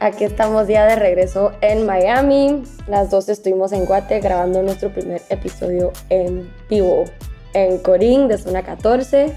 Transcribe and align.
Aquí 0.00 0.22
estamos 0.22 0.68
ya 0.68 0.86
de 0.86 0.94
regreso 0.94 1.52
en 1.60 1.84
Miami. 1.84 2.62
Las 2.86 3.10
dos 3.10 3.28
estuvimos 3.28 3.72
en 3.72 3.84
Guate 3.84 4.20
grabando 4.20 4.62
nuestro 4.62 4.90
primer 4.90 5.22
episodio 5.28 5.92
en 6.08 6.48
vivo 6.70 7.04
en 7.52 7.78
Corín 7.78 8.28
de 8.28 8.38
zona 8.38 8.62
14 8.62 9.34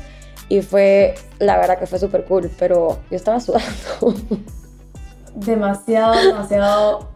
y 0.50 0.62
fue, 0.62 1.16
la 1.40 1.58
verdad 1.58 1.80
que 1.80 1.88
fue 1.88 1.98
súper 1.98 2.26
cool, 2.26 2.52
pero 2.60 3.00
yo 3.10 3.16
estaba 3.16 3.40
sudando. 3.40 4.14
Demasiado, 5.36 6.14
demasiado 6.14 7.10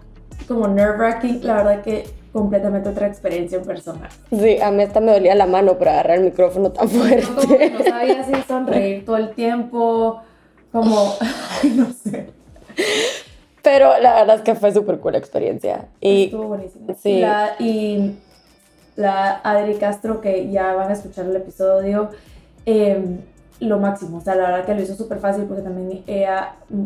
como 0.47 0.69
nerve 0.69 0.97
wracking, 0.97 1.45
la 1.45 1.55
verdad 1.55 1.81
que 1.83 2.09
completamente 2.31 2.89
otra 2.89 3.07
experiencia 3.07 3.57
en 3.57 3.65
persona. 3.65 4.09
Sí, 4.31 4.59
a 4.61 4.71
mí 4.71 4.83
hasta 4.83 5.01
me 5.01 5.11
dolía 5.11 5.35
la 5.35 5.45
mano 5.45 5.77
para 5.77 5.91
agarrar 5.91 6.19
el 6.19 6.23
micrófono 6.23 6.71
tan 6.71 6.87
fuerte. 6.87 7.71
no 7.71 7.83
sabía 7.83 8.23
si 8.23 8.41
sonreír 8.47 9.03
todo 9.05 9.17
el 9.17 9.35
tiempo, 9.35 10.21
como, 10.71 11.13
no 11.75 11.87
sé. 11.91 12.29
Pero 13.65 13.97
la 13.99 14.13
verdad 14.13 14.35
es 14.35 14.41
que 14.43 14.53
fue 14.53 14.71
súper 14.71 14.99
cool 14.99 15.13
la 15.13 15.17
experiencia. 15.17 15.87
Y, 15.99 16.25
Estuvo 16.25 16.49
buenísimo. 16.49 16.95
Sí. 17.01 17.23
y 17.59 18.15
la 18.95 19.41
Adri 19.43 19.73
Castro, 19.75 20.21
que 20.21 20.51
ya 20.51 20.73
van 20.75 20.91
a 20.91 20.93
escuchar 20.93 21.25
el 21.25 21.35
episodio, 21.35 22.11
em, 22.67 23.21
lo 23.59 23.79
máximo. 23.79 24.17
O 24.17 24.21
sea, 24.21 24.35
la 24.35 24.51
verdad 24.51 24.65
que 24.65 24.75
lo 24.75 24.83
hizo 24.83 24.93
súper 24.95 25.17
fácil 25.17 25.45
porque 25.45 25.63
también 25.63 26.03
ella 26.05 26.57
mm, 26.69 26.85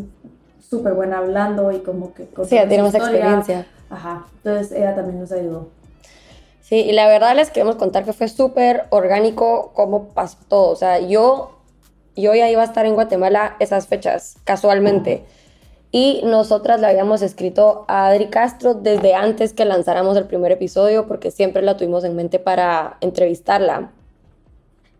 súper 0.70 0.94
buena 0.94 1.18
hablando 1.18 1.70
y 1.70 1.80
como 1.80 2.14
que... 2.14 2.26
Sí, 2.44 2.56
tiene 2.66 2.82
más 2.82 2.94
experiencia. 2.94 3.66
Ajá, 3.90 4.24
entonces 4.36 4.72
ella 4.72 4.94
también 4.94 5.20
nos 5.20 5.32
ayudó. 5.32 5.68
Sí, 6.62 6.76
y 6.76 6.92
la 6.92 7.06
verdad 7.08 7.36
les 7.36 7.50
queremos 7.50 7.76
contar 7.76 8.06
que 8.06 8.14
fue 8.14 8.28
súper 8.28 8.86
orgánico 8.88 9.72
cómo 9.74 10.08
pasó 10.08 10.38
todo. 10.48 10.70
O 10.70 10.76
sea, 10.76 10.98
yo, 10.98 11.58
yo 12.16 12.34
ya 12.34 12.48
iba 12.48 12.62
a 12.62 12.64
estar 12.64 12.86
en 12.86 12.94
Guatemala 12.94 13.56
esas 13.58 13.86
fechas, 13.86 14.38
casualmente. 14.44 15.26
Y 15.92 16.20
nosotras 16.24 16.80
le 16.80 16.86
habíamos 16.86 17.20
escrito 17.20 17.84
a 17.88 18.06
Adri 18.06 18.28
Castro 18.28 18.74
desde 18.74 19.14
antes 19.14 19.52
que 19.52 19.64
lanzáramos 19.64 20.16
el 20.16 20.26
primer 20.26 20.52
episodio 20.52 21.06
porque 21.08 21.32
siempre 21.32 21.62
la 21.62 21.76
tuvimos 21.76 22.04
en 22.04 22.14
mente 22.14 22.38
para 22.38 22.96
entrevistarla. 23.00 23.90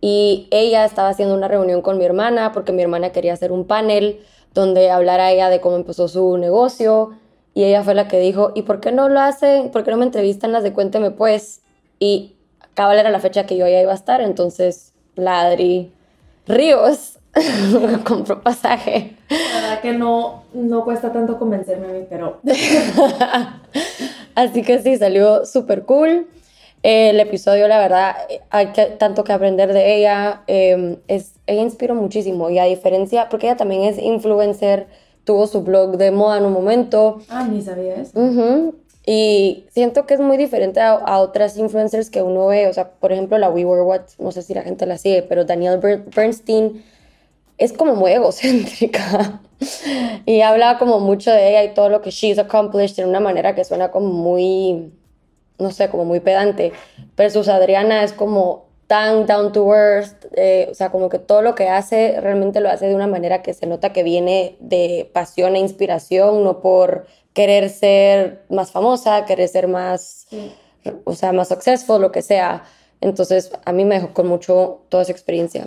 Y 0.00 0.48
ella 0.50 0.84
estaba 0.84 1.10
haciendo 1.10 1.34
una 1.34 1.46
reunión 1.46 1.82
con 1.82 1.98
mi 1.98 2.04
hermana 2.04 2.52
porque 2.52 2.72
mi 2.72 2.82
hermana 2.82 3.12
quería 3.12 3.34
hacer 3.34 3.52
un 3.52 3.66
panel 3.66 4.20
donde 4.52 4.90
hablara 4.90 5.30
ella 5.30 5.48
de 5.48 5.60
cómo 5.60 5.76
empezó 5.76 6.08
su 6.08 6.36
negocio. 6.38 7.10
Y 7.54 7.64
ella 7.64 7.84
fue 7.84 7.94
la 7.94 8.08
que 8.08 8.18
dijo, 8.18 8.50
¿y 8.56 8.62
por 8.62 8.80
qué 8.80 8.90
no 8.90 9.08
lo 9.08 9.20
hacen? 9.20 9.70
¿Por 9.70 9.84
qué 9.84 9.92
no 9.92 9.96
me 9.96 10.06
entrevistan 10.06 10.50
las 10.52 10.64
de 10.64 10.72
Cuénteme 10.72 11.12
Pues? 11.12 11.60
Y 12.00 12.34
acaba 12.60 12.98
era 12.98 13.10
la 13.10 13.20
fecha 13.20 13.46
que 13.46 13.56
yo 13.56 13.68
ya 13.68 13.80
iba 13.80 13.92
a 13.92 13.96
estar, 13.96 14.20
entonces 14.20 14.92
la 15.14 15.42
Adri 15.42 15.92
Ríos 16.46 17.19
compró 18.04 18.42
pasaje. 18.42 19.16
La 19.28 19.60
verdad 19.60 19.80
que 19.80 19.92
no, 19.92 20.44
no 20.52 20.84
cuesta 20.84 21.12
tanto 21.12 21.38
convencerme 21.38 21.88
a 21.88 21.92
mí, 21.92 22.06
pero... 22.08 22.40
Así 24.34 24.62
que 24.62 24.80
sí, 24.80 24.96
salió 24.96 25.44
súper 25.44 25.84
cool. 25.84 26.26
el 26.82 27.20
episodio, 27.20 27.68
la 27.68 27.78
verdad, 27.78 28.16
hay 28.50 28.68
que, 28.68 28.86
tanto 28.86 29.24
que 29.24 29.32
aprender 29.32 29.72
de 29.72 29.96
ella. 29.96 30.42
Em, 30.46 30.96
es, 31.08 31.34
ella 31.46 31.62
inspiró 31.62 31.94
muchísimo 31.94 32.50
y 32.50 32.58
a 32.58 32.64
diferencia, 32.64 33.28
porque 33.28 33.46
ella 33.46 33.56
también 33.56 33.82
es 33.82 33.98
influencer, 33.98 34.86
tuvo 35.24 35.46
su 35.46 35.62
blog 35.62 35.96
de 35.98 36.10
moda 36.10 36.38
en 36.38 36.46
un 36.46 36.52
momento. 36.52 37.20
Ah, 37.28 37.46
ni 37.46 37.60
sabía 37.62 37.96
eso. 37.96 38.18
Y 39.06 39.66
siento 39.70 40.06
que 40.06 40.14
es 40.14 40.20
muy 40.20 40.36
diferente 40.36 40.80
a, 40.80 41.18
otras 41.18 41.56
influencers 41.56 42.10
que 42.10 42.22
uno 42.22 42.46
ve, 42.46 42.68
o 42.68 42.72
sea, 42.72 42.90
por 42.92 43.12
ejemplo, 43.12 43.38
la 43.38 43.50
We 43.50 43.64
Were 43.64 43.82
What, 43.82 44.02
no 44.18 44.30
sé 44.30 44.42
si 44.42 44.54
la 44.54 44.62
gente 44.62 44.86
la 44.86 44.98
sigue, 44.98 45.22
pero 45.22 45.44
Danielle 45.44 45.78
Bernstein 46.14 46.84
es 47.60 47.74
como 47.74 47.94
muy 47.94 48.10
egocéntrica 48.12 49.42
y 50.26 50.40
habla 50.40 50.78
como 50.78 50.98
mucho 50.98 51.30
de 51.30 51.50
ella 51.50 51.62
y 51.64 51.74
todo 51.74 51.90
lo 51.90 52.00
que 52.00 52.10
she's 52.10 52.38
accomplished 52.38 52.96
de 52.96 53.04
una 53.04 53.20
manera 53.20 53.54
que 53.54 53.64
suena 53.64 53.90
como 53.90 54.08
muy, 54.08 54.92
no 55.58 55.70
sé, 55.70 55.90
como 55.90 56.06
muy 56.06 56.20
pedante. 56.20 56.72
Versus 57.18 57.48
Adriana 57.48 58.02
es 58.02 58.14
como 58.14 58.64
tan 58.86 59.26
down 59.26 59.52
to 59.52 59.72
earth, 59.74 60.24
eh, 60.34 60.68
o 60.70 60.74
sea, 60.74 60.90
como 60.90 61.10
que 61.10 61.18
todo 61.18 61.42
lo 61.42 61.54
que 61.54 61.68
hace 61.68 62.18
realmente 62.20 62.60
lo 62.60 62.70
hace 62.70 62.86
de 62.86 62.94
una 62.94 63.06
manera 63.06 63.42
que 63.42 63.52
se 63.52 63.66
nota 63.66 63.92
que 63.92 64.02
viene 64.02 64.56
de 64.58 65.08
pasión 65.12 65.54
e 65.54 65.60
inspiración, 65.60 66.42
no 66.42 66.60
por 66.60 67.06
querer 67.34 67.68
ser 67.68 68.42
más 68.48 68.72
famosa, 68.72 69.26
querer 69.26 69.48
ser 69.48 69.68
más, 69.68 70.26
o 71.04 71.12
sea, 71.12 71.32
más 71.32 71.48
successful, 71.48 72.00
lo 72.00 72.10
que 72.10 72.22
sea. 72.22 72.64
Entonces, 73.02 73.52
a 73.66 73.72
mí 73.72 73.84
me 73.84 73.96
dejó 73.96 74.14
con 74.14 74.26
mucho 74.26 74.80
toda 74.88 75.02
esa 75.02 75.12
experiencia 75.12 75.66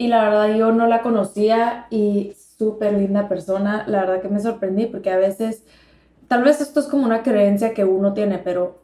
y 0.00 0.08
la 0.08 0.24
verdad 0.24 0.56
yo 0.56 0.72
no 0.72 0.86
la 0.86 1.02
conocía 1.02 1.84
y 1.90 2.32
súper 2.56 2.94
linda 2.94 3.28
persona, 3.28 3.84
la 3.86 4.00
verdad 4.00 4.22
que 4.22 4.30
me 4.30 4.40
sorprendí 4.40 4.86
porque 4.86 5.10
a 5.10 5.18
veces, 5.18 5.62
tal 6.26 6.42
vez 6.42 6.62
esto 6.62 6.80
es 6.80 6.86
como 6.86 7.04
una 7.04 7.22
creencia 7.22 7.74
que 7.74 7.84
uno 7.84 8.14
tiene, 8.14 8.38
pero 8.38 8.78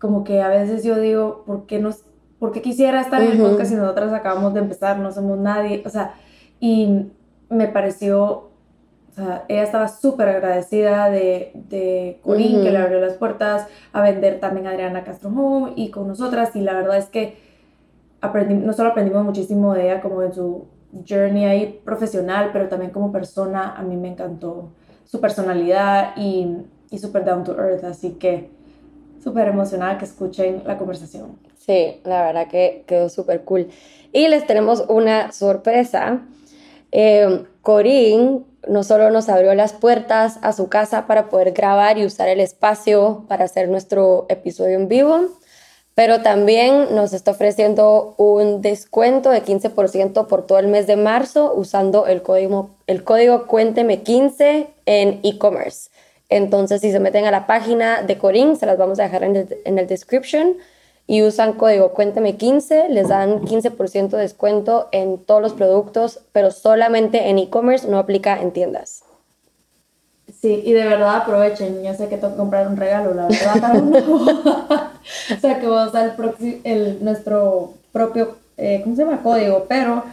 como 0.00 0.24
que 0.24 0.42
a 0.42 0.48
veces 0.48 0.82
yo 0.82 0.98
digo, 0.98 1.44
¿por 1.46 1.66
qué, 1.66 1.78
nos, 1.78 2.02
por 2.40 2.50
qué 2.50 2.60
quisiera 2.60 3.02
estar 3.02 3.22
en 3.22 3.30
el 3.30 3.38
podcast 3.38 3.70
si 3.70 3.76
nosotras 3.76 4.12
acabamos 4.12 4.52
de 4.52 4.58
empezar, 4.62 4.98
no 4.98 5.12
somos 5.12 5.38
nadie? 5.38 5.84
O 5.86 5.90
sea, 5.90 6.14
y 6.58 7.06
me 7.48 7.68
pareció, 7.68 8.22
o 8.22 9.12
sea, 9.14 9.44
ella 9.46 9.62
estaba 9.62 9.86
súper 9.86 10.28
agradecida 10.28 11.08
de, 11.08 11.52
de 11.54 12.18
Corín, 12.24 12.64
que 12.64 12.72
le 12.72 12.78
abrió 12.78 12.98
las 12.98 13.14
puertas 13.14 13.68
a 13.92 14.02
vender 14.02 14.40
también 14.40 14.66
a 14.66 14.70
Adriana 14.70 15.04
Castro 15.04 15.30
Home 15.30 15.74
y 15.76 15.90
con 15.90 16.08
nosotras, 16.08 16.56
y 16.56 16.62
la 16.62 16.72
verdad 16.72 16.96
es 16.96 17.06
que 17.06 17.45
no 18.32 18.72
solo 18.72 18.90
aprendimos 18.90 19.24
muchísimo 19.24 19.74
de 19.74 19.84
ella 19.84 20.00
como 20.00 20.22
en 20.22 20.32
su 20.32 20.66
journey 21.08 21.44
ahí 21.44 21.80
profesional, 21.84 22.50
pero 22.52 22.68
también 22.68 22.90
como 22.90 23.12
persona, 23.12 23.74
a 23.76 23.82
mí 23.82 23.96
me 23.96 24.08
encantó 24.08 24.70
su 25.04 25.20
personalidad 25.20 26.16
y, 26.16 26.58
y 26.90 26.98
súper 26.98 27.24
down 27.24 27.44
to 27.44 27.52
earth, 27.58 27.84
así 27.84 28.12
que 28.12 28.50
súper 29.22 29.48
emocionada 29.48 29.98
que 29.98 30.04
escuchen 30.04 30.62
la 30.64 30.78
conversación. 30.78 31.38
Sí, 31.58 32.00
la 32.04 32.22
verdad 32.22 32.46
que 32.48 32.84
quedó 32.86 33.08
súper 33.08 33.42
cool. 33.42 33.68
Y 34.12 34.28
les 34.28 34.46
tenemos 34.46 34.84
una 34.88 35.32
sorpresa. 35.32 36.20
Eh, 36.92 37.44
Corín 37.60 38.46
no 38.68 38.84
solo 38.84 39.10
nos 39.10 39.28
abrió 39.28 39.54
las 39.54 39.72
puertas 39.72 40.38
a 40.42 40.52
su 40.52 40.68
casa 40.68 41.06
para 41.06 41.28
poder 41.28 41.52
grabar 41.52 41.98
y 41.98 42.06
usar 42.06 42.28
el 42.28 42.40
espacio 42.40 43.24
para 43.28 43.44
hacer 43.44 43.68
nuestro 43.68 44.26
episodio 44.28 44.76
en 44.76 44.88
vivo, 44.88 45.20
pero 45.96 46.20
también 46.20 46.94
nos 46.94 47.14
está 47.14 47.30
ofreciendo 47.30 48.14
un 48.18 48.60
descuento 48.60 49.30
de 49.30 49.42
15% 49.42 50.26
por 50.26 50.46
todo 50.46 50.58
el 50.58 50.68
mes 50.68 50.86
de 50.86 50.96
marzo 50.96 51.54
usando 51.56 52.06
el 52.06 52.20
código, 52.20 52.68
el 52.86 53.02
código 53.02 53.46
Cuénteme 53.46 54.02
15 54.02 54.68
en 54.84 55.20
e-commerce. 55.22 55.88
Entonces, 56.28 56.82
si 56.82 56.92
se 56.92 57.00
meten 57.00 57.24
a 57.24 57.30
la 57.30 57.46
página 57.46 58.02
de 58.02 58.18
Corín, 58.18 58.56
se 58.56 58.66
las 58.66 58.76
vamos 58.76 59.00
a 59.00 59.04
dejar 59.04 59.24
en 59.24 59.48
el, 59.64 59.86
description 59.86 60.58
y 61.06 61.22
usan 61.22 61.54
código 61.54 61.94
Cuénteme 61.94 62.36
15, 62.36 62.90
les 62.90 63.08
dan 63.08 63.40
15% 63.40 64.08
de 64.10 64.18
descuento 64.18 64.90
en 64.92 65.16
todos 65.16 65.40
los 65.40 65.54
productos, 65.54 66.20
pero 66.32 66.50
solamente 66.50 67.30
en 67.30 67.38
e-commerce, 67.38 67.88
no 67.88 67.98
aplica 67.98 68.38
en 68.42 68.50
tiendas. 68.50 69.05
Sí, 70.46 70.62
y 70.64 70.74
de 70.74 70.84
verdad 70.84 71.16
aprovechen. 71.16 71.82
Yo 71.82 71.92
sé 71.94 72.08
que 72.08 72.18
tengo 72.18 72.34
que 72.34 72.38
comprar 72.38 72.68
un 72.68 72.76
regalo, 72.76 73.12
la 73.14 73.26
verdad, 73.26 73.60
para 73.60 73.74
uno. 73.80 73.98
o 75.36 75.40
sea, 75.40 75.58
que 75.58 75.66
voy 75.66 75.78
a 75.78 75.86
usar 75.88 76.14
el, 76.38 76.60
el 76.62 77.04
nuestro 77.04 77.74
propio, 77.90 78.36
eh, 78.56 78.80
¿cómo 78.84 78.94
se 78.94 79.02
llama? 79.02 79.24
Código, 79.24 79.66
pero 79.68 80.04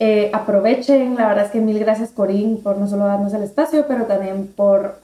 eh, 0.00 0.28
aprovechen. 0.32 1.14
La 1.14 1.28
verdad 1.28 1.44
es 1.44 1.52
que 1.52 1.60
mil 1.60 1.78
gracias, 1.78 2.10
Corín, 2.10 2.60
por 2.60 2.78
no 2.78 2.88
solo 2.88 3.04
darnos 3.04 3.32
el 3.32 3.44
espacio, 3.44 3.84
pero 3.86 4.06
también 4.06 4.48
por 4.48 4.98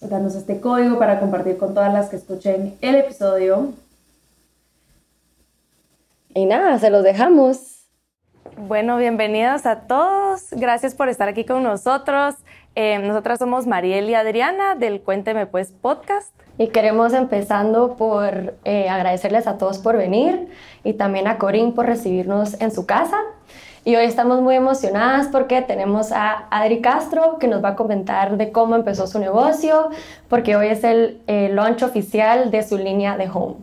darnos 0.00 0.36
este 0.36 0.60
código 0.60 0.96
para 0.96 1.18
compartir 1.18 1.58
con 1.58 1.74
todas 1.74 1.92
las 1.92 2.10
que 2.10 2.14
escuchen 2.14 2.76
el 2.80 2.94
episodio. 2.94 3.72
Y 6.32 6.46
nada, 6.46 6.78
se 6.78 6.90
los 6.90 7.02
dejamos. 7.02 7.77
Bueno, 8.56 8.96
bienvenidos 8.96 9.66
a 9.66 9.80
todos. 9.82 10.46
Gracias 10.50 10.94
por 10.94 11.08
estar 11.08 11.28
aquí 11.28 11.44
con 11.44 11.62
nosotros. 11.62 12.34
Eh, 12.74 12.98
nosotras 12.98 13.38
somos 13.38 13.66
Mariel 13.66 14.10
y 14.10 14.14
Adriana 14.14 14.74
del 14.74 15.00
Cuénteme 15.00 15.46
Pues 15.46 15.72
podcast. 15.72 16.32
Y 16.58 16.68
queremos 16.68 17.12
empezando 17.12 17.96
por 17.96 18.54
eh, 18.64 18.88
agradecerles 18.88 19.46
a 19.46 19.58
todos 19.58 19.78
por 19.78 19.96
venir 19.96 20.48
y 20.84 20.94
también 20.94 21.28
a 21.28 21.38
Corín 21.38 21.72
por 21.72 21.86
recibirnos 21.86 22.60
en 22.60 22.72
su 22.72 22.84
casa. 22.84 23.18
Y 23.84 23.96
hoy 23.96 24.04
estamos 24.04 24.42
muy 24.42 24.56
emocionadas 24.56 25.28
porque 25.28 25.62
tenemos 25.62 26.12
a 26.12 26.48
Adri 26.50 26.80
Castro 26.80 27.38
que 27.38 27.46
nos 27.46 27.62
va 27.62 27.70
a 27.70 27.76
comentar 27.76 28.36
de 28.36 28.50
cómo 28.50 28.76
empezó 28.76 29.06
su 29.06 29.18
negocio, 29.18 29.90
porque 30.28 30.56
hoy 30.56 30.66
es 30.66 30.84
el 30.84 31.20
launch 31.54 31.82
oficial 31.82 32.50
de 32.50 32.62
su 32.62 32.76
línea 32.76 33.16
de 33.16 33.30
home. 33.32 33.54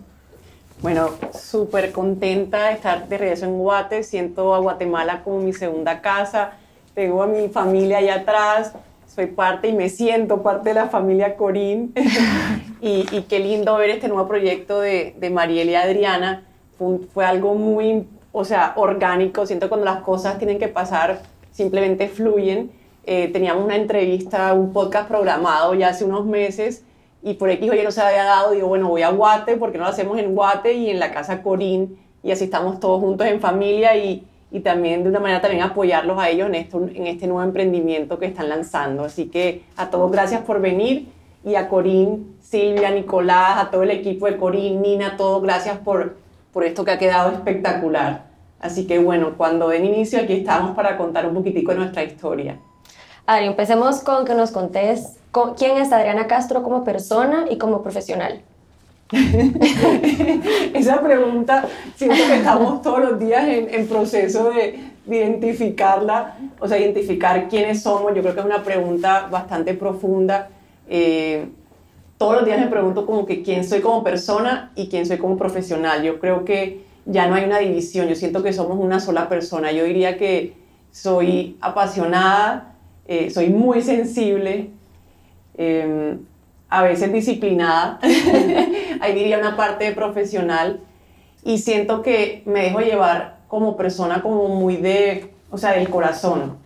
Bueno, 0.81 1.09
súper 1.39 1.91
contenta 1.91 2.67
de 2.67 2.73
estar 2.73 3.07
de 3.07 3.17
regreso 3.17 3.45
en 3.45 3.57
Guate. 3.57 4.03
Siento 4.03 4.53
a 4.53 4.59
Guatemala 4.59 5.21
como 5.23 5.39
mi 5.39 5.53
segunda 5.53 6.01
casa. 6.01 6.53
Tengo 6.93 7.23
a 7.23 7.27
mi 7.27 7.49
familia 7.49 7.99
allá 7.99 8.15
atrás. 8.15 8.73
Soy 9.07 9.27
parte 9.27 9.69
y 9.69 9.73
me 9.73 9.89
siento 9.89 10.43
parte 10.43 10.69
de 10.69 10.75
la 10.75 10.87
familia 10.87 11.37
Corín. 11.37 11.93
y, 12.81 13.05
y, 13.11 13.21
qué 13.23 13.39
lindo 13.39 13.75
ver 13.77 13.89
este 13.89 14.09
nuevo 14.09 14.27
proyecto 14.27 14.81
de, 14.81 15.15
de 15.17 15.29
Mariel 15.29 15.69
y 15.69 15.75
Adriana. 15.75 16.43
Fue, 16.77 16.99
fue 17.13 17.25
algo 17.25 17.55
muy 17.55 18.05
o 18.31 18.43
sea, 18.43 18.73
orgánico. 18.75 19.45
Siento 19.45 19.69
cuando 19.69 19.85
las 19.85 20.01
cosas 20.01 20.37
tienen 20.37 20.59
que 20.59 20.67
pasar, 20.67 21.21
simplemente 21.51 22.09
fluyen. 22.09 22.69
Eh, 23.05 23.29
teníamos 23.29 23.63
una 23.63 23.77
entrevista, 23.77 24.53
un 24.53 24.73
podcast 24.73 25.07
programado 25.07 25.73
ya 25.73 25.89
hace 25.89 26.03
unos 26.03 26.25
meses 26.25 26.83
y 27.25 27.33
por 27.33 27.49
X 27.49 27.69
o 27.69 27.83
no 27.83 27.91
se 27.91 28.01
había 28.01 28.23
dado. 28.23 28.51
Digo, 28.51 28.67
bueno, 28.67 28.87
voy 28.87 29.01
a 29.01 29.09
Guate, 29.09 29.57
porque 29.57 29.79
no 29.79 29.85
lo 29.85 29.89
hacemos 29.89 30.19
en 30.19 30.35
Guate 30.35 30.73
y 30.73 30.91
en 30.91 30.99
la 30.99 31.11
casa 31.11 31.41
Corín 31.41 31.97
y 32.21 32.31
así 32.31 32.45
estamos 32.45 32.79
todos 32.79 33.01
juntos 33.01 33.25
en 33.25 33.41
familia 33.41 33.95
y, 33.97 34.23
y 34.51 34.59
también 34.59 35.01
de 35.03 35.09
una 35.09 35.19
manera 35.19 35.41
también 35.41 35.63
apoyarlos 35.63 36.19
a 36.19 36.29
ellos 36.29 36.47
en, 36.47 36.55
esto, 36.55 36.87
en 36.93 37.07
este 37.07 37.25
nuevo 37.25 37.41
emprendimiento 37.41 38.19
que 38.19 38.27
están 38.27 38.47
lanzando. 38.47 39.03
Así 39.03 39.25
que 39.25 39.63
a 39.75 39.89
todos 39.89 40.11
gracias 40.11 40.43
por 40.43 40.61
venir 40.61 41.07
y 41.43 41.55
a 41.55 41.67
Corín, 41.67 42.35
Silvia, 42.41 42.91
Nicolás, 42.91 43.57
a 43.57 43.71
todo 43.71 43.81
el 43.81 43.91
equipo 43.91 44.27
de 44.27 44.37
Corín, 44.37 44.83
Nina, 44.83 45.17
todos 45.17 45.41
gracias 45.41 45.79
por, 45.79 46.17
por 46.53 46.63
esto 46.63 46.85
que 46.85 46.91
ha 46.91 46.99
quedado 46.99 47.31
espectacular. 47.31 48.25
Así 48.59 48.85
que 48.85 48.99
bueno, 48.99 49.33
cuando 49.35 49.69
den 49.69 49.85
inicio 49.85 50.19
aquí 50.19 50.33
estamos 50.33 50.75
para 50.75 50.95
contar 50.95 51.27
un 51.27 51.33
poquitico 51.33 51.71
de 51.71 51.77
nuestra 51.79 52.03
historia. 52.03 52.59
Adri, 53.27 53.47
empecemos 53.47 54.01
con 54.01 54.25
que 54.25 54.35
nos 54.35 54.51
contés 54.51 55.17
quién 55.57 55.77
es 55.77 55.91
Adriana 55.91 56.27
Castro 56.27 56.63
como 56.63 56.83
persona 56.83 57.45
y 57.49 57.57
como 57.57 57.81
profesional. 57.81 58.41
Esa 60.73 61.01
pregunta 61.01 61.67
siento 61.95 62.15
que 62.15 62.37
estamos 62.37 62.81
todos 62.81 62.99
los 62.99 63.19
días 63.19 63.45
en, 63.47 63.87
proceso 63.87 64.49
de, 64.51 64.79
identificarla, 65.07 66.37
o 66.59 66.67
sea, 66.67 66.79
identificar 66.79 67.47
quiénes 67.47 67.83
somos. 67.83 68.13
Yo 68.15 68.21
creo 68.21 68.33
que 68.33 68.39
es 68.39 68.45
una 68.45 68.63
pregunta 68.63 69.27
bastante 69.29 69.73
profunda. 69.73 70.49
Eh, 70.87 71.47
todos 72.17 72.37
los 72.37 72.45
días 72.45 72.59
me 72.59 72.67
pregunto 72.67 73.05
como 73.05 73.25
que 73.25 73.43
quién 73.43 73.63
soy 73.63 73.81
como 73.81 74.03
persona 74.03 74.71
y 74.75 74.87
quién 74.87 75.05
soy 75.05 75.17
como 75.17 75.37
profesional. 75.37 76.01
Yo 76.03 76.19
creo 76.19 76.45
que 76.45 76.85
ya 77.05 77.27
no 77.27 77.35
hay 77.35 77.43
una 77.45 77.59
división, 77.59 78.07
yo 78.07 78.15
siento 78.15 78.41
que 78.41 78.53
somos 78.53 78.79
una 78.79 78.99
sola 78.99 79.29
persona. 79.29 79.71
Yo 79.71 79.83
diría 79.83 80.17
que 80.17 80.53
soy 80.91 81.57
apasionada, 81.61 82.74
eh, 83.07 83.29
soy 83.29 83.49
muy 83.49 83.81
sensible, 83.81 84.69
em, 85.57 86.19
a 86.69 86.83
veces 86.83 87.11
disciplinada, 87.13 87.99
ahí 88.99 89.13
diría 89.13 89.37
una 89.39 89.55
parte 89.55 89.91
profesional, 89.91 90.79
y 91.43 91.59
siento 91.59 92.01
que 92.01 92.41
me 92.45 92.63
dejo 92.63 92.79
llevar 92.79 93.37
como 93.47 93.77
persona 93.77 94.21
como 94.21 94.47
muy 94.47 94.77
de, 94.77 95.31
o 95.51 95.57
sea, 95.57 95.73
del 95.73 95.89
corazón. 95.89 96.57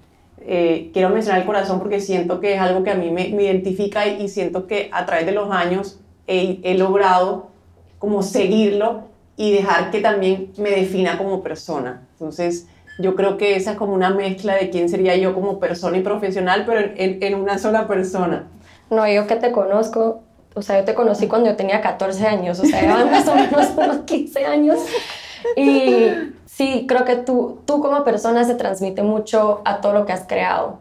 Eh, 0.41 0.89
quiero 0.94 1.09
mencionar 1.09 1.41
el 1.41 1.45
corazón 1.45 1.80
porque 1.80 2.00
siento 2.00 2.39
que 2.39 2.56
es 2.56 2.62
algo 2.62 2.83
que 2.83 2.92
a 2.92 2.95
mí 2.95 3.12
me, 3.12 3.27
identifica 3.27 4.07
y, 4.07 4.30
siento 4.30 4.68
que 4.68 4.89
a 4.94 5.06
través 5.06 5.25
de 5.25 5.33
los 5.33 5.51
años 5.51 6.00
he, 6.27 6.75
logrado 6.75 7.50
como 8.00 8.24
seguirlo 8.24 9.03
y 9.35 9.51
dejar 9.51 9.92
que 9.92 10.00
también 10.00 10.51
me 10.57 10.71
defina 10.71 11.18
como 11.18 11.44
persona. 11.44 12.07
Entonces, 12.13 12.68
yo 13.00 13.16
creo 13.16 13.38
que 13.38 13.56
esa 13.56 13.72
es 13.72 13.78
como 13.78 13.94
una 13.94 14.10
mezcla 14.10 14.56
de 14.56 14.69
quién 14.69 14.90
sería 14.90 15.16
yo 15.16 15.34
como 15.34 15.60
persona 15.60 15.98
y 15.98 16.01
profesional, 16.01 16.66
pero 16.66 16.81
en, 16.81 17.24
en, 17.24 17.36
una 17.36 17.57
sola 17.57 17.88
persona. 17.88 18.48
No, 18.90 19.07
yo 19.07 19.25
que 19.25 19.38
te 19.38 19.54
conozco, 19.54 20.22
o 20.54 20.62
sea, 20.62 20.80
yo 20.80 20.86
te 20.86 20.94
conocí 20.94 21.28
cuando 21.28 21.50
yo 21.50 21.56
tenía 21.56 21.80
14 21.80 22.28
años, 22.28 22.60
o 22.60 22.66
sea, 22.66 23.06
más 23.06 23.28
o 23.28 23.36
menos 23.36 23.68
unos 23.78 23.98
15 24.00 24.46
años. 24.46 24.80
Y 25.56 26.10
sí, 26.46 26.86
creo 26.90 27.06
que 27.06 27.16
tú, 27.16 27.60
tú 27.66 27.80
como 27.81 28.04
persona 28.04 28.44
se 28.44 28.56
transmite 28.56 29.02
mucho 29.02 29.62
a 29.63 29.80
todo 29.80 29.94
lo 29.94 30.06
que 30.06 30.12
has 30.12 30.25
creado. 30.28 30.80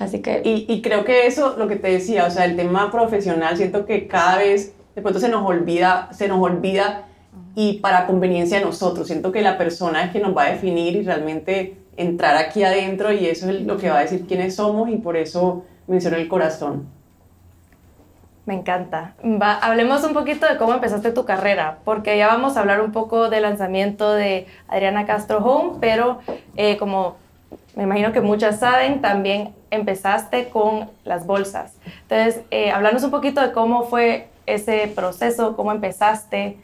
Así 0.00 0.20
que... 0.20 0.42
Y, 0.44 0.66
y, 0.66 0.82
creo 0.82 1.04
que 1.04 1.26
eso, 1.26 1.54
lo 1.56 1.68
que 1.68 1.76
te 1.76 1.88
decía, 1.88 2.24
o 2.26 2.30
sea, 2.30 2.46
el 2.46 2.56
tema 2.56 2.90
profesional, 2.90 3.56
siento 3.56 3.86
que 3.86 4.08
cada 4.08 4.38
vez 4.38 4.72
de 4.96 5.02
pronto 5.02 5.20
se 5.20 5.28
nos 5.28 5.46
olvida, 5.46 6.08
se 6.12 6.26
nos 6.26 6.40
olvida 6.40 7.04
y 7.54 7.74
para 7.74 8.06
conveniencia 8.06 8.58
de 8.58 8.64
nosotros. 8.64 9.06
Siento 9.06 9.32
que 9.32 9.42
la 9.42 9.58
persona 9.58 10.04
es 10.04 10.12
que 10.12 10.20
nos 10.20 10.36
va 10.36 10.44
a 10.44 10.50
definir 10.50 10.96
y 10.96 11.02
realmente 11.02 11.76
entrar 11.96 12.36
aquí 12.36 12.64
adentro 12.64 13.12
y 13.12 13.26
eso 13.26 13.50
es 13.50 13.62
lo 13.62 13.76
que 13.76 13.90
va 13.90 13.98
a 13.98 14.02
decir 14.02 14.26
quiénes 14.26 14.56
somos 14.56 14.88
y 14.88 14.96
por 14.96 15.16
eso 15.16 15.64
menciono 15.86 16.16
el 16.16 16.28
corazón. 16.28 16.88
Me 18.46 18.54
encanta. 18.54 19.14
hablemos 19.60 20.02
un 20.02 20.12
poquito 20.12 20.46
de 20.46 20.56
cómo 20.56 20.72
empezaste 20.72 21.12
tu 21.12 21.24
carrera, 21.24 21.78
porque 21.84 22.16
ya 22.16 22.26
vamos 22.26 22.56
a 22.56 22.60
hablar 22.60 22.80
un 22.80 22.90
poco 22.90 23.28
del 23.28 23.42
lanzamiento 23.42 24.12
de 24.12 24.46
Adriana 24.66 25.06
Castro 25.06 25.38
Home, 25.38 25.78
pero 25.80 26.18
eh, 26.56 26.76
como 26.78 27.16
me 27.76 27.84
imagino 27.84 28.12
que 28.12 28.20
muchas 28.20 28.58
saben, 28.58 29.00
también 29.00 29.54
empezaste 29.70 30.48
con 30.48 30.90
las 31.04 31.26
bolsas. 31.26 31.74
Entonces, 32.02 32.42
eh, 32.50 32.70
hablarnos 32.70 33.02
un 33.04 33.10
poquito 33.10 33.40
de 33.40 33.52
cómo 33.52 33.84
fue 33.84 34.28
ese 34.46 34.90
proceso, 34.94 35.54
cómo 35.54 35.70
empezaste 35.70 36.58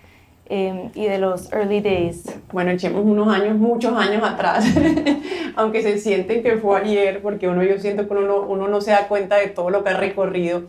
em, 0.48 0.90
y 0.94 1.06
de 1.06 1.18
los 1.18 1.52
early 1.52 1.80
days. 1.80 2.24
Bueno, 2.52 2.70
echemos 2.70 3.04
unos 3.04 3.28
años, 3.28 3.56
muchos 3.56 3.92
años 3.92 4.22
atrás, 4.22 4.64
aunque 5.56 5.82
se 5.82 5.98
sienten 5.98 6.42
que 6.42 6.56
fue 6.56 6.80
ayer, 6.80 7.22
porque 7.22 7.48
uno 7.48 7.62
yo 7.62 7.78
siento 7.78 8.06
que 8.08 8.14
uno 8.14 8.42
uno 8.42 8.68
no 8.68 8.80
se 8.80 8.92
da 8.92 9.08
cuenta 9.08 9.36
de 9.36 9.48
todo 9.48 9.70
lo 9.70 9.84
que 9.84 9.90
ha 9.90 9.96
recorrido 9.96 10.64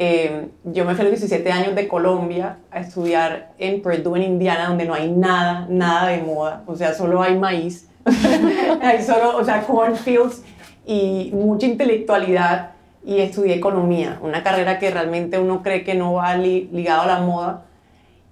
eh, 0.00 0.46
yo 0.62 0.84
me 0.84 0.94
fui 0.94 1.00
a 1.00 1.08
los 1.10 1.20
17 1.20 1.50
años 1.50 1.74
de 1.74 1.88
Colombia 1.88 2.58
a 2.70 2.78
estudiar 2.78 3.50
en 3.58 3.82
Purdue, 3.82 4.16
en 4.16 4.22
Indiana, 4.22 4.68
donde 4.68 4.84
no 4.84 4.94
hay 4.94 5.10
nada, 5.10 5.66
nada 5.68 6.08
de 6.08 6.22
moda. 6.22 6.62
O 6.66 6.76
sea, 6.76 6.94
solo 6.94 7.20
hay 7.20 7.36
maíz. 7.36 7.88
hay 8.80 9.02
solo, 9.02 9.36
o 9.36 9.44
sea, 9.44 9.62
cornfields 9.62 10.44
y 10.86 11.30
mucha 11.34 11.66
intelectualidad. 11.66 12.70
Y 13.04 13.18
estudié 13.20 13.54
economía, 13.54 14.18
una 14.22 14.42
carrera 14.42 14.78
que 14.78 14.90
realmente 14.90 15.38
uno 15.38 15.62
cree 15.62 15.82
que 15.82 15.94
no 15.94 16.14
va 16.14 16.36
ligado 16.36 17.02
a 17.02 17.06
la 17.06 17.20
moda. 17.20 17.64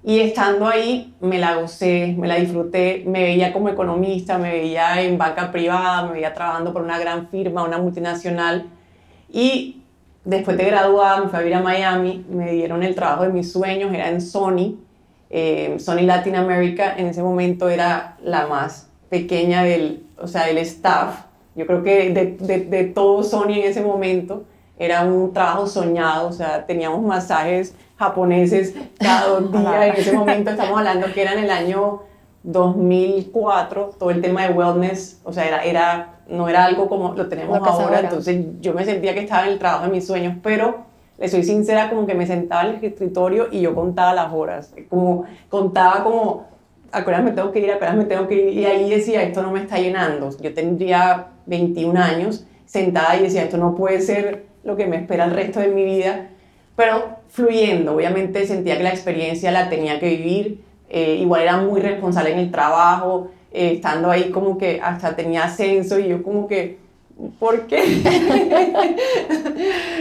Y 0.06 0.20
estando 0.20 0.68
ahí, 0.68 1.12
me 1.20 1.36
la 1.36 1.56
gocé, 1.56 2.14
me 2.16 2.28
la 2.28 2.36
disfruté, 2.36 3.02
me 3.08 3.24
veía 3.24 3.52
como 3.52 3.68
economista, 3.68 4.38
me 4.38 4.52
veía 4.52 5.02
en 5.02 5.18
banca 5.18 5.50
privada, 5.50 6.06
me 6.06 6.12
veía 6.12 6.32
trabajando 6.32 6.72
por 6.72 6.82
una 6.82 6.96
gran 6.96 7.26
firma, 7.26 7.64
una 7.64 7.78
multinacional. 7.78 8.66
Y 9.32 9.82
después 10.24 10.56
de 10.58 10.64
graduada 10.66 11.22
me 11.22 11.28
fui 11.28 11.36
a 11.36 11.42
vivir 11.42 11.56
a 11.56 11.60
Miami, 11.60 12.24
me 12.30 12.52
dieron 12.52 12.84
el 12.84 12.94
trabajo 12.94 13.24
de 13.24 13.30
mis 13.30 13.50
sueños, 13.50 13.92
era 13.92 14.08
en 14.08 14.20
Sony, 14.20 14.76
eh, 15.28 15.74
Sony 15.80 16.02
Latin 16.02 16.36
America, 16.36 16.94
en 16.96 17.08
ese 17.08 17.24
momento 17.24 17.68
era 17.68 18.16
la 18.22 18.46
más 18.46 18.88
pequeña 19.08 19.64
del, 19.64 20.04
o 20.18 20.28
sea, 20.28 20.46
del 20.46 20.58
staff. 20.58 21.24
Yo 21.56 21.66
creo 21.66 21.82
que 21.82 22.10
de, 22.10 22.36
de, 22.38 22.60
de 22.60 22.84
todo 22.84 23.24
Sony 23.24 23.54
en 23.54 23.64
ese 23.64 23.82
momento 23.82 24.44
era 24.78 25.04
un 25.04 25.32
trabajo 25.32 25.66
soñado, 25.66 26.28
o 26.28 26.32
sea, 26.32 26.66
teníamos 26.66 27.02
masajes 27.02 27.74
japoneses 27.96 28.74
cada 28.98 29.28
dos 29.28 29.52
días. 29.52 29.86
En 29.86 29.94
ese 29.94 30.12
momento 30.12 30.50
estamos 30.50 30.78
hablando 30.78 31.06
que 31.12 31.22
era 31.22 31.32
en 31.32 31.44
el 31.44 31.50
año 31.50 32.02
2004, 32.42 33.96
todo 33.98 34.10
el 34.10 34.20
tema 34.20 34.46
de 34.46 34.52
wellness, 34.52 35.20
o 35.24 35.32
sea, 35.32 35.46
era, 35.46 35.64
era 35.64 36.12
no 36.28 36.48
era 36.48 36.64
algo 36.64 36.88
como 36.88 37.12
lo 37.12 37.28
tenemos 37.28 37.58
ahora, 37.66 38.00
entonces 38.00 38.44
yo 38.60 38.74
me 38.74 38.84
sentía 38.84 39.14
que 39.14 39.20
estaba 39.20 39.46
en 39.46 39.52
el 39.52 39.58
trabajo 39.58 39.86
de 39.86 39.92
mis 39.92 40.06
sueños, 40.06 40.34
pero 40.42 40.84
le 41.18 41.28
soy 41.28 41.42
sincera, 41.42 41.88
como 41.88 42.06
que 42.06 42.14
me 42.14 42.26
sentaba 42.26 42.68
en 42.68 42.76
el 42.76 42.84
escritorio 42.84 43.48
y 43.50 43.60
yo 43.60 43.74
contaba 43.74 44.12
las 44.12 44.32
horas, 44.32 44.74
como 44.88 45.24
contaba 45.48 46.04
como, 46.04 46.46
acuerdas 46.92 47.24
me 47.24 47.32
tengo 47.32 47.52
que 47.52 47.60
ir, 47.60 47.72
acuerdas 47.72 47.96
me 47.96 48.04
tengo 48.04 48.26
que 48.28 48.34
ir, 48.34 48.58
y 48.58 48.66
ahí 48.66 48.90
decía, 48.90 49.22
esto 49.22 49.42
no 49.42 49.50
me 49.50 49.60
está 49.60 49.78
llenando, 49.78 50.30
yo 50.40 50.52
tendría 50.52 51.28
21 51.46 51.98
años 52.00 52.46
sentada 52.64 53.16
y 53.16 53.22
decía, 53.22 53.44
esto 53.44 53.56
no 53.56 53.74
puede 53.74 54.00
ser 54.00 54.45
lo 54.66 54.76
que 54.76 54.86
me 54.86 54.96
espera 54.96 55.24
el 55.24 55.30
resto 55.30 55.60
de 55.60 55.68
mi 55.68 55.84
vida, 55.84 56.28
pero 56.74 57.16
fluyendo, 57.28 57.94
obviamente 57.94 58.46
sentía 58.46 58.76
que 58.76 58.82
la 58.82 58.90
experiencia 58.90 59.50
la 59.52 59.70
tenía 59.70 59.98
que 60.00 60.10
vivir, 60.10 60.60
eh, 60.90 61.16
igual 61.20 61.42
era 61.42 61.56
muy 61.58 61.80
responsable 61.80 62.32
en 62.32 62.40
el 62.40 62.50
trabajo, 62.50 63.30
eh, 63.52 63.74
estando 63.74 64.10
ahí 64.10 64.30
como 64.30 64.58
que 64.58 64.80
hasta 64.82 65.14
tenía 65.14 65.44
ascenso 65.44 65.98
y 66.00 66.08
yo 66.08 66.22
como 66.22 66.48
que, 66.48 66.78
¿por 67.38 67.66
qué? 67.66 67.82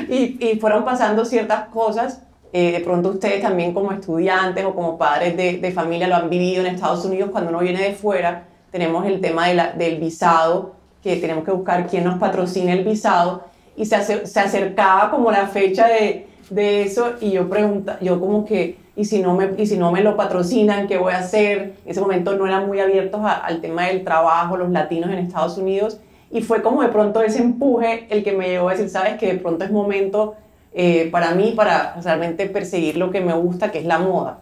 y, 0.41 0.59
fueron 0.59 0.83
pasando 0.83 1.23
ciertas 1.25 1.69
cosas. 1.69 2.21
Eh, 2.51 2.71
de 2.71 2.79
pronto 2.79 3.09
ustedes 3.09 3.41
también 3.41 3.73
como 3.73 3.91
estudiantes 3.91 4.63
o 4.63 4.73
como 4.73 4.97
padres 4.97 5.35
de, 5.35 5.71
familia 5.73 6.07
lo 6.07 6.15
han 6.15 6.29
vivido 6.29 6.65
en 6.65 6.73
Estados 6.73 7.03
Unidos 7.03 7.29
cuando 7.31 7.49
uno 7.49 7.59
viene 7.59 7.81
de 7.81 7.93
fuera. 7.93 8.45
Tenemos 8.71 9.05
el 9.05 9.21
tema 9.21 9.47
del 9.47 9.99
visado, 9.99 10.75
que 11.03 11.17
tenemos 11.17 11.43
que 11.43 11.51
buscar 11.51 11.87
quién 11.87 12.03
nos 12.03 12.17
patrocina 12.17 12.73
el 12.73 12.83
visado. 12.83 13.43
Y 13.75 13.85
se, 13.85 14.25
se 14.25 14.39
acercaba 14.39 15.11
como 15.11 15.31
la 15.31 15.47
fecha 15.47 15.87
de, 15.87 16.27
de 16.49 16.83
eso 16.83 17.13
y 17.21 17.31
yo 17.31 17.49
pregunta, 17.49 17.97
yo 18.01 18.19
como 18.19 18.45
que 18.45 18.77
y 18.97 19.05
si 19.05 19.21
no 19.21 19.33
me, 19.33 19.49
y 19.57 19.65
si 19.65 19.77
no 19.77 19.91
me 19.91 20.01
lo 20.01 20.15
patrocinan, 20.15 20.87
¿qué 20.87 20.97
voy 20.97 21.13
a 21.13 21.19
hacer? 21.19 21.73
En 21.83 21.91
ese 21.91 21.99
momento 21.99 22.35
no 22.37 22.47
eran 22.47 22.67
muy 22.67 22.79
abiertos 22.79 23.21
al 23.23 23.59
tema 23.59 23.87
del 23.87 24.03
trabajo, 24.03 24.55
los 24.55 24.71
latinos 24.71 25.11
en 25.11 25.19
Estados 25.19 25.57
Unidos. 25.57 25.99
Y 26.31 26.41
fue 26.41 26.61
como 26.61 26.81
de 26.81 26.89
pronto 26.89 27.21
ese 27.21 27.39
empuje 27.41 28.07
el 28.09 28.23
que 28.23 28.31
me 28.31 28.47
llevó 28.47 28.69
a 28.69 28.71
decir, 28.71 28.89
sabes 28.89 29.17
que 29.17 29.33
de 29.33 29.39
pronto 29.39 29.65
es 29.65 29.71
momento 29.71 30.35
eh, 30.73 31.09
para 31.11 31.31
mí, 31.31 31.53
para 31.55 31.95
realmente 32.01 32.47
perseguir 32.47 32.95
lo 32.95 33.11
que 33.11 33.21
me 33.21 33.33
gusta, 33.33 33.69
que 33.71 33.79
es 33.79 33.85
la 33.85 33.99
moda. 33.99 34.39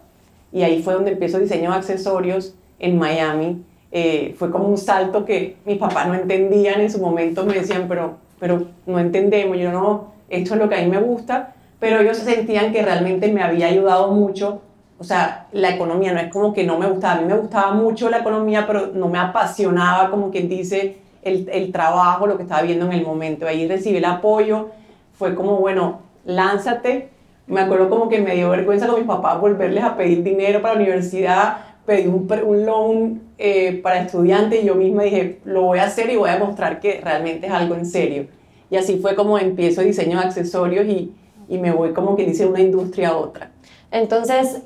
Y 0.52 0.62
ahí 0.62 0.82
fue 0.82 0.94
donde 0.94 1.12
empiezo 1.12 1.40
diseño 1.40 1.70
de 1.70 1.76
accesorios 1.76 2.54
en 2.78 2.96
Miami. 2.96 3.64
Eh, 3.90 4.34
fue 4.38 4.50
como 4.52 4.68
un 4.68 4.78
salto 4.78 5.24
que 5.24 5.56
mis 5.64 5.78
papás 5.78 6.06
no 6.06 6.14
entendían 6.14 6.80
en 6.80 6.90
su 6.90 7.00
momento, 7.00 7.44
me 7.44 7.54
decían, 7.54 7.86
pero, 7.88 8.18
pero 8.38 8.68
no 8.86 8.98
entendemos, 8.98 9.58
yo 9.58 9.72
no, 9.72 10.12
esto 10.28 10.54
es 10.54 10.60
lo 10.60 10.68
que 10.68 10.76
a 10.76 10.82
mí 10.82 10.88
me 10.88 11.00
gusta, 11.00 11.54
pero 11.78 12.00
ellos 12.00 12.18
sentían 12.18 12.72
que 12.72 12.82
realmente 12.82 13.30
me 13.32 13.42
había 13.42 13.66
ayudado 13.66 14.12
mucho 14.12 14.60
o 14.98 15.04
sea, 15.04 15.48
la 15.52 15.70
economía 15.70 16.12
no 16.12 16.20
es 16.20 16.32
como 16.32 16.52
que 16.52 16.64
no 16.64 16.78
me 16.78 16.86
gustaba, 16.86 17.14
a 17.14 17.20
mí 17.20 17.26
me 17.26 17.36
gustaba 17.36 17.72
mucho 17.72 18.08
la 18.10 18.18
economía, 18.18 18.66
pero 18.66 18.86
no 18.94 19.08
me 19.08 19.18
apasionaba, 19.18 20.10
como 20.10 20.30
quien 20.30 20.48
dice, 20.48 20.98
el, 21.22 21.48
el 21.52 21.72
trabajo, 21.72 22.26
lo 22.26 22.36
que 22.36 22.44
estaba 22.44 22.62
viendo 22.62 22.86
en 22.86 22.92
el 22.92 23.04
momento. 23.04 23.46
Ahí 23.46 23.66
recibí 23.66 23.96
el 23.96 24.04
apoyo, 24.04 24.68
fue 25.12 25.34
como, 25.34 25.56
bueno, 25.56 26.00
lánzate. 26.24 27.10
Me 27.46 27.60
acuerdo 27.60 27.90
como 27.90 28.08
que 28.08 28.20
me 28.20 28.34
dio 28.34 28.50
vergüenza 28.50 28.86
con 28.86 28.96
mis 28.96 29.06
papás 29.06 29.40
volverles 29.40 29.84
a 29.84 29.96
pedir 29.96 30.22
dinero 30.22 30.62
para 30.62 30.74
la 30.74 30.80
universidad, 30.80 31.58
pedí 31.86 32.06
un, 32.06 32.30
un 32.44 32.66
loan 32.66 33.22
eh, 33.38 33.80
para 33.82 34.00
estudiantes 34.00 34.62
y 34.62 34.66
yo 34.66 34.74
misma 34.74 35.02
dije, 35.02 35.40
lo 35.44 35.62
voy 35.62 35.78
a 35.78 35.84
hacer 35.84 36.10
y 36.10 36.16
voy 36.16 36.30
a 36.30 36.38
mostrar 36.38 36.80
que 36.80 37.00
realmente 37.02 37.46
es 37.46 37.52
algo 37.52 37.74
en 37.74 37.86
serio. 37.86 38.26
Y 38.70 38.76
así 38.76 38.98
fue 38.98 39.14
como 39.14 39.38
empiezo 39.38 39.82
diseño 39.82 40.18
de 40.18 40.24
accesorios 40.24 40.86
y, 40.86 41.14
y 41.48 41.58
me 41.58 41.72
voy 41.72 41.92
como 41.92 42.16
que 42.16 42.24
dice 42.24 42.46
una 42.46 42.60
industria 42.60 43.10
a 43.10 43.16
otra. 43.16 43.50
Entonces, 43.90 44.62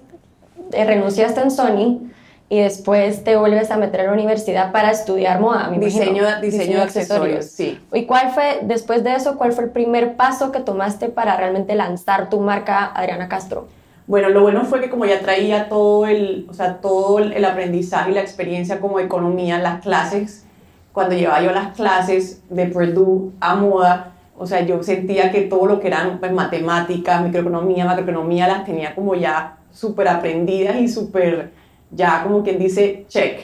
eh, 0.72 0.84
renunciaste 0.84 1.40
en 1.40 1.50
Sony 1.50 2.08
y 2.48 2.60
después 2.60 3.24
te 3.24 3.36
vuelves 3.36 3.70
a 3.70 3.76
meter 3.76 4.02
a 4.02 4.04
la 4.04 4.12
universidad 4.12 4.72
para 4.72 4.90
estudiar 4.90 5.40
moda, 5.40 5.70
diseño, 5.78 6.24
diseño, 6.40 6.76
de 6.76 6.82
accesorios, 6.82 7.46
sí. 7.46 7.78
¿Y 7.92 8.06
cuál 8.06 8.30
fue, 8.30 8.60
después 8.62 9.04
de 9.04 9.14
eso, 9.14 9.36
cuál 9.36 9.52
fue 9.52 9.64
el 9.64 9.70
primer 9.70 10.16
paso 10.16 10.50
que 10.50 10.60
tomaste 10.60 11.08
para 11.08 11.36
realmente 11.36 11.74
lanzar 11.74 12.30
tu 12.30 12.40
marca 12.40 12.86
Adriana 12.86 13.28
Castro? 13.28 13.68
Bueno, 14.08 14.30
lo 14.30 14.40
bueno 14.40 14.64
fue 14.64 14.80
que 14.80 14.88
como 14.88 15.04
ya 15.04 15.20
traía 15.20 15.68
todo 15.68 16.06
el, 16.06 16.46
o 16.48 16.54
sea, 16.54 16.80
todo 16.80 17.18
el 17.18 17.44
aprendizaje 17.44 18.10
y 18.10 18.14
la 18.14 18.22
experiencia 18.22 18.80
como 18.80 19.00
economía, 19.00 19.58
las 19.58 19.82
clases, 19.82 20.46
cuando 20.94 21.14
llevaba 21.14 21.42
yo 21.42 21.52
las 21.52 21.76
clases 21.76 22.42
de 22.48 22.66
Purdue 22.68 23.32
a 23.38 23.54
moda, 23.54 24.14
o 24.38 24.46
sea, 24.46 24.62
yo 24.62 24.82
sentía 24.82 25.30
que 25.30 25.42
todo 25.42 25.66
lo 25.66 25.78
que 25.78 25.88
eran 25.88 26.20
pues, 26.20 26.32
matemáticas, 26.32 27.22
microeconomía, 27.22 27.84
macroeconomía, 27.84 28.48
las 28.48 28.64
tenía 28.64 28.94
como 28.94 29.14
ya 29.14 29.58
súper 29.72 30.08
aprendidas 30.08 30.80
y 30.80 30.88
súper, 30.88 31.50
ya 31.90 32.22
como 32.22 32.42
quien 32.42 32.58
dice, 32.58 33.04
check. 33.08 33.40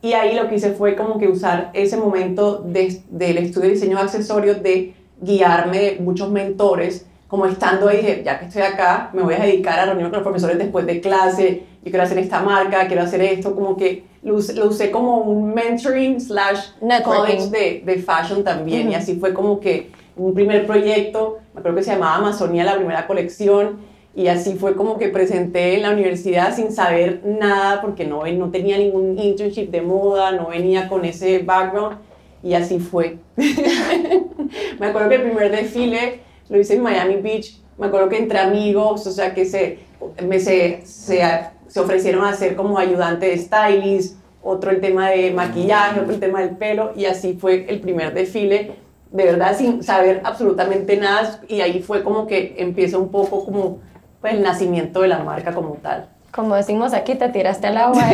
Y 0.00 0.14
ahí 0.14 0.34
lo 0.34 0.48
que 0.48 0.54
hice 0.54 0.70
fue 0.72 0.96
como 0.96 1.18
que 1.18 1.28
usar 1.28 1.70
ese 1.74 1.98
momento 1.98 2.60
de, 2.60 3.02
del 3.10 3.36
estudio 3.36 3.68
de 3.68 3.74
diseño 3.74 3.98
de 3.98 4.04
accesorios 4.04 4.62
de 4.62 4.94
guiarme 5.20 5.78
de 5.80 5.96
muchos 6.00 6.30
mentores, 6.30 7.04
como 7.28 7.44
estando 7.44 7.88
ahí, 7.88 7.98
dije, 7.98 8.22
ya 8.24 8.38
que 8.38 8.46
estoy 8.46 8.62
acá, 8.62 9.10
me 9.12 9.22
voy 9.22 9.34
a 9.34 9.40
dedicar 9.40 9.78
a 9.78 9.84
reunirme 9.84 10.10
con 10.10 10.20
los 10.20 10.26
profesores 10.26 10.58
después 10.58 10.86
de 10.86 11.00
clase, 11.00 11.62
yo 11.84 11.90
quiero 11.90 12.02
hacer 12.02 12.18
esta 12.18 12.40
marca, 12.40 12.86
quiero 12.86 13.02
hacer 13.02 13.20
esto, 13.20 13.54
como 13.54 13.76
que 13.76 14.04
lo, 14.22 14.34
usé 14.34 14.90
como 14.90 15.18
un 15.18 15.52
mentoring 15.52 16.20
slash 16.20 16.70
college 17.04 17.50
de, 17.50 17.82
de 17.84 18.02
fashion 18.02 18.42
también, 18.42 18.90
y 18.90 18.94
así 18.94 19.16
fue 19.16 19.34
como 19.34 19.60
que 19.60 19.90
un 20.16 20.32
primer 20.32 20.66
proyecto, 20.66 21.38
me 21.52 21.60
acuerdo 21.60 21.76
que 21.76 21.84
se 21.84 21.92
llamaba 21.92 22.16
Amazonía, 22.16 22.64
la 22.64 22.76
primera 22.76 23.06
colección, 23.06 23.78
y 24.16 24.26
así 24.26 24.54
fue 24.54 24.74
como 24.74 24.98
que 24.98 25.10
presenté 25.10 25.76
en 25.76 25.82
la 25.82 25.90
universidad 25.90 26.56
sin 26.56 26.72
saber 26.72 27.22
nada 27.24 27.80
porque 27.80 28.04
no, 28.04 28.26
no 28.26 28.50
tenía 28.50 28.76
ningún 28.78 29.16
internship 29.16 29.70
de 29.70 29.82
moda, 29.82 30.32
no 30.32 30.48
venía 30.48 30.88
con 30.88 31.04
ese 31.04 31.38
background. 31.38 31.98
Y 32.42 32.54
así 32.54 32.80
fue. 32.80 33.18
me 33.36 34.86
acuerdo 34.86 35.08
que 35.08 35.14
el 35.14 35.22
primer 35.22 35.52
desfile 35.52 36.20
lo 36.48 36.58
hice 36.58 36.74
en 36.74 36.82
Miami 36.82 37.16
Beach, 37.16 37.60
me 37.76 37.86
acuerdo 37.86 38.08
que 38.08 38.18
entre 38.18 38.38
amigos, 38.38 39.06
o 39.06 39.10
sea 39.10 39.34
que 39.34 39.44
se, 39.44 39.78
me, 40.26 40.40
se, 40.40 40.82
se, 40.84 41.22
se 41.68 41.80
ofrecieron 41.80 42.24
a 42.24 42.34
ser 42.34 42.56
como 42.56 42.78
ayudante 42.78 43.26
de 43.26 43.38
stylist, 43.38 44.16
otro 44.42 44.70
el 44.70 44.80
tema 44.80 45.10
de 45.10 45.32
maquillaje, 45.32 46.00
otro 46.00 46.12
el 46.12 46.20
tema 46.20 46.40
del 46.40 46.56
pelo 46.56 46.92
y 46.96 47.04
así 47.04 47.34
fue 47.34 47.66
el 47.68 47.80
primer 47.80 48.14
desfile 48.14 48.76
de 49.10 49.24
verdad 49.24 49.56
sin 49.56 49.82
saber 49.82 50.20
absolutamente 50.24 50.96
nada 50.96 51.40
y 51.48 51.60
ahí 51.60 51.82
fue 51.82 52.02
como 52.02 52.26
que 52.26 52.56
empieza 52.58 52.98
un 52.98 53.10
poco 53.10 53.44
como 53.44 53.78
pues, 54.20 54.34
el 54.34 54.42
nacimiento 54.42 55.00
de 55.00 55.08
la 55.08 55.20
marca 55.20 55.54
como 55.54 55.74
tal. 55.74 56.08
Como 56.30 56.54
decimos 56.54 56.92
aquí, 56.92 57.14
te 57.14 57.28
tiraste 57.30 57.68
al 57.68 57.78
agua. 57.78 58.04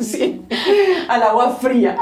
sí, 0.00 0.44
al 1.08 1.22
agua 1.22 1.50
fría. 1.52 1.96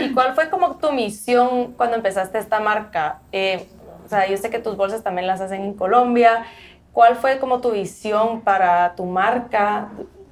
¿Y 0.00 0.12
cuál 0.12 0.34
fue 0.34 0.50
como 0.50 0.76
tu 0.76 0.92
misión 0.92 1.72
cuando 1.72 1.96
empezaste 1.96 2.38
esta 2.38 2.60
marca? 2.60 3.20
Eh, 3.32 3.66
o 4.04 4.08
sea, 4.08 4.26
yo 4.26 4.36
sé 4.36 4.50
que 4.50 4.58
tus 4.58 4.76
bolsas 4.76 5.02
también 5.02 5.26
las 5.26 5.40
hacen 5.40 5.62
en 5.62 5.74
Colombia. 5.74 6.44
¿Cuál 6.92 7.16
fue 7.16 7.38
como 7.38 7.60
tu 7.60 7.70
visión 7.72 8.40
para 8.40 8.94
tu 8.96 9.04
marca? 9.04 9.90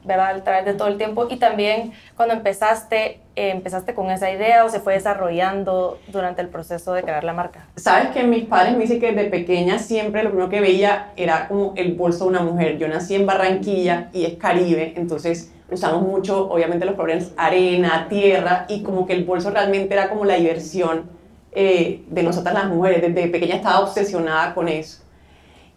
¿verdad? 0.08 0.36
A 0.36 0.42
través 0.42 0.64
de 0.64 0.74
todo 0.74 0.88
el 0.88 0.96
tiempo 0.96 1.28
y 1.30 1.36
también 1.36 1.92
cuando 2.16 2.34
empezaste, 2.34 3.20
eh, 3.36 3.50
empezaste 3.50 3.94
con 3.94 4.10
esa 4.10 4.30
idea 4.30 4.64
o 4.64 4.70
se 4.70 4.80
fue 4.80 4.94
desarrollando 4.94 6.00
durante 6.08 6.40
el 6.40 6.48
proceso 6.48 6.94
de 6.94 7.02
crear 7.02 7.22
la 7.24 7.34
marca. 7.34 7.66
Sabes 7.76 8.08
que 8.08 8.24
mis 8.24 8.46
padres 8.46 8.72
me 8.72 8.80
dicen 8.80 8.98
que 8.98 9.12
desde 9.12 9.28
pequeña 9.28 9.78
siempre 9.78 10.22
lo 10.22 10.30
primero 10.30 10.48
que 10.48 10.60
veía 10.60 11.12
era 11.16 11.46
como 11.46 11.74
el 11.76 11.94
bolso 11.94 12.24
de 12.24 12.30
una 12.30 12.40
mujer. 12.40 12.78
Yo 12.78 12.88
nací 12.88 13.14
en 13.14 13.26
Barranquilla 13.26 14.08
y 14.12 14.24
es 14.24 14.34
Caribe, 14.34 14.94
entonces 14.96 15.52
usamos 15.70 16.02
mucho, 16.02 16.48
obviamente 16.50 16.84
los 16.84 16.94
problemas, 16.94 17.32
arena, 17.36 18.06
tierra 18.08 18.66
y 18.68 18.82
como 18.82 19.06
que 19.06 19.12
el 19.12 19.24
bolso 19.24 19.50
realmente 19.50 19.94
era 19.94 20.08
como 20.08 20.24
la 20.24 20.34
diversión 20.34 21.10
eh, 21.52 22.02
de 22.08 22.22
nosotras 22.22 22.54
las 22.54 22.66
mujeres. 22.66 23.02
Desde 23.02 23.28
pequeña 23.28 23.56
estaba 23.56 23.80
obsesionada 23.80 24.54
con 24.54 24.68
eso. 24.68 25.02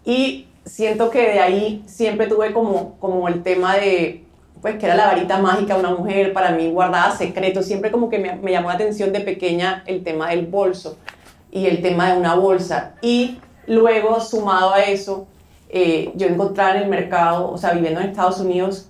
Y 0.06 0.48
siento 0.66 1.10
que 1.10 1.22
de 1.22 1.40
ahí 1.40 1.84
siempre 1.86 2.28
tuve 2.28 2.54
como, 2.54 2.98
como 3.00 3.28
el 3.28 3.44
tema 3.44 3.76
de, 3.76 4.24
pues 4.62 4.78
que 4.78 4.86
era 4.86 4.96
la 4.96 5.08
varita 5.08 5.40
mágica 5.40 5.74
de 5.76 5.80
una 5.80 5.92
mujer, 5.92 6.34
para 6.34 6.52
mí 6.52 6.70
guardaba 6.70 7.16
secretos, 7.16 7.66
siempre 7.66 7.92
como 7.92 8.10
que 8.10 8.20
me, 8.20 8.36
me, 8.36 8.52
llamó 8.52 8.70
la 8.70 8.76
atención 8.76 9.12
de 9.12 9.22
pequeña 9.22 9.84
el 9.86 10.04
tema 10.04 10.30
del 10.30 10.46
bolso 10.48 10.98
y 11.52 11.66
el 11.66 11.82
tema 11.82 12.12
de 12.12 12.20
una 12.20 12.36
bolsa. 12.36 12.94
Y 13.02 13.40
luego, 13.68 14.20
sumado 14.22 14.74
a 14.74 14.82
eso, 14.82 15.28
eh, 15.70 16.12
yo 16.16 16.28
encontraba 16.28 16.76
en 16.76 16.84
el 16.84 16.90
mercado, 16.90 17.52
o 17.52 17.58
sea, 17.58 17.72
viviendo 17.72 18.02
en 18.02 18.10
Estados 18.10 18.40
Unidos, 18.40 18.90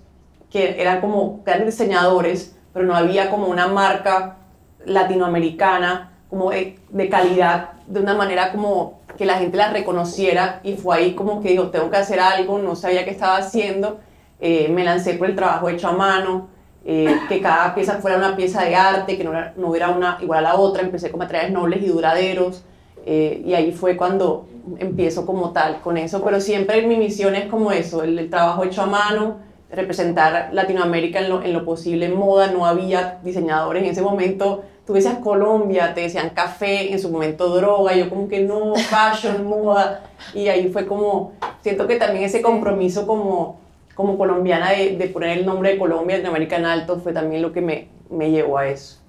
que 0.51 0.81
eran 0.81 1.01
como 1.01 1.41
grandes 1.45 1.77
diseñadores, 1.77 2.55
pero 2.73 2.85
no 2.85 2.95
había 2.95 3.29
como 3.29 3.47
una 3.47 3.67
marca 3.67 4.37
latinoamericana 4.85 6.11
como 6.29 6.51
de, 6.51 6.79
de 6.89 7.09
calidad, 7.09 7.71
de 7.87 7.99
una 7.99 8.13
manera 8.13 8.51
como 8.51 9.01
que 9.17 9.25
la 9.25 9.35
gente 9.35 9.57
la 9.57 9.71
reconociera 9.71 10.61
y 10.63 10.75
fue 10.75 10.97
ahí 10.97 11.13
como 11.13 11.41
que 11.41 11.49
digo, 11.49 11.69
tengo 11.69 11.89
que 11.89 11.97
hacer 11.97 12.19
algo, 12.19 12.59
no 12.59 12.75
sabía 12.75 13.05
qué 13.05 13.11
estaba 13.11 13.37
haciendo, 13.37 13.99
eh, 14.39 14.69
me 14.69 14.83
lancé 14.83 15.15
por 15.15 15.29
el 15.29 15.35
trabajo 15.35 15.69
hecho 15.69 15.89
a 15.89 15.91
mano, 15.91 16.47
eh, 16.83 17.15
que 17.29 17.41
cada 17.41 17.75
pieza 17.75 17.99
fuera 17.99 18.17
una 18.17 18.35
pieza 18.35 18.63
de 18.63 18.75
arte, 18.75 19.17
que 19.17 19.23
no, 19.23 19.33
no, 19.55 19.67
hubiera 19.67 19.89
una 19.89 20.17
igual 20.21 20.45
a 20.45 20.53
la 20.53 20.55
otra, 20.55 20.81
empecé 20.81 21.11
con 21.11 21.19
materiales 21.19 21.51
nobles 21.51 21.83
y 21.83 21.87
duraderos 21.87 22.63
eh, 23.05 23.41
y 23.45 23.53
ahí 23.53 23.71
fue 23.71 23.97
cuando 23.97 24.47
empiezo 24.77 25.25
como 25.25 25.51
tal 25.51 25.81
con 25.81 25.97
eso, 25.97 26.23
pero 26.23 26.39
siempre 26.39 26.85
mi 26.85 26.97
misión 26.97 27.35
es 27.35 27.45
como 27.45 27.71
eso, 27.71 28.03
el, 28.03 28.29
trabajo 28.29 28.63
hecho 28.63 28.83
a 28.83 28.85
mano, 28.85 29.37
representar 29.71 30.49
Latinoamérica 30.51 31.19
en 31.19 31.29
lo, 31.29 31.43
en 31.43 31.53
lo 31.53 31.65
posible 31.65 32.07
en 32.07 32.15
moda, 32.15 32.47
no 32.47 32.65
había 32.65 33.19
diseñadores 33.23 33.83
en 33.83 33.89
ese 33.89 34.01
momento, 34.01 34.63
tú 34.85 34.93
decías 34.93 35.19
Colombia, 35.19 35.93
te 35.93 36.01
decían 36.01 36.31
café, 36.31 36.91
en 36.91 36.99
su 36.99 37.09
momento 37.09 37.47
droga, 37.49 37.95
yo 37.95 38.09
como 38.09 38.27
que 38.27 38.41
no, 38.41 38.75
fashion, 38.75 39.45
moda, 39.47 40.03
y 40.33 40.47
ahí 40.47 40.69
fue 40.69 40.85
como, 40.85 41.33
siento 41.61 41.87
que 41.87 41.95
también 41.95 42.25
ese 42.25 42.41
compromiso 42.41 43.07
como, 43.07 43.59
como 43.95 44.17
colombiana 44.17 44.71
de, 44.71 44.97
de 44.97 45.07
poner 45.07 45.37
el 45.37 45.45
nombre 45.45 45.71
de 45.71 45.77
Colombia 45.77 46.17
en 46.17 46.25
América 46.25 46.57
en 46.57 46.65
alto 46.65 46.99
fue 46.99 47.13
también 47.13 47.41
lo 47.41 47.53
que 47.53 47.61
me, 47.61 47.87
me 48.09 48.29
llevó 48.31 48.57
a 48.57 48.67
eso. 48.67 49.01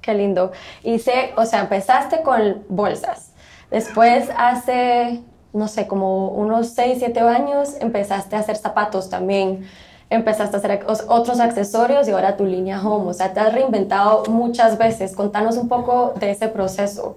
Qué 0.00 0.14
lindo. 0.14 0.52
Sé, 0.82 1.32
o 1.36 1.44
sea, 1.44 1.60
empezaste 1.60 2.22
con 2.22 2.64
bolsas. 2.68 3.34
Después 3.70 4.30
hace, 4.36 5.20
no 5.52 5.68
sé, 5.68 5.86
como 5.86 6.28
unos 6.28 6.68
6, 6.70 6.98
7 6.98 7.20
años, 7.20 7.74
empezaste 7.80 8.36
a 8.36 8.40
hacer 8.40 8.56
zapatos 8.56 9.08
también 9.10 9.66
empezaste 10.10 10.56
a 10.56 10.58
hacer 10.58 10.86
otros 11.08 11.40
accesorios 11.40 12.08
y 12.08 12.12
ahora 12.12 12.36
tu 12.36 12.44
línea 12.46 12.80
home. 12.80 13.10
O 13.10 13.12
sea, 13.12 13.32
te 13.32 13.40
has 13.40 13.52
reinventado 13.52 14.24
muchas 14.28 14.78
veces. 14.78 15.14
Contanos 15.14 15.56
un 15.56 15.68
poco 15.68 16.14
de 16.18 16.30
ese 16.30 16.48
proceso. 16.48 17.16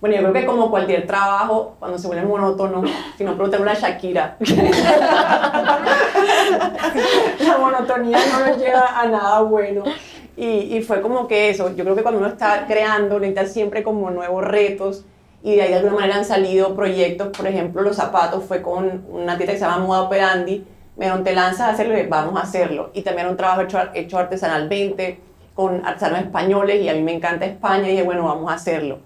Bueno, 0.00 0.16
yo 0.16 0.22
creo 0.22 0.32
que 0.32 0.46
como 0.46 0.70
cualquier 0.70 1.06
trabajo, 1.06 1.76
cuando 1.78 1.96
se 1.96 2.08
vuelve 2.08 2.24
monótono, 2.24 2.82
si 3.16 3.22
no 3.24 3.34
preguntan 3.34 3.62
una 3.62 3.74
Shakira, 3.74 4.36
la 7.40 7.58
monotonía 7.58 8.18
no 8.32 8.46
nos 8.46 8.58
lleva 8.58 9.00
a 9.00 9.06
nada 9.06 9.42
bueno. 9.42 9.84
Y, 10.36 10.76
y, 10.76 10.82
fue 10.82 11.02
como 11.02 11.28
que 11.28 11.50
eso, 11.50 11.76
yo 11.76 11.84
creo 11.84 11.94
que 11.94 12.02
cuando 12.02 12.18
uno 12.18 12.30
está 12.30 12.64
creando, 12.66 13.20
necesita 13.20 13.46
siempre 13.46 13.82
como 13.82 14.10
nuevos 14.10 14.42
retos 14.42 15.04
y 15.42 15.56
de 15.56 15.62
ahí 15.62 15.68
de 15.70 15.76
alguna 15.76 15.96
manera 15.96 16.16
han 16.16 16.24
salido 16.24 16.74
proyectos, 16.74 17.28
por 17.36 17.46
ejemplo, 17.46 17.82
los 17.82 17.96
zapatos 17.96 18.44
fue 18.44 18.62
con 18.62 19.04
una 19.10 19.36
tienda 19.36 19.54
que 19.54 19.58
se 19.58 19.64
llama 19.64 19.84
Moda 19.84 20.02
Operandi, 20.02 20.64
me 20.96 21.06
dieron, 21.06 21.24
te 21.24 21.34
lanzas 21.34 21.60
a 21.62 21.70
hacerlo 21.70 21.98
y 21.98 22.06
vamos 22.06 22.36
a 22.36 22.44
hacerlo. 22.44 22.90
Y 22.94 23.02
también 23.02 23.28
un 23.28 23.36
trabajo 23.36 23.62
hecho, 23.62 23.78
hecho 23.94 24.18
artesanalmente 24.18 25.20
con 25.54 25.84
artesanos 25.84 26.20
españoles 26.20 26.80
y 26.82 26.88
a 26.88 26.94
mí 26.94 27.02
me 27.02 27.14
encanta 27.14 27.46
España 27.46 27.88
y 27.88 27.92
dije, 27.92 28.02
bueno, 28.04 28.24
vamos 28.24 28.50
a 28.50 28.54
hacerlo. 28.54 28.98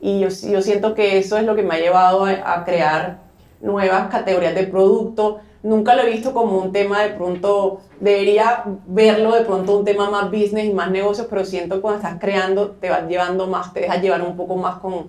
Y 0.00 0.20
yo, 0.20 0.28
yo 0.28 0.62
siento 0.62 0.94
que 0.94 1.18
eso 1.18 1.38
es 1.38 1.44
lo 1.44 1.56
que 1.56 1.62
me 1.62 1.74
ha 1.74 1.78
llevado 1.78 2.24
a, 2.24 2.64
crear 2.64 3.18
nuevas 3.60 4.08
categorías 4.08 4.54
de 4.54 4.64
producto. 4.64 5.40
Nunca 5.62 5.96
lo 5.96 6.02
he 6.02 6.10
visto 6.10 6.32
como 6.32 6.58
un 6.58 6.72
tema 6.72 7.02
de 7.02 7.10
pronto, 7.10 7.80
debería 7.98 8.64
verlo 8.86 9.34
de 9.34 9.44
pronto 9.44 9.78
un 9.78 9.84
tema 9.84 10.08
más 10.10 10.30
business 10.30 10.66
y 10.66 10.72
más 10.72 10.90
negocios, 10.90 11.26
pero 11.28 11.44
siento 11.44 11.76
que 11.76 11.80
cuando 11.80 12.00
estás 12.02 12.20
creando 12.20 12.72
te 12.72 12.90
vas 12.90 13.08
llevando 13.08 13.46
más, 13.48 13.72
te 13.72 13.80
dejas 13.80 14.00
llevar 14.00 14.22
un 14.22 14.36
poco 14.36 14.54
más 14.56 14.76
con, 14.76 15.08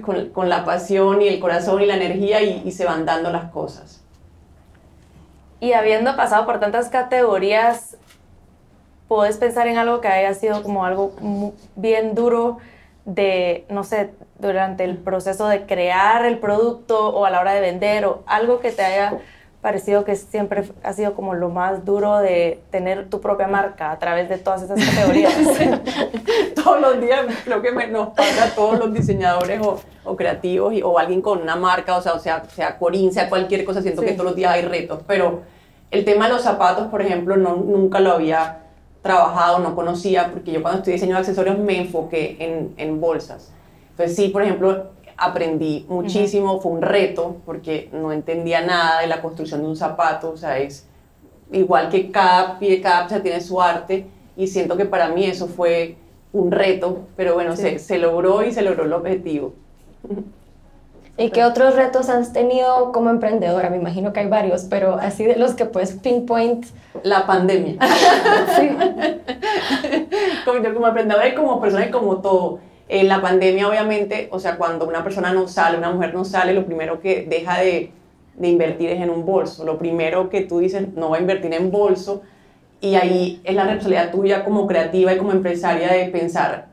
con, 0.00 0.30
con 0.30 0.48
la 0.48 0.64
pasión 0.64 1.20
y 1.22 1.28
el 1.28 1.40
corazón 1.40 1.82
y 1.82 1.86
la 1.86 1.96
energía 1.96 2.42
y, 2.42 2.70
se 2.70 2.84
van 2.84 3.04
dando 3.04 3.30
las 3.30 3.50
cosas. 3.50 4.00
Y 5.60 5.74
habiendo 5.74 6.16
pasado 6.16 6.46
por 6.46 6.60
tantas 6.60 6.88
categorías, 6.88 7.96
¿puedes 9.08 9.36
pensar 9.36 9.66
en 9.68 9.76
algo 9.76 10.00
que 10.00 10.08
haya 10.08 10.34
sido 10.34 10.62
como 10.62 10.84
algo 10.84 11.12
bien 11.76 12.14
duro 12.14 12.58
de, 13.04 13.66
no 13.68 13.84
sé, 13.84 14.10
durante 14.38 14.84
el 14.84 14.96
proceso 14.96 15.46
de 15.48 15.66
crear 15.66 16.24
el 16.24 16.38
producto 16.38 17.10
o 17.10 17.24
a 17.24 17.30
la 17.30 17.40
hora 17.40 17.52
de 17.52 17.60
vender 17.60 18.06
o 18.06 18.22
algo 18.26 18.60
que 18.60 18.72
te 18.72 18.82
haya 18.82 19.18
parecido 19.62 20.04
que 20.04 20.16
siempre 20.16 20.64
ha 20.82 20.92
sido 20.92 21.14
como 21.14 21.34
lo 21.34 21.48
más 21.48 21.84
duro 21.84 22.18
de 22.18 22.60
tener 22.70 23.08
tu 23.08 23.20
propia 23.20 23.46
marca 23.46 23.92
a 23.92 23.98
través 24.00 24.28
de 24.28 24.36
todas 24.36 24.62
esas 24.62 24.84
categorías. 24.84 25.32
todos 26.56 26.80
los 26.80 27.00
días 27.00 27.26
creo 27.44 27.62
que 27.62 27.70
nos 27.86 28.08
pasa 28.08 28.46
a 28.46 28.54
todos 28.56 28.80
los 28.80 28.92
diseñadores 28.92 29.60
o, 29.64 29.80
o 30.04 30.16
creativos 30.16 30.74
y, 30.74 30.82
o 30.82 30.98
alguien 30.98 31.22
con 31.22 31.40
una 31.40 31.54
marca, 31.54 31.96
o 31.96 32.02
sea, 32.02 32.14
o 32.14 32.18
sea, 32.18 32.44
sea 32.46 32.76
Corín, 32.76 33.12
sea 33.12 33.28
cualquier 33.28 33.64
cosa, 33.64 33.80
siento 33.82 34.02
que 34.02 34.12
todos 34.12 34.26
los 34.26 34.36
días 34.36 34.52
hay 34.52 34.62
retos, 34.62 35.00
pero 35.06 35.42
el 35.92 36.04
tema 36.04 36.26
de 36.26 36.32
los 36.34 36.42
zapatos, 36.42 36.88
por 36.88 37.00
ejemplo, 37.00 37.36
no, 37.36 37.54
nunca 37.54 38.00
lo 38.00 38.10
había 38.10 38.62
trabajado, 39.00 39.60
no 39.60 39.76
conocía, 39.76 40.30
porque 40.32 40.50
yo 40.50 40.60
cuando 40.60 40.78
estudié 40.78 40.94
diseño 40.94 41.14
de 41.14 41.20
accesorios 41.20 41.58
me 41.58 41.78
enfoqué 41.78 42.36
en, 42.40 42.74
en 42.78 43.00
bolsas. 43.00 43.52
Entonces 43.90 44.16
sí, 44.16 44.28
por 44.28 44.42
ejemplo, 44.42 44.90
aprendí 45.24 45.86
muchísimo, 45.88 46.60
fue 46.60 46.72
un 46.72 46.82
reto, 46.82 47.36
porque 47.46 47.88
no 47.92 48.12
entendía 48.12 48.60
nada 48.60 49.00
de 49.00 49.06
la 49.06 49.22
construcción 49.22 49.62
de 49.62 49.68
un 49.68 49.76
zapato, 49.76 50.30
o 50.30 50.36
sea, 50.36 50.58
es 50.58 50.86
igual 51.52 51.88
que 51.88 52.10
cada 52.10 52.58
pie, 52.58 52.80
cada 52.80 53.06
pieza 53.06 53.22
tiene 53.22 53.40
su 53.40 53.60
arte, 53.60 54.06
y 54.36 54.46
siento 54.46 54.76
que 54.76 54.84
para 54.84 55.08
mí 55.08 55.24
eso 55.24 55.46
fue 55.46 55.96
un 56.32 56.50
reto, 56.50 57.00
pero 57.16 57.34
bueno, 57.34 57.56
se, 57.56 57.78
se 57.78 57.98
logró 57.98 58.42
y 58.42 58.52
se 58.52 58.62
logró 58.62 58.84
el 58.84 58.92
objetivo. 58.92 59.52
¿Y 61.18 61.30
qué 61.30 61.44
otros 61.44 61.76
retos 61.76 62.08
has 62.08 62.32
tenido 62.32 62.90
como 62.90 63.10
emprendedora? 63.10 63.68
Me 63.68 63.76
imagino 63.76 64.12
que 64.12 64.20
hay 64.20 64.28
varios, 64.28 64.64
pero 64.64 64.94
así 64.94 65.24
de 65.24 65.36
los 65.36 65.54
que 65.54 65.66
puedes 65.66 65.92
pinpoint. 65.92 66.66
La 67.02 67.26
pandemia. 67.26 67.76
sí. 68.56 68.70
como, 70.44 70.74
como 70.74 70.86
emprendedora 70.88 71.28
y 71.28 71.34
como 71.34 71.60
persona 71.60 71.86
y 71.86 71.90
como 71.90 72.18
todo. 72.18 72.60
En 72.88 73.08
la 73.08 73.20
pandemia, 73.20 73.68
obviamente, 73.68 74.28
o 74.30 74.38
sea, 74.38 74.56
cuando 74.56 74.86
una 74.86 75.02
persona 75.02 75.32
no 75.32 75.48
sale, 75.48 75.78
una 75.78 75.90
mujer 75.90 76.14
no 76.14 76.24
sale, 76.24 76.52
lo 76.52 76.66
primero 76.66 77.00
que 77.00 77.26
deja 77.28 77.60
de, 77.60 77.90
de 78.36 78.48
invertir 78.48 78.90
es 78.90 79.00
en 79.00 79.10
un 79.10 79.24
bolso. 79.24 79.64
Lo 79.64 79.78
primero 79.78 80.28
que 80.28 80.42
tú 80.42 80.58
dices, 80.58 80.88
no 80.94 81.10
va 81.10 81.16
a 81.16 81.20
invertir 81.20 81.54
en 81.54 81.70
bolso. 81.70 82.22
Y 82.80 82.96
ahí 82.96 83.40
es 83.44 83.54
la 83.54 83.64
responsabilidad 83.64 84.10
tuya 84.10 84.44
como 84.44 84.66
creativa 84.66 85.12
y 85.12 85.16
como 85.16 85.32
empresaria 85.32 85.92
de 85.92 86.06
pensar 86.06 86.66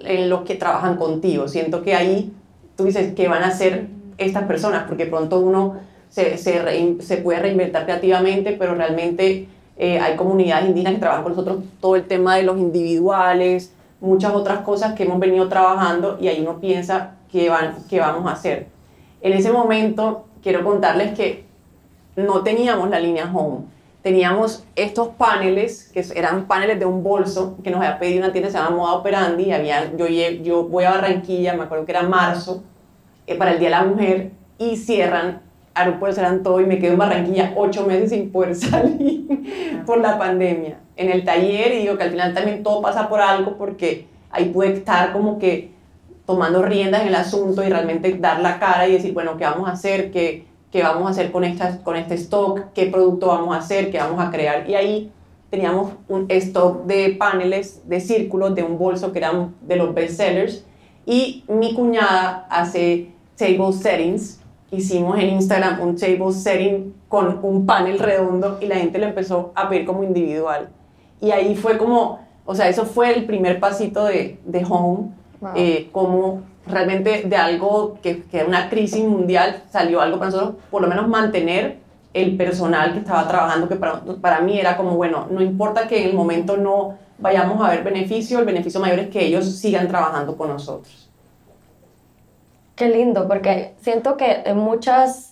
en 0.00 0.28
los 0.28 0.42
que 0.42 0.54
trabajan 0.54 0.96
contigo. 0.96 1.48
Siento 1.48 1.82
que 1.82 1.94
ahí 1.94 2.32
tú 2.76 2.84
dices, 2.84 3.14
¿qué 3.14 3.28
van 3.28 3.42
a 3.42 3.48
hacer 3.48 3.86
estas 4.18 4.44
personas? 4.44 4.84
Porque 4.86 5.06
pronto 5.06 5.40
uno 5.40 5.76
se, 6.08 6.36
se, 6.36 6.96
se 7.00 7.16
puede 7.18 7.40
reinventar 7.40 7.84
creativamente, 7.84 8.52
pero 8.58 8.74
realmente 8.74 9.48
eh, 9.76 9.98
hay 9.98 10.16
comunidades 10.16 10.68
indígenas 10.68 10.94
que 10.94 11.00
trabajan 11.00 11.22
con 11.24 11.32
nosotros 11.32 11.64
todo 11.80 11.96
el 11.96 12.04
tema 12.04 12.36
de 12.36 12.42
los 12.42 12.58
individuales, 12.58 13.72
muchas 14.00 14.32
otras 14.34 14.60
cosas 14.60 14.94
que 14.94 15.04
hemos 15.04 15.18
venido 15.18 15.48
trabajando 15.48 16.18
y 16.20 16.28
ahí 16.28 16.40
uno 16.40 16.60
piensa 16.60 17.16
qué, 17.30 17.48
van, 17.48 17.76
qué 17.88 18.00
vamos 18.00 18.26
a 18.26 18.32
hacer. 18.32 18.68
En 19.20 19.32
ese 19.32 19.50
momento 19.50 20.26
quiero 20.42 20.64
contarles 20.64 21.16
que 21.16 21.44
no 22.16 22.42
teníamos 22.42 22.90
la 22.90 23.00
línea 23.00 23.30
Home. 23.32 23.66
Teníamos 24.02 24.64
estos 24.76 25.08
paneles, 25.08 25.90
que 25.92 26.04
eran 26.14 26.46
paneles 26.46 26.78
de 26.78 26.86
un 26.86 27.02
bolso, 27.02 27.56
que 27.62 27.70
nos 27.70 27.80
había 27.80 27.98
pedido 27.98 28.20
una 28.20 28.32
tienda 28.32 28.50
se 28.50 28.56
llama 28.56 28.76
Moda 28.76 28.94
Operandi. 28.94 29.44
Y 29.44 29.52
había, 29.52 29.94
yo, 29.96 30.06
yo 30.06 30.64
voy 30.64 30.84
a 30.84 30.92
Barranquilla, 30.92 31.54
me 31.54 31.64
acuerdo 31.64 31.84
que 31.84 31.92
era 31.92 32.02
marzo, 32.02 32.62
eh, 33.26 33.34
para 33.34 33.52
el 33.52 33.58
Día 33.58 33.68
de 33.68 33.74
la 33.74 33.84
Mujer, 33.84 34.30
y 34.56 34.76
cierran 34.76 35.42
aeropuertos, 35.78 36.18
eran 36.18 36.42
todo, 36.42 36.60
y 36.60 36.66
me 36.66 36.78
quedo 36.78 36.92
en 36.92 36.98
Barranquilla 36.98 37.52
ocho 37.56 37.86
meses 37.86 38.10
sin 38.10 38.30
poder 38.30 38.54
salir 38.56 39.82
por 39.86 39.98
la 40.00 40.18
pandemia. 40.18 40.78
En 40.96 41.10
el 41.10 41.24
taller, 41.24 41.74
y 41.74 41.78
digo 41.80 41.96
que 41.96 42.04
al 42.04 42.10
final 42.10 42.34
también 42.34 42.62
todo 42.62 42.82
pasa 42.82 43.08
por 43.08 43.20
algo, 43.20 43.56
porque 43.56 44.06
ahí 44.30 44.46
pude 44.46 44.74
estar 44.74 45.12
como 45.12 45.38
que 45.38 45.70
tomando 46.26 46.62
riendas 46.62 47.02
en 47.02 47.08
el 47.08 47.14
asunto 47.14 47.62
y 47.62 47.68
realmente 47.68 48.12
dar 48.18 48.40
la 48.40 48.58
cara 48.58 48.86
y 48.86 48.92
decir, 48.92 49.14
bueno, 49.14 49.36
¿qué 49.36 49.44
vamos 49.44 49.68
a 49.68 49.72
hacer? 49.72 50.10
¿Qué, 50.10 50.44
qué 50.70 50.82
vamos 50.82 51.06
a 51.06 51.10
hacer 51.10 51.32
con, 51.32 51.44
esta, 51.44 51.78
con 51.82 51.96
este 51.96 52.14
stock, 52.14 52.72
qué 52.74 52.86
producto 52.86 53.28
vamos 53.28 53.54
a 53.54 53.58
hacer, 53.58 53.90
qué 53.90 53.98
vamos 53.98 54.20
a 54.20 54.30
crear. 54.30 54.68
Y 54.68 54.74
ahí 54.74 55.12
teníamos 55.50 55.92
un 56.08 56.26
stock 56.28 56.84
de 56.84 57.16
paneles 57.18 57.88
de 57.88 58.00
círculos 58.00 58.54
de 58.54 58.62
un 58.62 58.78
bolso 58.78 59.12
que 59.12 59.18
eran 59.18 59.54
de 59.62 59.76
los 59.76 59.94
best 59.94 60.16
sellers. 60.16 60.64
Y 61.06 61.44
mi 61.48 61.74
cuñada 61.74 62.46
hace 62.50 63.10
table 63.36 63.72
settings. 63.72 64.37
Hicimos 64.70 65.18
en 65.18 65.30
Instagram 65.30 65.80
un 65.80 65.96
table 65.96 66.32
setting 66.32 66.94
con 67.08 67.40
un 67.42 67.64
panel 67.64 67.98
redondo 67.98 68.58
y 68.60 68.66
la 68.66 68.76
gente 68.76 68.98
lo 68.98 69.06
empezó 69.06 69.52
a 69.54 69.68
ver 69.68 69.84
como 69.84 70.04
individual. 70.04 70.68
Y 71.20 71.30
ahí 71.30 71.56
fue 71.56 71.78
como, 71.78 72.20
o 72.44 72.54
sea, 72.54 72.68
eso 72.68 72.84
fue 72.84 73.14
el 73.14 73.24
primer 73.24 73.60
pasito 73.60 74.04
de, 74.04 74.38
de 74.44 74.66
home, 74.68 75.10
eh, 75.54 75.88
como 75.92 76.42
realmente 76.66 77.22
de 77.22 77.36
algo 77.36 77.98
que, 78.02 78.24
que 78.24 78.38
era 78.38 78.46
una 78.46 78.68
crisis 78.68 79.04
mundial, 79.04 79.62
salió 79.70 80.00
algo 80.00 80.18
para 80.18 80.30
nosotros, 80.30 80.56
por 80.70 80.82
lo 80.82 80.88
menos 80.88 81.08
mantener 81.08 81.78
el 82.12 82.36
personal 82.36 82.92
que 82.92 82.98
estaba 82.98 83.26
trabajando, 83.28 83.68
que 83.68 83.76
para, 83.76 84.02
para 84.20 84.40
mí 84.40 84.58
era 84.58 84.76
como, 84.76 84.96
bueno, 84.96 85.26
no 85.30 85.40
importa 85.40 85.86
que 85.86 86.02
en 86.02 86.10
el 86.10 86.14
momento 86.14 86.56
no 86.56 86.98
vayamos 87.18 87.64
a 87.64 87.70
ver 87.70 87.84
beneficio, 87.84 88.38
el 88.38 88.44
beneficio 88.44 88.80
mayor 88.80 88.98
es 88.98 89.08
que 89.08 89.24
ellos 89.24 89.46
sigan 89.46 89.88
trabajando 89.88 90.36
con 90.36 90.48
nosotros. 90.48 91.07
Qué 92.78 92.88
lindo, 92.88 93.26
porque 93.26 93.74
siento 93.80 94.16
que 94.16 94.42
en 94.44 94.56
muchas 94.56 95.28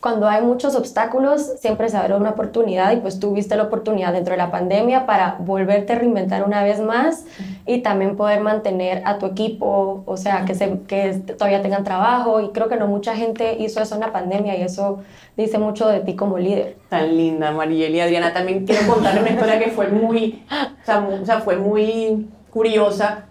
cuando 0.00 0.28
hay 0.28 0.42
muchos 0.42 0.76
obstáculos, 0.76 1.42
siempre 1.58 1.88
se 1.88 1.96
abre 1.96 2.14
una 2.14 2.30
oportunidad 2.30 2.92
y 2.92 2.96
pues 2.96 3.18
tuviste 3.18 3.56
la 3.56 3.64
oportunidad 3.64 4.12
dentro 4.12 4.32
de 4.32 4.38
la 4.38 4.50
pandemia 4.52 5.06
para 5.06 5.36
volverte 5.40 5.92
a 5.92 5.96
reinventar 5.96 6.44
una 6.44 6.62
vez 6.62 6.80
más 6.80 7.24
y 7.66 7.78
también 7.78 8.16
poder 8.16 8.40
mantener 8.40 9.02
a 9.06 9.18
tu 9.18 9.26
equipo, 9.26 10.04
o 10.06 10.16
sea, 10.16 10.44
que, 10.44 10.54
se, 10.54 10.82
que 10.86 11.14
todavía 11.36 11.62
tengan 11.62 11.82
trabajo 11.82 12.40
y 12.40 12.50
creo 12.50 12.68
que 12.68 12.76
no 12.76 12.86
mucha 12.86 13.16
gente 13.16 13.56
hizo 13.58 13.80
eso 13.82 13.96
en 13.96 14.02
la 14.02 14.12
pandemia 14.12 14.56
y 14.56 14.62
eso 14.62 15.00
dice 15.36 15.58
mucho 15.58 15.88
de 15.88 15.98
ti 16.00 16.14
como 16.14 16.38
líder. 16.38 16.76
Tan 16.88 17.16
linda, 17.16 17.50
Mariel 17.50 17.92
y 17.92 18.00
Adriana. 18.00 18.32
También 18.32 18.66
quiero 18.66 18.86
contarle 18.86 19.22
una 19.22 19.30
historia 19.30 19.58
que 19.58 19.70
fue 19.72 19.88
muy, 19.88 20.44
o 20.86 21.26
sea, 21.26 21.40
fue 21.40 21.56
muy 21.56 22.28
curiosa. 22.50 23.24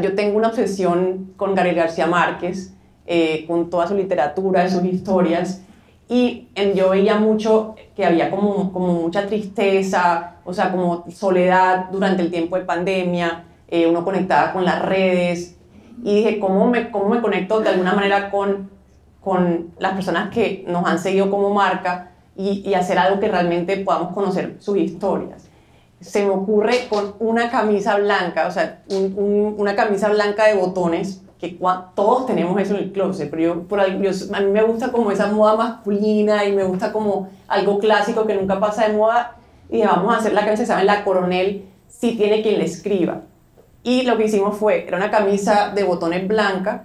Yo 0.00 0.14
tengo 0.14 0.36
una 0.36 0.48
obsesión 0.48 1.32
con 1.36 1.54
Gabriel 1.54 1.76
García 1.76 2.06
Márquez 2.06 2.72
eh, 3.06 3.44
con 3.46 3.70
toda 3.70 3.86
su 3.86 3.94
literatura, 3.94 4.68
sus 4.68 4.84
historias. 4.84 5.62
Y 6.08 6.48
en, 6.54 6.74
yo 6.74 6.90
veía 6.90 7.16
mucho 7.16 7.74
que 7.94 8.04
había 8.04 8.30
como, 8.30 8.72
como 8.72 8.94
mucha 8.94 9.26
tristeza, 9.26 10.36
o 10.44 10.52
sea, 10.52 10.70
como 10.70 11.04
soledad 11.10 11.86
durante 11.90 12.22
el 12.22 12.30
tiempo 12.30 12.56
de 12.56 12.64
pandemia, 12.64 13.44
eh, 13.68 13.86
uno 13.86 14.04
conectaba 14.04 14.52
con 14.52 14.64
las 14.64 14.82
redes. 14.82 15.56
Y 16.02 16.16
dije, 16.16 16.38
¿cómo 16.38 16.68
me, 16.68 16.90
cómo 16.90 17.08
me 17.08 17.20
conecto 17.20 17.60
de 17.60 17.70
alguna 17.70 17.94
manera 17.94 18.30
con, 18.30 18.70
con 19.20 19.70
las 19.78 19.92
personas 19.94 20.30
que 20.30 20.64
nos 20.66 20.84
han 20.84 20.98
seguido 20.98 21.30
como 21.30 21.54
marca 21.54 22.10
y, 22.36 22.68
y 22.68 22.74
hacer 22.74 22.98
algo 22.98 23.18
que 23.20 23.28
realmente 23.28 23.76
podamos 23.78 24.12
conocer 24.12 24.56
sus 24.58 24.76
historias? 24.78 25.45
Se 26.00 26.24
me 26.24 26.30
ocurre 26.30 26.88
con 26.88 27.14
una 27.18 27.50
camisa 27.50 27.96
blanca, 27.96 28.46
o 28.46 28.50
sea, 28.50 28.82
una 28.88 29.74
camisa 29.74 30.08
blanca 30.10 30.46
de 30.46 30.54
botones 30.54 31.22
que 31.38 31.58
todos 31.94 32.26
tenemos 32.26 32.60
eso 32.60 32.74
en 32.74 32.84
el 32.84 32.92
closet, 32.92 33.30
pero 33.30 33.42
yo, 33.42 33.62
por, 33.64 33.84
yo, 34.00 34.10
a 34.34 34.40
mí 34.40 34.50
me 34.50 34.62
gusta 34.62 34.90
como 34.90 35.10
esa 35.10 35.30
moda 35.30 35.56
masculina 35.56 36.44
y 36.44 36.52
me 36.52 36.64
gusta 36.64 36.92
como 36.92 37.28
algo 37.46 37.78
clásico 37.78 38.26
que 38.26 38.34
nunca 38.34 38.58
pasa 38.58 38.88
de 38.88 38.96
moda 38.96 39.36
y 39.68 39.82
vamos 39.82 40.14
a 40.14 40.18
hacer 40.18 40.32
la 40.32 40.44
camisa 40.44 40.62
que 40.62 40.66
se 40.66 40.72
llama 40.72 40.84
La 40.84 41.04
Coronel 41.04 41.66
si 41.88 42.16
tiene 42.16 42.42
quien 42.42 42.58
le 42.58 42.64
escriba. 42.64 43.22
Y 43.82 44.02
lo 44.02 44.16
que 44.16 44.24
hicimos 44.24 44.56
fue, 44.56 44.86
era 44.86 44.96
una 44.96 45.10
camisa 45.10 45.72
de 45.74 45.84
botones 45.84 46.26
blanca 46.26 46.84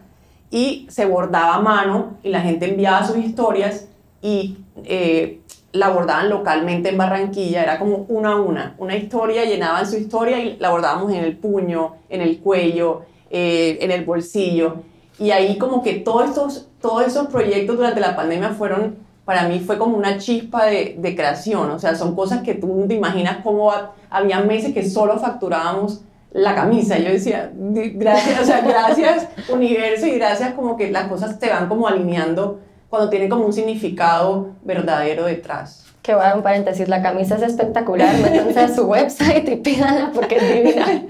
y 0.50 0.86
se 0.90 1.06
bordaba 1.06 1.56
a 1.56 1.62
mano 1.62 2.18
y 2.22 2.30
la 2.30 2.42
gente 2.42 2.70
enviaba 2.70 3.08
sus 3.08 3.18
historias 3.18 3.88
y 4.22 4.58
eh, 4.84 5.42
la 5.74 5.90
bordaban 5.90 6.30
localmente 6.30 6.90
en 6.90 6.98
Barranquilla, 6.98 7.64
era 7.64 7.80
como 7.80 8.06
una 8.10 8.34
a 8.34 8.36
una, 8.42 8.76
una 8.78 8.96
historia, 8.96 9.46
llenaban 9.46 9.88
su 9.88 9.98
historia 9.98 10.40
y 10.40 10.58
la 10.58 10.70
bordábamos 10.70 11.12
en 11.12 11.24
el 11.24 11.38
puño, 11.38 11.96
en 12.10 12.22
el 12.22 12.40
cuello, 12.40 13.02
eh, 13.30 13.78
en 13.82 13.92
el 13.92 14.04
bolsillo. 14.06 14.78
Y 15.20 15.32
ahí 15.32 15.58
como 15.58 15.84
que 15.84 15.94
todos 15.96 16.30
estos, 16.30 16.68
todos 16.82 17.06
esos 17.06 17.28
proyectos 17.28 17.78
durante 17.78 18.00
la 18.00 18.16
pandemia 18.16 18.50
fueron 18.50 19.12
para 19.26 19.48
mí 19.48 19.60
fue 19.60 19.78
como 19.78 19.96
una 19.96 20.18
chispa 20.18 20.66
de, 20.66 20.96
de 20.98 21.16
creación, 21.16 21.70
o 21.72 21.80
sea, 21.80 21.96
son 21.96 22.16
cosas 22.16 22.42
que 22.42 22.56
tú 22.56 22.68
no 22.68 22.88
te 22.88 22.96
imaginas 22.96 23.38
cómo 23.44 23.72
había 24.10 24.42
meses 24.42 24.74
que 24.74 24.90
solo 24.90 25.20
facturábamos 25.20 26.02
la 26.34 26.56
camisa. 26.56 26.98
Yo 26.98 27.12
decía, 27.12 27.52
gracias, 27.54 28.42
o 28.42 28.46
sea, 28.46 28.62
gracias 28.62 29.28
universo 29.50 30.08
y 30.08 30.12
gracias 30.12 30.54
como 30.54 30.76
que 30.76 30.92
las 30.92 31.08
cosas 31.08 31.40
te 31.40 31.50
van 31.50 31.68
como 31.68 31.88
alineando 31.88 32.60
cuando 32.92 33.10
tienen 33.10 33.30
como 33.30 33.46
un 33.46 33.54
significado 33.54 34.50
verdadero 34.64 35.26
detrás. 35.26 35.86
Que 36.02 36.14
voy 36.14 36.24
a 36.24 36.28
dar 36.28 36.38
un 36.38 36.44
paréntesis, 36.44 36.90
la 36.90 37.02
camisa 37.02 37.36
es 37.38 37.44
espectacular, 37.44 38.14
métanse 38.18 38.60
a 38.60 38.68
su 38.68 38.84
website 38.84 39.48
y 39.48 39.56
pídanla 39.56 40.12
porque 40.14 40.36
es 40.36 40.54
divina. 40.54 41.04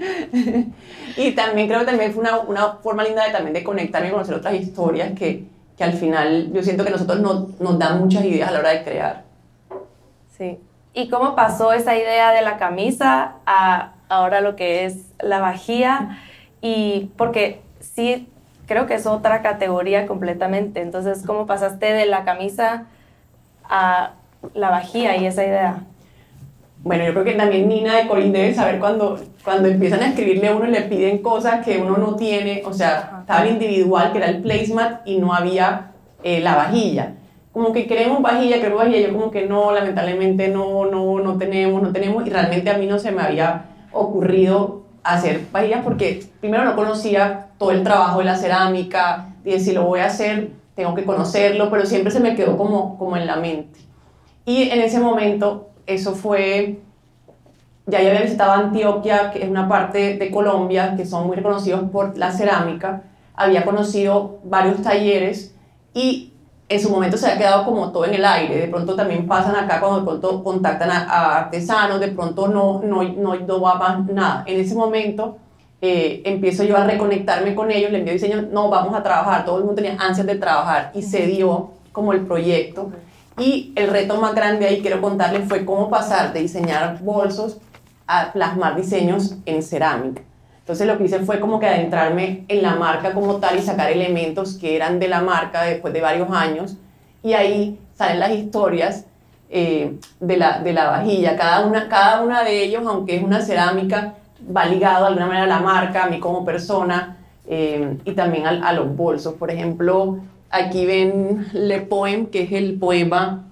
y 1.16 1.32
también 1.32 1.66
creo 1.66 1.80
que 1.80 1.86
también 1.86 2.12
fue 2.12 2.22
una, 2.22 2.38
una, 2.38 2.72
forma 2.74 3.02
linda 3.02 3.24
de 3.24 3.32
también 3.32 3.52
de 3.52 3.64
conectarme 3.64 4.08
y 4.08 4.10
conocer 4.12 4.36
otras 4.36 4.54
historias 4.54 5.10
que, 5.18 5.44
que 5.76 5.82
al 5.82 5.94
final 5.94 6.52
yo 6.52 6.62
siento 6.62 6.84
que 6.84 6.90
nosotros 6.90 7.18
nos, 7.18 7.60
nos 7.60 7.76
dan 7.80 7.98
muchas 7.98 8.24
ideas 8.24 8.48
a 8.48 8.52
la 8.52 8.60
hora 8.60 8.70
de 8.70 8.84
crear. 8.84 9.24
Sí. 10.38 10.60
¿Y 10.94 11.08
cómo 11.08 11.34
pasó 11.34 11.72
esa 11.72 11.96
idea 11.96 12.30
de 12.30 12.42
la 12.42 12.58
camisa 12.58 13.38
a 13.44 13.94
ahora 14.08 14.40
lo 14.40 14.54
que 14.54 14.84
es 14.84 14.98
la 15.20 15.40
vajilla? 15.40 16.20
Y 16.60 17.10
porque 17.16 17.60
sí, 17.80 18.28
creo 18.72 18.86
que 18.86 18.94
es 18.94 19.06
otra 19.06 19.42
categoría 19.42 20.06
completamente. 20.06 20.80
Entonces, 20.80 21.24
¿cómo 21.26 21.46
pasaste 21.46 21.92
de 21.92 22.06
la 22.06 22.24
camisa 22.24 22.86
a 23.68 24.12
la 24.54 24.70
vajilla 24.70 25.16
y 25.16 25.26
esa 25.26 25.44
idea? 25.44 25.84
Bueno, 26.82 27.04
yo 27.04 27.12
creo 27.12 27.24
que 27.24 27.34
también 27.34 27.68
Nina 27.68 27.96
de 27.96 28.08
Corín 28.08 28.32
debe 28.32 28.54
saber 28.54 28.80
cuando, 28.80 29.20
cuando 29.44 29.68
empiezan 29.68 30.00
a 30.00 30.08
escribirle 30.08 30.48
a 30.48 30.56
uno 30.56 30.66
y 30.66 30.70
le 30.72 30.80
piden 30.82 31.18
cosas 31.18 31.64
que 31.64 31.78
uno 31.78 31.98
no 31.98 32.16
tiene, 32.16 32.62
o 32.64 32.72
sea, 32.72 33.18
estaba 33.20 33.44
el 33.44 33.52
individual, 33.52 34.10
que 34.10 34.18
era 34.18 34.28
el 34.28 34.42
placemat, 34.42 35.06
y 35.06 35.18
no 35.18 35.34
había 35.34 35.92
eh, 36.24 36.40
la 36.40 36.56
vajilla. 36.56 37.12
Como 37.52 37.72
que 37.72 37.86
queremos 37.86 38.22
vajilla, 38.22 38.56
queremos 38.56 38.78
vajilla, 38.78 39.06
yo 39.06 39.12
como 39.12 39.30
que 39.30 39.46
no, 39.46 39.70
lamentablemente 39.70 40.48
no, 40.48 40.86
no, 40.86 41.20
no 41.20 41.36
tenemos, 41.36 41.82
no 41.82 41.92
tenemos, 41.92 42.26
y 42.26 42.30
realmente 42.30 42.70
a 42.70 42.78
mí 42.78 42.86
no 42.86 42.98
se 42.98 43.12
me 43.12 43.22
había 43.22 43.66
ocurrido 43.92 44.81
hacer 45.04 45.46
vajillas 45.50 45.82
porque 45.84 46.26
primero 46.40 46.64
no 46.64 46.76
conocía 46.76 47.48
todo 47.58 47.70
el 47.70 47.82
trabajo 47.82 48.20
de 48.20 48.24
la 48.24 48.36
cerámica, 48.36 49.34
y 49.44 49.58
si 49.58 49.72
lo 49.72 49.84
voy 49.84 50.00
a 50.00 50.06
hacer, 50.06 50.50
tengo 50.74 50.94
que 50.94 51.04
conocerlo, 51.04 51.70
pero 51.70 51.86
siempre 51.86 52.10
se 52.10 52.20
me 52.20 52.34
quedó 52.34 52.56
como, 52.56 52.98
como 52.98 53.16
en 53.16 53.26
la 53.26 53.36
mente. 53.36 53.80
Y 54.44 54.70
en 54.70 54.80
ese 54.80 54.98
momento, 54.98 55.70
eso 55.86 56.14
fue, 56.14 56.80
ya 57.86 57.98
había 57.98 58.22
visitado 58.22 58.52
Antioquia, 58.52 59.30
que 59.30 59.42
es 59.42 59.48
una 59.48 59.68
parte 59.68 60.16
de 60.16 60.30
Colombia, 60.30 60.94
que 60.96 61.06
son 61.06 61.26
muy 61.26 61.36
reconocidos 61.36 61.88
por 61.90 62.16
la 62.16 62.32
cerámica, 62.32 63.02
había 63.34 63.64
conocido 63.64 64.40
varios 64.44 64.82
talleres 64.82 65.54
y 65.94 66.31
en 66.72 66.80
su 66.80 66.88
momento 66.88 67.16
se 67.16 67.26
había 67.26 67.38
quedado 67.38 67.64
como 67.64 67.92
todo 67.92 68.06
en 68.06 68.14
el 68.14 68.24
aire. 68.24 68.56
De 68.56 68.68
pronto 68.68 68.96
también 68.96 69.26
pasan 69.26 69.54
acá 69.56 69.78
cuando 69.80 70.00
de 70.00 70.06
pronto 70.06 70.42
contactan 70.42 70.90
a, 70.90 71.36
artesanos, 71.36 72.00
de 72.00 72.08
pronto 72.08 72.48
no, 72.48 72.80
no, 72.82 73.02
no, 73.02 73.34
no 73.34 73.60
va 73.60 73.74
más 73.74 74.06
nada. 74.06 74.44
En 74.46 74.58
ese 74.60 74.74
momento 74.74 75.36
eh, 75.80 76.22
empiezo 76.24 76.64
yo 76.64 76.76
a 76.76 76.84
reconectarme 76.84 77.54
con 77.54 77.70
ellos, 77.70 77.90
le 77.90 77.98
envío 77.98 78.14
diseño, 78.14 78.42
no, 78.50 78.70
vamos 78.70 78.94
a 78.94 79.02
trabajar, 79.02 79.44
todo 79.44 79.58
el 79.58 79.64
mundo 79.64 79.82
tenía 79.82 80.00
ansias 80.00 80.26
de 80.26 80.36
trabajar 80.36 80.92
y 80.94 81.02
se 81.02 81.26
dio 81.26 81.72
como 81.92 82.12
el 82.12 82.22
proyecto. 82.22 82.90
Y 83.38 83.72
el 83.76 83.88
reto 83.88 84.20
más 84.20 84.34
grande 84.34 84.66
ahí, 84.66 84.80
quiero 84.80 85.00
contarles, 85.00 85.48
fue 85.48 85.64
cómo 85.64 85.90
pasar 85.90 86.32
de 86.32 86.40
diseñar 86.40 87.02
bolsos 87.02 87.58
a 88.06 88.32
plasmar 88.32 88.76
diseños 88.76 89.36
en 89.46 89.62
cerámica. 89.62 90.22
Entonces 90.62 90.86
lo 90.86 90.96
que 90.96 91.04
hice 91.04 91.18
fue 91.20 91.40
como 91.40 91.60
que 91.60 91.66
adentrarme 91.66 92.44
en 92.48 92.62
la 92.62 92.76
marca 92.76 93.12
como 93.12 93.36
tal 93.36 93.58
y 93.58 93.62
sacar 93.62 93.90
elementos 93.90 94.54
que 94.54 94.76
eran 94.76 94.98
de 94.98 95.08
la 95.08 95.20
marca 95.20 95.62
después 95.62 95.92
de 95.92 96.00
varios 96.00 96.30
años. 96.30 96.76
Y 97.22 97.34
ahí 97.34 97.78
salen 97.94 98.20
las 98.20 98.30
historias 98.30 99.06
eh, 99.50 99.98
de, 100.20 100.36
la, 100.36 100.60
de 100.60 100.72
la 100.72 100.90
vajilla. 100.90 101.36
Cada 101.36 101.66
una, 101.66 101.88
cada 101.88 102.22
una 102.22 102.42
de 102.42 102.62
ellos, 102.62 102.84
aunque 102.86 103.16
es 103.16 103.22
una 103.22 103.40
cerámica, 103.40 104.14
va 104.56 104.64
ligado 104.64 105.02
de 105.02 105.06
alguna 105.08 105.26
manera 105.26 105.44
a 105.44 105.48
la 105.48 105.60
marca, 105.60 106.04
a 106.04 106.08
mí 106.08 106.20
como 106.20 106.44
persona 106.44 107.16
eh, 107.46 107.98
y 108.04 108.12
también 108.12 108.46
a, 108.46 108.68
a 108.68 108.72
los 108.72 108.96
bolsos. 108.96 109.34
Por 109.34 109.50
ejemplo, 109.50 110.20
Aquí 110.52 110.84
ven 110.84 111.46
Le 111.54 111.80
Poem, 111.80 112.26
que 112.26 112.42
es 112.42 112.52
el 112.52 112.78
poema 112.78 113.44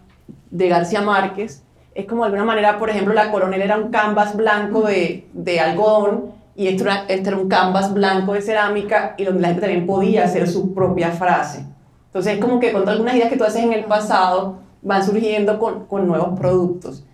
de 0.50 0.68
García 0.68 1.00
Márquez. 1.00 1.62
Es 1.94 2.04
como 2.04 2.22
de 2.22 2.26
alguna 2.26 2.44
manera, 2.44 2.78
por 2.78 2.90
ejemplo, 2.90 3.14
la 3.14 3.30
coronel 3.30 3.62
era 3.62 3.78
un 3.78 3.90
canvas 3.90 4.36
blanco 4.36 4.82
de, 4.82 5.26
de 5.32 5.60
algodón 5.60 6.32
y 6.54 6.68
esto 6.68 6.84
era, 6.84 7.04
este 7.08 7.28
era 7.28 7.38
un 7.38 7.48
canvas 7.48 7.92
blanco 7.92 8.34
de 8.34 8.42
cerámica 8.42 9.14
y 9.16 9.24
donde 9.24 9.40
la 9.40 9.48
gente 9.48 9.62
también 9.62 9.86
podía 9.86 10.24
hacer 10.24 10.48
su 10.48 10.74
propia 10.74 11.10
frase. 11.10 11.64
Entonces 12.06 12.34
es 12.34 12.40
como 12.40 12.58
que 12.58 12.72
con 12.72 12.88
algunas 12.88 13.14
ideas 13.14 13.30
que 13.30 13.36
tú 13.36 13.44
haces 13.44 13.62
en 13.62 13.72
el 13.72 13.84
pasado 13.84 14.58
van 14.82 15.04
surgiendo 15.04 15.58
con, 15.58 15.86
con 15.86 16.06
nuevos 16.06 16.38
productos. 16.38 17.04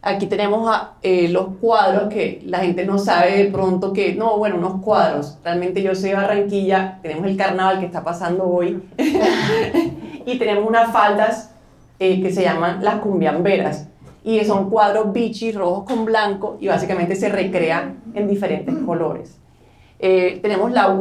Aquí 0.00 0.26
tenemos 0.26 0.68
a, 0.70 0.94
eh, 1.02 1.28
los 1.28 1.56
cuadros 1.60 2.12
que 2.12 2.42
la 2.44 2.58
gente 2.58 2.84
no 2.84 2.98
sabe 2.98 3.44
de 3.44 3.50
pronto 3.50 3.92
que, 3.92 4.14
no, 4.14 4.36
bueno, 4.36 4.56
unos 4.56 4.82
cuadros. 4.82 5.38
Realmente 5.42 5.82
yo 5.82 5.94
soy 5.94 6.10
de 6.10 6.16
Barranquilla, 6.16 6.98
tenemos 7.02 7.26
el 7.26 7.36
carnaval 7.36 7.80
que 7.80 7.86
está 7.86 8.04
pasando 8.04 8.44
hoy 8.44 8.82
y 10.26 10.38
tenemos 10.38 10.68
unas 10.68 10.92
faldas 10.92 11.52
eh, 11.98 12.20
que 12.22 12.32
se 12.32 12.42
llaman 12.42 12.84
las 12.84 12.96
cumbiamberas 12.96 13.88
y 14.24 14.42
son 14.44 14.70
cuadros 14.70 15.12
bichi 15.12 15.52
rojos 15.52 15.84
con 15.84 16.06
blanco 16.06 16.56
y 16.58 16.66
básicamente 16.66 17.14
se 17.14 17.28
recrean 17.28 17.98
en 18.14 18.26
diferentes 18.26 18.74
colores. 18.86 19.38
Eh, 19.98 20.40
tenemos 20.42 20.72
la, 20.72 20.96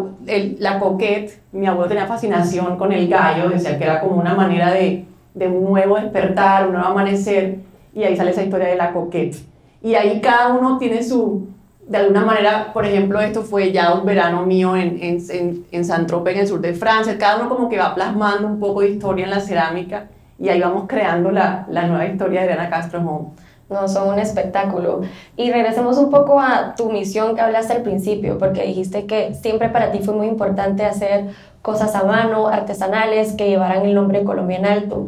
la 0.60 0.80
coquette, 0.80 1.42
mi 1.54 1.66
abuelo 1.66 1.88
tenía 1.88 2.06
fascinación 2.06 2.78
con 2.78 2.92
el 2.92 3.08
gallo, 3.08 3.50
decía 3.50 3.78
que 3.78 3.86
era 3.86 4.02
como 4.02 4.18
una 4.18 4.36
manera 4.36 4.72
de, 4.72 5.06
de 5.34 5.48
un 5.48 5.64
nuevo 5.64 5.96
despertar, 5.96 6.68
un 6.68 6.74
nuevo 6.74 6.88
amanecer 6.90 7.60
y 7.96 8.04
ahí 8.04 8.16
sale 8.16 8.32
esa 8.32 8.44
historia 8.44 8.68
de 8.68 8.76
la 8.76 8.92
coquette. 8.92 9.38
Y 9.82 9.96
ahí 9.96 10.20
cada 10.22 10.54
uno 10.54 10.78
tiene 10.78 11.02
su, 11.02 11.48
de 11.88 11.98
alguna 11.98 12.26
manera, 12.26 12.72
por 12.74 12.86
ejemplo, 12.86 13.22
esto 13.22 13.42
fue 13.42 13.72
ya 13.72 13.94
un 13.94 14.06
verano 14.06 14.46
mío 14.46 14.76
en, 14.76 15.00
en, 15.02 15.66
en, 15.72 15.86
Saint-Tropez, 15.86 16.36
en 16.36 16.42
el 16.42 16.48
sur 16.48 16.60
de 16.62 16.74
Francia, 16.74 17.18
cada 17.18 17.38
uno 17.38 17.50
como 17.50 17.70
que 17.70 17.78
va 17.78 17.96
plasmando 17.96 18.48
un 18.48 18.60
poco 18.60 18.82
de 18.82 18.90
historia 18.90 19.26
en 19.26 19.32
la 19.32 19.40
cerámica 19.40 20.08
y 20.44 20.50
ahí 20.50 20.60
vamos 20.60 20.84
creando 20.88 21.32
la, 21.32 21.66
la 21.70 21.88
nueva 21.88 22.06
historia 22.06 22.42
de 22.42 22.52
Adriana 22.52 22.70
Castro 22.70 23.00
Home. 23.00 23.30
No, 23.70 23.88
son 23.88 24.10
un 24.10 24.20
espectáculo. 24.20 25.00
Y 25.38 25.50
regresemos 25.52 25.98
un 25.98 26.12
poco 26.12 26.42
a 26.42 26.76
tu 26.76 26.92
misión 26.92 27.34
que 27.34 27.40
hablaste 27.40 27.72
al 27.72 27.82
principio, 27.82 28.38
porque 28.38 28.64
dijiste 28.64 29.06
que 29.06 29.34
siempre 29.36 29.70
para 29.70 29.94
ti 29.94 30.00
fue 30.00 30.14
muy 30.14 30.28
importante 30.28 30.84
hacer 30.84 31.30
cosas 31.62 31.96
a 31.96 32.04
mano, 32.04 32.50
artesanales, 32.50 33.32
que 33.32 33.48
llevaran 33.48 33.86
el 33.86 33.96
nombre 33.96 34.26
colombiano 34.26 34.68
alto 34.68 35.08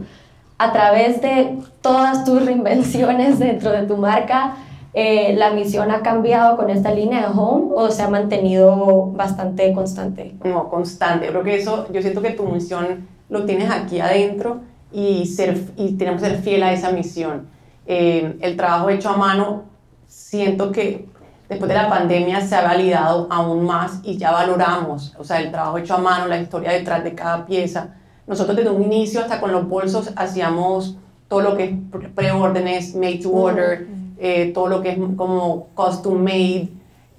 a 0.57 0.71
través 0.71 1.21
de 1.21 1.57
todas 1.81 2.23
tus 2.23 2.45
reinvenciones 2.45 3.37
dentro 3.39 3.71
de 3.71 3.83
tu 3.83 3.97
marca, 3.97 4.55
eh, 4.93 5.35
la 5.35 5.51
misión 5.51 5.91
ha 5.91 6.01
cambiado 6.01 6.55
con 6.55 6.69
esta 6.69 6.91
línea 6.93 7.27
de 7.27 7.37
home 7.37 7.73
o 7.75 7.91
se 7.91 8.03
ha 8.03 8.09
mantenido 8.09 9.07
bastante 9.07 9.73
constante? 9.73 10.33
No, 10.45 10.69
constante. 10.69 11.27
Creo 11.27 11.43
que 11.43 11.57
eso, 11.57 11.91
yo 11.91 12.01
siento 12.01 12.21
que 12.21 12.29
tu 12.29 12.45
misión 12.45 13.05
lo 13.27 13.43
tienes 13.43 13.69
aquí 13.69 13.99
adentro 13.99 14.61
y, 14.95 15.25
ser, 15.27 15.61
y 15.77 15.93
tenemos 15.93 16.21
que 16.21 16.29
ser 16.29 16.41
fiel 16.41 16.63
a 16.63 16.73
esa 16.73 16.91
misión. 16.91 17.47
Eh, 17.85 18.37
el 18.41 18.55
trabajo 18.55 18.89
hecho 18.89 19.09
a 19.09 19.17
mano, 19.17 19.65
siento 20.07 20.71
que 20.71 21.07
después 21.49 21.69
de 21.69 21.75
la 21.75 21.89
pandemia 21.89 22.41
se 22.41 22.55
ha 22.55 22.63
validado 22.63 23.27
aún 23.29 23.65
más 23.65 23.99
y 24.03 24.17
ya 24.17 24.31
valoramos, 24.31 25.15
o 25.19 25.23
sea, 25.23 25.39
el 25.41 25.51
trabajo 25.51 25.77
hecho 25.77 25.95
a 25.95 25.99
mano, 25.99 26.27
la 26.27 26.39
historia 26.39 26.71
detrás 26.71 27.03
de 27.03 27.13
cada 27.13 27.45
pieza 27.45 27.95
nosotros 28.27 28.57
desde 28.57 28.71
un 28.71 28.83
inicio 28.83 29.21
hasta 29.21 29.39
con 29.39 29.51
los 29.51 29.67
bolsos 29.67 30.11
hacíamos 30.15 30.97
todo 31.27 31.41
lo 31.41 31.57
que 31.57 31.63
es 31.65 31.71
preórdenes, 32.15 32.95
made 32.95 33.19
to 33.21 33.31
order, 33.31 33.87
eh, 34.17 34.51
todo 34.53 34.67
lo 34.67 34.81
que 34.81 34.91
es 34.91 34.97
como 35.15 35.67
custom 35.75 36.23
made. 36.23 36.69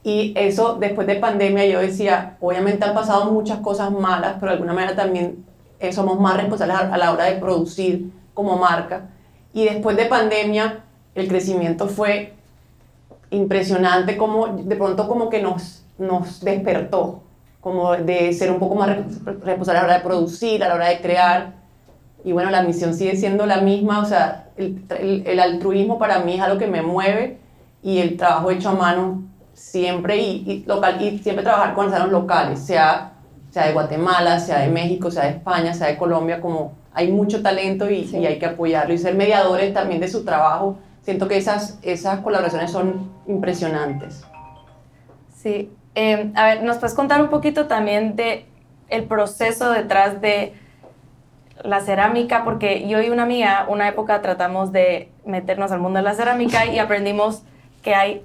Y 0.02 0.32
eso 0.36 0.76
después 0.78 1.06
de 1.06 1.16
pandemia 1.16 1.66
yo 1.66 1.80
decía, 1.80 2.36
obviamente 2.40 2.84
han 2.84 2.94
pasado 2.94 3.32
muchas 3.32 3.58
cosas 3.58 3.90
malas, 3.90 4.36
pero 4.38 4.52
de 4.52 4.58
alguna 4.58 4.72
manera 4.72 4.94
también 4.94 5.44
eh, 5.80 5.92
somos 5.92 6.18
más 6.20 6.36
responsables 6.36 6.76
a, 6.76 6.96
la 6.96 7.12
hora 7.12 7.24
de 7.24 7.36
producir 7.36 8.10
como 8.34 8.56
marca. 8.56 9.08
Y 9.52 9.64
después 9.64 9.96
de 9.96 10.06
pandemia 10.06 10.84
el 11.14 11.28
crecimiento 11.28 11.88
fue 11.88 12.34
impresionante, 13.30 14.16
como 14.16 14.48
de 14.48 14.76
pronto 14.76 15.08
como 15.08 15.28
que 15.28 15.42
nos, 15.42 15.84
nos 15.98 16.40
despertó 16.40 17.22
como 17.60 17.96
de 17.96 18.32
ser 18.32 18.52
un 18.52 18.60
poco 18.60 18.76
más 18.76 18.96
responsable 19.42 19.78
a 19.78 19.82
la 19.82 19.84
hora 19.84 19.94
de 19.94 20.04
producir, 20.04 20.62
a 20.62 20.68
la 20.68 20.74
hora 20.76 20.88
de 20.88 21.00
crear. 21.00 21.54
Y 22.22 22.30
bueno, 22.30 22.50
la 22.50 22.62
misión 22.62 22.94
sigue 22.94 23.16
siendo 23.16 23.44
la 23.44 23.60
misma, 23.60 24.00
o 24.00 24.04
sea, 24.04 24.50
el, 24.56 25.24
el, 25.26 25.40
altruismo 25.40 25.98
para 25.98 26.20
mí 26.20 26.34
es 26.34 26.40
algo 26.40 26.58
que 26.58 26.68
me 26.68 26.82
mueve 26.82 27.38
y 27.82 27.98
el 27.98 28.16
trabajo 28.16 28.50
hecho 28.50 28.68
a 28.68 28.74
mano 28.74 29.24
siempre 29.52 30.18
y, 30.18 30.64
local, 30.66 31.00
y 31.02 31.18
siempre 31.18 31.42
trabajar 31.42 31.74
con 31.74 31.86
artesanos 31.86 32.12
locales, 32.12 32.60
sea, 32.60 33.14
sea 33.56 33.66
de 33.66 33.72
Guatemala, 33.72 34.38
sea 34.38 34.58
de 34.58 34.68
México, 34.68 35.10
sea 35.10 35.24
de 35.24 35.30
España, 35.30 35.72
sea 35.72 35.86
de 35.86 35.96
Colombia, 35.96 36.40
como 36.40 36.72
hay 36.92 37.10
mucho 37.10 37.42
talento 37.42 37.90
y, 37.90 38.00
y 38.00 38.26
hay 38.26 38.38
que 38.38 38.46
apoyarlo 38.46 38.92
y 38.92 38.98
ser 38.98 39.14
mediadores 39.14 39.72
también 39.72 40.00
de 40.00 40.08
su 40.08 40.24
trabajo. 40.24 40.78
Siento 41.02 41.28
que 41.28 41.36
esas, 41.36 41.78
esas 41.82 42.20
colaboraciones 42.20 42.70
son 42.70 43.10
impresionantes. 43.26 44.24
Sí, 45.34 45.70
Em, 45.96 46.32
a 46.36 46.44
ver, 46.44 46.62
¿nos 46.62 46.76
puedes 46.76 46.94
contar 46.94 47.22
un 47.22 47.30
poquito 47.30 47.68
también 47.68 48.16
de 48.16 48.44
el 48.90 49.04
proceso 49.04 49.70
detrás 49.70 50.20
de 50.20 50.52
la 51.64 51.80
cerámica, 51.80 52.44
porque 52.44 52.86
yo 52.86 53.00
y 53.00 53.08
una 53.08 53.22
amiga, 53.22 53.64
una 53.70 53.88
época 53.88 54.20
tratamos 54.20 54.72
de 54.72 55.08
meternos 55.24 55.72
al 55.72 55.80
mundo 55.80 55.98
de 55.98 56.02
la 56.02 56.12
cerámica 56.12 56.66
y 56.66 56.78
aprendimos 56.78 57.44
que 57.82 57.94
hay 57.94 58.22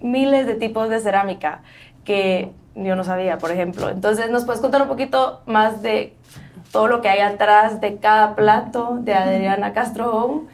miles 0.00 0.46
de 0.46 0.54
tipos 0.54 0.90
de 0.90 1.00
cerámica 1.00 1.62
que 2.04 2.50
yo 2.74 2.96
no 2.96 3.04
sabía, 3.04 3.38
por 3.38 3.50
ejemplo. 3.50 3.90
Entonces, 3.90 4.30
¿nos 4.30 4.44
puedes 4.44 4.60
contar 4.60 4.82
un 4.82 4.88
poquito 4.88 5.42
más 5.46 5.82
de 5.82 6.14
todo 6.70 6.88
lo 6.88 7.02
que 7.02 7.08
hay 7.08 7.20
atrás 7.20 7.80
de 7.80 7.96
cada 7.96 8.34
plato 8.34 8.98
de 9.00 9.14
Adriana 9.14 9.72
Castro 9.72 10.44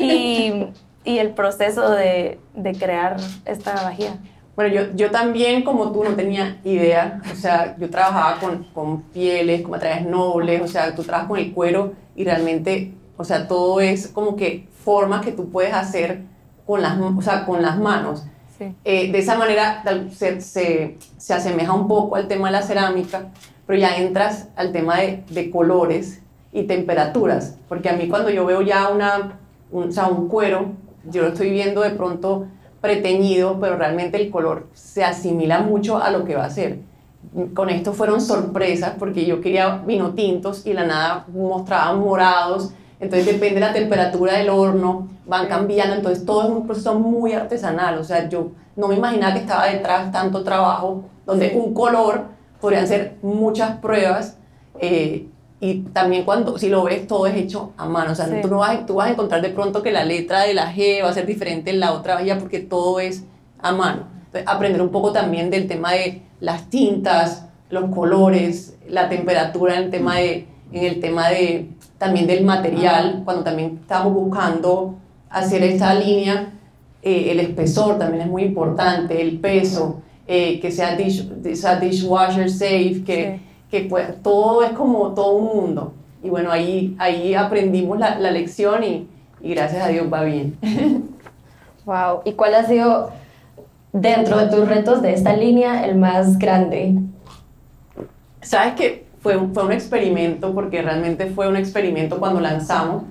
y 0.00 0.68
el 1.04 1.30
proceso 1.30 1.90
de, 1.90 2.40
de, 2.54 2.72
crear 2.72 3.16
esta 3.44 3.74
vajilla? 3.74 4.16
Bueno, 4.56 4.74
yo, 4.74 4.94
yo 4.94 5.10
también, 5.10 5.62
como 5.62 5.92
tú, 5.92 6.02
no 6.02 6.14
tenía 6.14 6.58
idea. 6.64 7.20
O 7.30 7.36
sea, 7.36 7.76
yo 7.78 7.90
trabajaba 7.90 8.40
con, 8.40 8.64
con 8.72 9.02
pieles, 9.02 9.60
con 9.60 9.72
materiales 9.72 10.06
nobles, 10.06 10.62
o 10.62 10.66
sea, 10.66 10.94
tú 10.94 11.02
trabajas 11.02 11.28
con 11.28 11.38
el 11.38 11.52
cuero 11.52 11.92
y 12.16 12.24
realmente, 12.24 12.94
o 13.18 13.24
sea, 13.24 13.46
todo 13.46 13.80
es 13.80 14.08
como 14.08 14.34
que 14.34 14.66
formas 14.82 15.24
que 15.24 15.32
tú 15.32 15.50
puedes 15.50 15.74
hacer 15.74 16.22
con 16.66 16.80
las, 16.80 16.98
o 16.98 17.20
sea, 17.20 17.44
con 17.44 17.60
las 17.60 17.78
manos. 17.78 18.24
Eh, 18.58 19.12
de 19.12 19.18
esa 19.18 19.36
manera 19.36 19.82
se, 20.12 20.40
se, 20.40 20.96
se, 21.16 21.34
asemeja 21.34 21.72
un 21.72 21.88
poco 21.88 22.16
al 22.16 22.28
tema 22.28 22.48
de 22.48 22.52
la 22.52 22.62
cerámica, 22.62 23.28
pero 23.66 23.78
ya 23.78 23.96
entras 23.96 24.48
al 24.56 24.72
tema 24.72 24.98
de, 24.98 25.24
de 25.28 25.50
colores 25.50 26.22
y 26.52 26.62
temperaturas, 26.62 27.58
porque 27.68 27.90
a 27.90 27.92
mí 27.92 28.08
cuando 28.08 28.30
yo 28.30 28.46
veo 28.46 28.62
ya 28.62 28.88
una, 28.88 29.38
un, 29.70 29.90
o 29.98 30.28
cuero, 30.28 30.72
yo 31.04 31.22
lo 31.22 31.28
estoy 31.28 31.50
viendo 31.50 31.82
de 31.82 31.90
pronto 31.90 32.46
preteñido, 32.80 33.58
pero 33.60 33.76
realmente 33.76 34.16
el 34.16 34.30
color 34.30 34.68
se 34.72 35.04
asimila 35.04 35.60
mucho 35.60 35.98
a 35.98 36.10
lo 36.10 36.24
que 36.24 36.34
va 36.34 36.44
a 36.44 36.50
ser. 36.50 36.78
Con 37.54 37.68
esto 37.68 37.92
fueron 37.92 38.20
sorpresas 38.20 38.94
porque 38.98 39.26
yo 39.26 39.40
quería 39.40 39.82
vino 39.86 40.14
tintos 40.14 40.64
y 40.64 40.72
la 40.72 40.86
nada 40.86 41.26
mostraban 41.34 42.00
morados, 42.00 42.72
entonces 43.00 43.26
depende 43.26 43.54
de 43.54 43.60
la 43.60 43.72
temperatura 43.72 44.34
del 44.34 44.48
horno, 44.48 45.08
van 45.26 45.46
cambiando, 45.48 45.96
entonces 45.96 46.24
todo 46.24 46.44
es 46.44 46.50
un 46.50 46.66
proceso 46.66 46.98
muy 46.98 47.32
artesanal, 47.32 47.98
o 47.98 48.04
sea, 48.04 48.28
yo 48.28 48.52
no 48.76 48.88
me 48.88 48.94
imaginaba 48.94 49.34
que 49.34 49.40
estaba 49.40 49.66
detrás 49.66 50.12
tanto 50.12 50.42
trabajo, 50.44 51.04
donde 51.24 51.52
un 51.56 51.74
color 51.74 52.24
podrían 52.60 52.86
ser 52.86 53.16
muchas 53.22 53.78
pruebas, 53.78 54.38
eh, 54.80 55.28
y 55.58 55.80
también 55.80 56.24
cuando, 56.24 56.58
si 56.58 56.68
lo 56.68 56.84
ves, 56.84 57.06
todo 57.06 57.26
es 57.26 57.34
hecho 57.34 57.72
a 57.76 57.86
mano, 57.86 58.12
o 58.12 58.14
sea, 58.14 58.26
tú, 58.40 58.48
no 58.48 58.58
vas, 58.58 58.84
tú 58.84 58.94
vas 58.94 59.08
a 59.08 59.12
encontrar 59.12 59.40
de 59.40 59.48
pronto 59.48 59.82
que 59.82 59.90
la 59.90 60.04
letra 60.04 60.42
de 60.42 60.54
la 60.54 60.72
G 60.74 61.02
va 61.02 61.08
a 61.08 61.14
ser 61.14 61.26
diferente 61.26 61.70
en 61.70 61.80
la 61.80 61.92
otra 61.92 62.14
valla 62.14 62.38
porque 62.38 62.60
todo 62.60 63.00
es 63.00 63.24
a 63.58 63.72
mano. 63.72 64.06
Entonces, 64.26 64.44
aprender 64.46 64.82
un 64.82 64.90
poco 64.90 65.12
también 65.12 65.50
del 65.50 65.66
tema 65.66 65.92
de 65.92 66.22
las 66.40 66.68
tintas, 66.68 67.46
los 67.70 67.90
colores, 67.90 68.76
la 68.86 69.08
temperatura 69.08 69.76
en 69.76 69.84
el 69.84 69.90
tema 69.90 70.16
de, 70.16 70.46
en 70.72 70.84
el 70.84 71.00
tema 71.00 71.30
de 71.30 71.70
también 71.98 72.26
del 72.26 72.44
material, 72.44 73.22
cuando 73.24 73.44
también 73.44 73.78
estamos 73.82 74.12
buscando 74.12 74.96
hacer 75.30 75.62
esta 75.62 75.94
línea, 75.94 76.52
eh, 77.02 77.30
el 77.30 77.40
espesor 77.40 77.98
también 77.98 78.22
es 78.22 78.28
muy 78.28 78.42
importante, 78.44 79.20
el 79.20 79.38
peso, 79.38 80.02
eh, 80.26 80.60
que 80.60 80.70
sea, 80.70 80.96
dish, 80.96 81.28
dishwasher 81.80 82.50
safe, 82.50 83.02
que, 83.04 83.40
que 83.70 83.80
pues, 83.82 84.22
todo 84.22 84.62
es 84.64 84.72
como 84.72 85.14
todo 85.14 85.36
un 85.36 85.56
mundo. 85.56 85.92
Y 86.22 86.28
bueno, 86.28 86.50
ahí, 86.50 86.96
ahí 86.98 87.34
aprendimos 87.34 87.98
la, 87.98 88.18
la 88.18 88.30
lección 88.30 88.82
y, 88.82 89.08
y 89.40 89.54
gracias 89.54 89.84
a 89.84 89.88
Dios 89.88 90.12
va 90.12 90.24
bien. 90.24 90.58
Wow, 91.86 92.22
¿y 92.24 92.32
cuál 92.32 92.52
ha 92.56 92.64
sido 92.64 93.12
dentro 93.92 94.38
de 94.38 94.48
tus 94.48 94.66
retos 94.66 95.02
de 95.02 95.14
esta 95.14 95.36
línea 95.36 95.86
el 95.86 95.94
más 95.94 96.36
grande? 96.36 96.96
Sabes 98.40 98.74
que 98.74 99.05
fue 99.26 99.36
un, 99.36 99.52
fue 99.52 99.64
un 99.64 99.72
experimento, 99.72 100.54
porque 100.54 100.82
realmente 100.82 101.26
fue 101.26 101.48
un 101.48 101.56
experimento 101.56 102.20
cuando 102.20 102.38
lanzamos, 102.38 103.02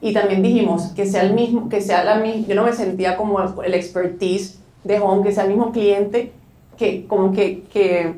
y 0.00 0.12
también 0.12 0.42
dijimos 0.42 0.88
que 0.96 1.06
sea 1.06 1.22
el 1.22 1.32
mismo, 1.32 1.68
que 1.68 1.80
sea 1.80 2.02
la 2.02 2.16
misma, 2.16 2.48
yo 2.48 2.56
no 2.56 2.64
me 2.64 2.72
sentía 2.72 3.16
como 3.16 3.38
el 3.62 3.74
expertise 3.74 4.58
de 4.82 4.98
Home, 4.98 5.22
que 5.22 5.30
sea 5.30 5.44
el 5.44 5.50
mismo 5.50 5.70
cliente, 5.70 6.32
que 6.76 7.06
como 7.06 7.30
que, 7.30 7.62
que, 7.72 8.14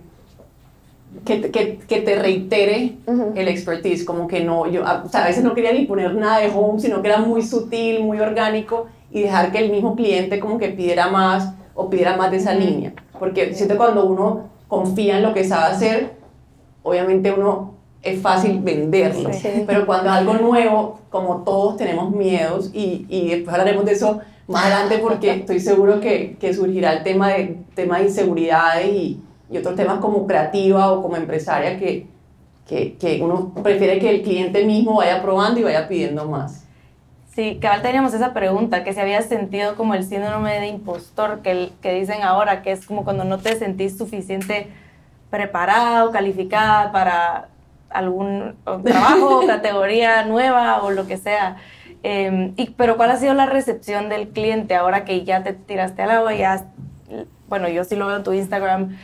que, 1.26 1.78
que, 1.86 2.00
te 2.00 2.14
reitere 2.18 2.96
el 3.34 3.48
expertise, 3.48 4.02
como 4.02 4.26
que 4.26 4.42
no, 4.42 4.66
yo 4.66 4.86
a, 4.86 5.04
a 5.12 5.26
veces 5.26 5.44
no 5.44 5.54
quería 5.54 5.74
ni 5.74 5.84
poner 5.84 6.14
nada 6.14 6.38
de 6.38 6.48
Home, 6.48 6.80
sino 6.80 7.02
que 7.02 7.08
era 7.08 7.18
muy 7.18 7.42
sutil, 7.42 8.02
muy 8.02 8.18
orgánico, 8.18 8.86
y 9.10 9.20
dejar 9.20 9.52
que 9.52 9.58
el 9.58 9.70
mismo 9.70 9.94
cliente 9.94 10.40
como 10.40 10.56
que 10.56 10.70
pidiera 10.70 11.08
más 11.08 11.52
o 11.74 11.90
pidiera 11.90 12.16
más 12.16 12.30
de 12.30 12.38
esa 12.38 12.54
línea, 12.54 12.94
porque 13.18 13.52
siento 13.52 13.76
cuando 13.76 14.06
uno 14.06 14.48
confía 14.68 15.18
en 15.18 15.22
lo 15.22 15.34
que 15.34 15.44
sabe 15.44 15.74
hacer, 15.74 16.21
obviamente 16.82 17.32
uno 17.32 17.74
es 18.02 18.20
fácil 18.20 18.58
venderlo, 18.60 19.30
pero 19.66 19.86
cuando 19.86 20.10
algo 20.10 20.34
nuevo, 20.34 21.00
como 21.08 21.42
todos 21.44 21.76
tenemos 21.76 22.10
miedos, 22.10 22.70
y, 22.74 23.06
y 23.08 23.28
después 23.28 23.54
hablaremos 23.54 23.84
de 23.84 23.92
eso 23.92 24.20
más 24.48 24.66
adelante 24.66 24.98
porque 24.98 25.30
estoy 25.34 25.60
seguro 25.60 26.00
que, 26.00 26.36
que 26.40 26.52
surgirá 26.52 26.92
el 26.92 27.02
tema 27.02 27.28
de, 27.28 27.58
tema 27.74 27.98
de 27.98 28.04
inseguridades 28.04 28.86
y, 28.92 29.20
y, 29.50 29.58
otros 29.58 29.76
temas 29.76 29.98
como 29.98 30.26
creativa 30.26 30.92
o 30.92 31.02
como 31.02 31.16
empresaria 31.16 31.78
que, 31.78 32.06
que, 32.66 32.94
que, 32.94 33.20
uno 33.22 33.52
prefiere 33.62 33.98
que 33.98 34.10
el 34.10 34.22
cliente 34.22 34.64
mismo 34.64 34.96
vaya 34.96 35.22
probando 35.22 35.60
y 35.60 35.64
vaya 35.64 35.86
pidiendo 35.88 36.28
más. 36.28 36.64
Sí, 37.34 37.58
cabal 37.62 37.80
teníamos 37.80 38.12
esa 38.12 38.34
pregunta, 38.34 38.84
que 38.84 38.92
se 38.92 39.00
había 39.00 39.22
sentido 39.22 39.74
como 39.74 39.94
el 39.94 40.04
síndrome 40.04 40.60
de 40.60 40.66
impostor 40.66 41.40
que, 41.40 41.70
que 41.80 41.94
dicen 41.94 42.22
ahora, 42.22 42.62
que 42.62 42.72
es 42.72 42.84
como 42.84 43.04
cuando 43.04 43.24
no 43.24 43.38
te 43.38 43.56
sentís 43.56 43.96
suficiente 43.96 44.68
preparado, 45.32 46.12
calificada 46.12 46.92
para 46.92 47.48
algún 47.88 48.54
trabajo 48.84 49.40
o 49.40 49.46
categoría 49.46 50.26
nueva 50.26 50.82
o 50.82 50.90
lo 50.90 51.06
que 51.06 51.16
sea. 51.16 51.56
Eh, 52.02 52.52
y, 52.56 52.70
pero 52.70 52.98
¿cuál 52.98 53.10
ha 53.10 53.16
sido 53.16 53.32
la 53.32 53.46
recepción 53.46 54.10
del 54.10 54.28
cliente 54.28 54.74
ahora 54.74 55.06
que 55.06 55.24
ya 55.24 55.42
te 55.42 55.54
tiraste 55.54 56.02
al 56.02 56.10
agua? 56.10 56.34
Ya, 56.34 56.66
bueno, 57.48 57.66
yo 57.70 57.82
sí 57.84 57.96
lo 57.96 58.08
veo 58.08 58.18
en 58.18 58.24
tu 58.24 58.34
Instagram, 58.34 58.98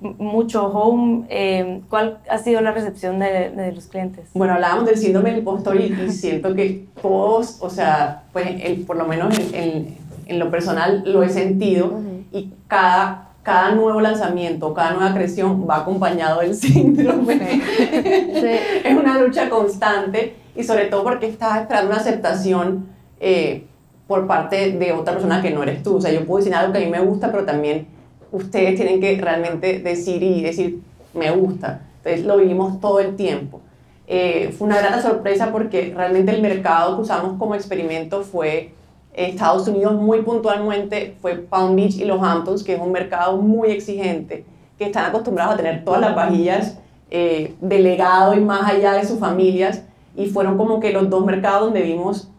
mucho 0.00 0.66
home. 0.66 1.26
Eh, 1.30 1.80
¿Cuál 1.88 2.18
ha 2.28 2.38
sido 2.38 2.60
la 2.60 2.72
recepción 2.72 3.20
de, 3.20 3.50
de, 3.50 3.70
los 3.70 3.86
clientes? 3.86 4.30
Bueno, 4.34 4.54
hablábamos 4.54 4.86
del 4.86 4.96
síndrome 4.96 5.30
del 5.30 5.38
impostor 5.38 5.80
y, 5.80 6.10
siento 6.10 6.56
que 6.56 6.86
todos, 7.00 7.58
o 7.60 7.70
sea, 7.70 8.24
pues 8.32 8.48
el, 8.64 8.80
por 8.84 8.96
lo 8.96 9.04
menos 9.04 9.38
en, 9.38 9.54
en, 9.54 9.98
en, 10.26 10.38
lo 10.40 10.50
personal 10.50 11.04
lo 11.06 11.22
he 11.22 11.28
sentido 11.28 11.86
uh 11.86 12.00
-huh. 12.00 12.24
y 12.32 12.52
cada 12.66 13.31
cada 13.42 13.74
nuevo 13.74 14.00
lanzamiento, 14.00 14.72
cada 14.72 14.92
nueva 14.92 15.14
creación 15.14 15.66
va 15.68 15.78
acompañado 15.78 16.40
del 16.40 16.54
síndrome. 16.56 17.38
Sí. 17.38 18.46
es 18.84 18.96
una 18.96 19.18
lucha 19.20 19.48
constante 19.50 20.36
y 20.54 20.62
sobre 20.64 20.86
todo 20.86 21.02
porque 21.02 21.26
estás 21.26 21.62
esperando 21.62 21.90
una 21.90 22.00
aceptación 22.00 22.86
eh, 23.20 23.64
por 24.06 24.26
parte 24.26 24.72
de 24.72 24.92
otra 24.92 25.14
persona 25.14 25.42
que 25.42 25.50
no 25.50 25.62
eres 25.62 25.82
tú. 25.82 25.96
O 25.96 26.00
sea, 26.00 26.12
yo 26.12 26.24
puedo 26.26 26.38
decir 26.38 26.54
algo 26.54 26.72
que 26.72 26.78
a 26.78 26.82
mí 26.82 26.90
me 26.90 27.00
gusta, 27.00 27.30
pero 27.30 27.44
también 27.44 27.86
ustedes 28.30 28.76
tienen 28.76 29.00
que 29.00 29.16
realmente 29.20 29.78
decir 29.78 30.22
y 30.22 30.42
decir, 30.42 30.80
me 31.14 31.30
gusta. 31.30 31.82
Entonces 31.98 32.26
lo 32.26 32.36
vivimos 32.36 32.80
todo 32.80 33.00
el 33.00 33.16
tiempo. 33.16 33.60
Eh, 34.06 34.54
fue 34.56 34.66
una 34.66 34.78
grata 34.78 35.00
sorpresa 35.00 35.52
porque 35.52 35.92
realmente 35.96 36.32
el 36.32 36.42
mercado 36.42 36.96
que 36.96 37.02
usamos 37.02 37.38
como 37.38 37.54
experimento 37.54 38.22
fue 38.22 38.72
Estados 39.12 39.68
Unidos 39.68 39.94
muy 39.94 40.22
puntualmente 40.22 41.16
fue 41.20 41.34
Palm 41.34 41.76
Beach 41.76 41.96
y 41.96 42.04
los 42.04 42.22
Hamptons, 42.22 42.62
que 42.62 42.74
es 42.74 42.80
un 42.80 42.92
mercado 42.92 43.36
muy 43.36 43.70
exigente, 43.70 44.44
que 44.78 44.86
están 44.86 45.06
acostumbrados 45.06 45.54
a 45.54 45.56
tener 45.56 45.84
todas 45.84 46.00
las 46.00 46.14
vajillas 46.14 46.78
eh, 47.10 47.54
delegado 47.60 48.34
y 48.34 48.40
más 48.40 48.70
allá 48.70 48.94
de 48.94 49.04
sus 49.04 49.18
familias, 49.18 49.84
y 50.16 50.26
fueron 50.26 50.56
como 50.56 50.80
que 50.80 50.92
los 50.92 51.10
dos 51.10 51.24
mercados 51.24 51.66
donde 51.66 51.82
vimos, 51.82 52.30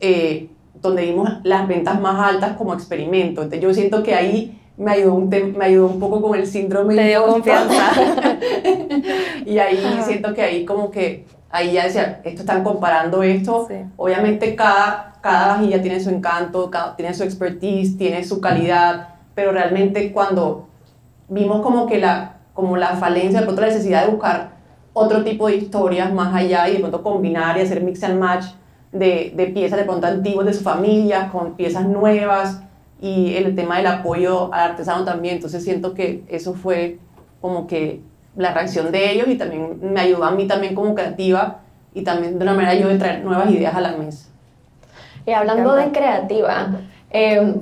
eh, 0.00 0.50
donde 0.80 1.02
vimos 1.02 1.28
las 1.44 1.66
ventas 1.66 2.00
más 2.00 2.34
altas 2.34 2.56
como 2.56 2.74
experimento. 2.74 3.42
Entonces 3.42 3.62
yo 3.62 3.72
siento 3.72 4.02
que 4.02 4.14
ahí 4.14 4.58
me 4.76 4.92
ayudó 4.92 5.14
un, 5.14 5.28
me 5.28 5.64
ayudó 5.64 5.86
un 5.86 6.00
poco 6.00 6.22
con 6.22 6.38
el 6.38 6.46
síndrome. 6.46 6.94
Dio 7.06 7.26
confianza. 7.26 7.92
y 9.46 9.58
ahí 9.58 9.82
Ajá. 9.84 10.02
siento 10.02 10.34
que 10.34 10.42
ahí 10.42 10.64
como 10.64 10.90
que, 10.90 11.26
ahí 11.50 11.72
ya 11.72 11.84
decía, 11.84 12.20
esto 12.24 12.42
están 12.42 12.62
comparando 12.64 13.22
esto, 13.22 13.66
sí. 13.68 13.76
obviamente 13.96 14.54
cada 14.54 15.10
cada 15.20 15.48
vajilla 15.48 15.82
tiene 15.82 16.00
su 16.00 16.10
encanto, 16.10 16.70
cada, 16.70 16.96
tiene 16.96 17.14
su 17.14 17.22
expertise, 17.22 17.96
tiene 17.96 18.24
su 18.24 18.40
calidad, 18.40 19.08
pero 19.34 19.52
realmente 19.52 20.12
cuando 20.12 20.68
vimos 21.28 21.60
como 21.62 21.86
que 21.86 21.98
la, 21.98 22.38
como 22.54 22.76
la 22.76 22.96
falencia, 22.96 23.40
de 23.40 23.46
pronto 23.46 23.62
la 23.62 23.68
necesidad 23.68 24.04
de 24.04 24.12
buscar 24.12 24.52
otro 24.92 25.22
tipo 25.22 25.46
de 25.46 25.56
historias 25.56 26.12
más 26.12 26.34
allá 26.34 26.68
y 26.68 26.74
de 26.74 26.78
pronto 26.80 27.02
combinar 27.02 27.56
y 27.56 27.60
hacer 27.60 27.82
mix 27.82 28.02
and 28.02 28.18
match 28.18 28.46
de, 28.92 29.32
de 29.36 29.46
piezas 29.46 29.78
de 29.78 29.84
pronto 29.84 30.06
antiguas 30.06 30.46
de 30.46 30.52
su 30.52 30.64
familia 30.64 31.28
con 31.30 31.54
piezas 31.54 31.86
nuevas 31.86 32.62
y 33.00 33.34
el 33.36 33.54
tema 33.54 33.76
del 33.76 33.86
apoyo 33.86 34.52
al 34.52 34.72
artesano 34.72 35.04
también, 35.04 35.36
entonces 35.36 35.62
siento 35.62 35.94
que 35.94 36.24
eso 36.28 36.54
fue 36.54 36.98
como 37.40 37.66
que 37.66 38.02
la 38.36 38.52
reacción 38.52 38.92
de 38.92 39.12
ellos 39.12 39.28
y 39.28 39.36
también 39.36 39.78
me 39.82 40.00
ayudó 40.00 40.24
a 40.24 40.30
mí 40.30 40.46
también 40.46 40.74
como 40.74 40.94
creativa 40.94 41.58
y 41.94 42.02
también 42.02 42.38
de 42.38 42.44
una 42.44 42.54
manera 42.54 42.74
yo 42.74 42.88
de 42.88 42.98
traer 42.98 43.24
nuevas 43.24 43.50
ideas 43.50 43.74
a 43.74 43.80
la 43.80 43.92
mesa. 43.92 44.26
Y 45.26 45.32
hablando 45.32 45.74
de 45.74 45.90
creativa, 45.92 46.68
eh, 47.10 47.54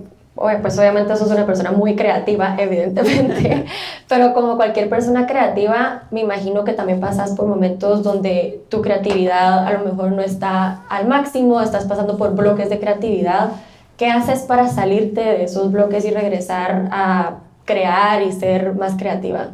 pues 0.63 0.79
obviamente 0.79 1.17
sos 1.17 1.31
una 1.31 1.47
persona 1.47 1.73
muy 1.73 1.97
creativa, 1.97 2.55
evidentemente, 2.59 3.65
pero 4.09 4.33
como 4.35 4.57
cualquier 4.57 4.89
persona 4.89 5.27
creativa, 5.27 6.05
me 6.11 6.21
imagino 6.21 6.65
que 6.65 6.73
también 6.73 7.01
pasas 7.01 7.33
por 7.33 7.47
momentos 7.47 8.03
donde 8.03 8.63
tu 8.69 8.83
creatividad 8.83 9.67
a 9.67 9.73
lo 9.73 9.81
mejor 9.81 10.13
no 10.13 10.23
está 10.23 10.83
al 10.89 11.09
máximo, 11.09 11.61
estás 11.61 11.85
pasando 11.85 12.17
por 12.17 12.35
bloques 12.35 12.71
de 12.71 12.79
creatividad. 12.79 13.51
¿Qué 13.97 14.07
haces 14.07 14.43
para 14.43 14.69
salirte 14.69 15.21
de 15.21 15.45
esos 15.45 15.73
bloques 15.73 16.05
y 16.05 16.11
regresar 16.11 16.89
a 16.93 17.39
crear 17.65 18.23
y 18.23 18.31
ser 18.31 18.77
más 18.77 18.95
creativa? 18.97 19.49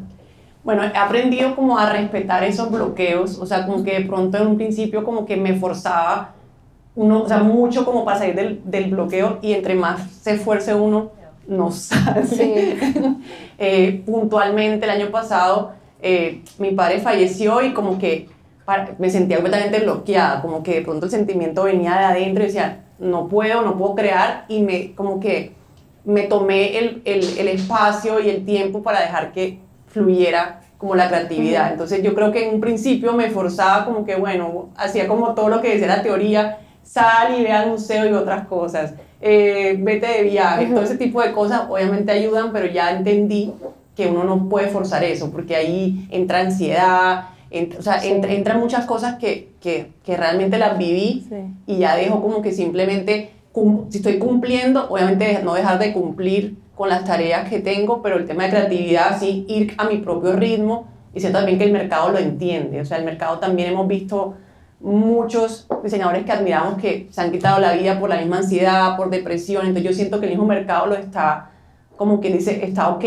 Bueno, 0.65 0.83
he 0.83 0.97
aprendido 0.97 1.55
como 1.55 1.79
a 1.79 1.93
respetar 1.93 2.43
esos 2.43 2.71
bloqueos, 2.71 3.39
o 3.39 3.45
sea, 3.45 3.67
como 3.67 3.85
que 3.85 4.01
de 4.01 4.07
pronto 4.07 4.39
en 4.39 4.47
un 4.47 4.57
principio 4.57 5.05
como 5.05 5.27
que 5.27 5.37
me 5.37 5.55
forzaba 5.57 6.35
uno, 6.95 7.23
o 7.23 7.29
sea, 7.29 7.39
mucho 7.41 7.85
como 7.85 8.05
para 8.05 8.19
salir 8.19 8.35
del, 8.35 8.63
del 8.65 8.91
bloqueo 8.91 9.39
y 9.43 9.53
entre 9.53 9.75
más 9.75 10.11
se 10.23 10.33
esfuerce 10.33 10.75
uno, 10.75 11.11
no 11.47 11.71
sale. 11.73 12.27
Sí. 12.27 12.55
eh, 13.59 14.03
puntualmente 14.07 14.87
el 14.87 14.91
año 14.91 15.11
pasado 15.11 15.73
eh, 16.01 16.43
mi 16.59 16.71
padre 16.73 17.01
falleció 17.01 17.63
y 17.63 17.73
como 17.73 17.99
que 17.99 18.29
me 18.99 19.11
sentía 19.11 19.37
completamente 19.37 19.81
bloqueada, 19.81 20.41
como 20.41 20.63
que 20.63 20.77
de 20.77 20.83
pronto 20.83 21.07
el 21.07 21.11
sentimiento 21.11 21.65
venía 21.65 21.93
de 21.99 22.05
adentro 22.05 22.45
y 22.45 22.47
decía, 22.47 22.85
no 22.99 23.29
puedo, 23.29 23.63
no 23.63 23.77
puedo 23.77 23.95
crear 23.95 24.47
y 24.49 24.63
me 24.63 24.95
como 24.95 25.21
que 25.21 25.53
me 26.05 26.23
tomé 26.23 26.79
el, 26.79 27.03
el, 27.05 27.39
el 27.39 27.49
espacio 27.49 28.21
y 28.21 28.31
el 28.31 28.45
tiempo 28.45 28.83
para 28.83 29.01
dejar 29.01 29.33
que 29.33 29.64
fluyera 29.95 30.61
como 30.77 30.97
la 30.97 31.09
creatividad. 31.09 31.73
Entonces 31.73 32.03
yo 32.03 32.15
creo 32.15 32.33
que 32.33 32.47
en 32.47 32.57
un 32.57 32.61
principio 32.61 33.13
me 33.13 33.31
forzaba 33.31 33.87
como 33.87 34.05
que, 34.05 34.17
bueno, 34.17 34.69
hacía 34.77 35.07
como 35.07 35.35
todo 35.35 35.49
lo 35.49 35.63
que 35.63 35.71
decía 35.71 35.87
la 35.87 36.03
teoría 36.03 36.59
sal 36.83 37.39
y 37.39 37.45
ve 37.45 37.53
al 37.53 37.71
museo 37.71 38.07
y 38.07 38.13
otras 38.13 38.47
cosas, 38.47 38.95
eh, 39.21 39.77
vete 39.79 40.07
de 40.07 40.23
viaje, 40.25 40.67
todo 40.67 40.83
ese 40.83 40.99
tipo 40.99 41.23
de 41.23 41.33
cosas 41.33 41.63
obviamente 41.71 42.13
ayudan, 42.13 42.53
pero 42.53 42.67
ya 42.67 42.91
entendí 42.91 43.55
que 43.97 44.09
uno 44.09 44.25
no 44.25 44.49
puede 44.49 44.69
forzar 44.69 45.05
eso, 45.05 45.31
porque 45.31 45.57
ahí 45.57 46.07
entra 46.11 46.41
ansiedad, 46.41 47.27
o 47.79 47.83
sea, 47.83 48.05
entran 48.05 48.59
muchas 48.59 48.85
cosas 48.85 49.15
que, 49.15 49.53
que, 49.61 49.93
que 50.05 50.17
realmente 50.17 50.59
las 50.59 50.77
viví 50.77 51.25
y 51.67 51.79
ya 51.79 51.95
dejo 51.95 52.21
como 52.21 52.43
que 52.43 52.53
simplemente, 52.53 53.31
si 53.89 53.99
estoy 53.99 54.19
cumpliendo, 54.19 54.91
obviamente 54.91 55.41
no 55.45 55.55
dejar 55.55 55.79
de 55.79 55.93
cumplir 55.93 56.57
con 56.75 56.89
las 56.89 57.05
tareas 57.05 57.49
que 57.49 57.61
tengo, 57.61 58.03
pero 58.03 58.17
el 58.17 58.27
tema 58.27 58.45
de 58.45 58.51
creatividad, 58.51 59.19
sí, 59.19 59.45
ir 59.49 59.75
a 59.79 59.85
mi 59.85 59.99
propio 59.99 60.33
ritmo 60.33 60.89
y 61.15 61.21
siento 61.21 61.39
también 61.39 61.59
que 61.59 61.65
el 61.65 61.73
mercado 61.73 62.11
lo 62.11 62.19
entiende, 62.19 62.81
o 62.81 62.85
sea, 62.85 62.99
el 62.99 63.05
mercado 63.05 63.39
también 63.39 63.71
hemos 63.71 63.87
visto 63.87 64.35
muchos 64.85 65.67
diseñadores 65.83 66.25
que 66.25 66.33
admiramos 66.33 66.81
que 66.81 67.09
se 67.11 67.21
han 67.21 67.33
quitado 67.33 67.59
la 67.59 67.73
vida 67.73 67.99
por 67.99 68.11
la 68.11 68.19
misma 68.19 68.39
ansiedad, 68.39 68.97
por 68.97 69.09
depresión. 69.09 69.67
Entonces 69.67 69.91
yo 69.91 69.97
siento 69.97 70.21
que 70.21 70.27
el 70.27 70.33
mismo 70.33 70.45
mercado 70.45 70.87
lo 70.87 70.95
está, 70.95 71.51
como 71.97 72.21
quien 72.21 72.35
dice, 72.35 72.65
está 72.65 72.91
ok 72.91 73.05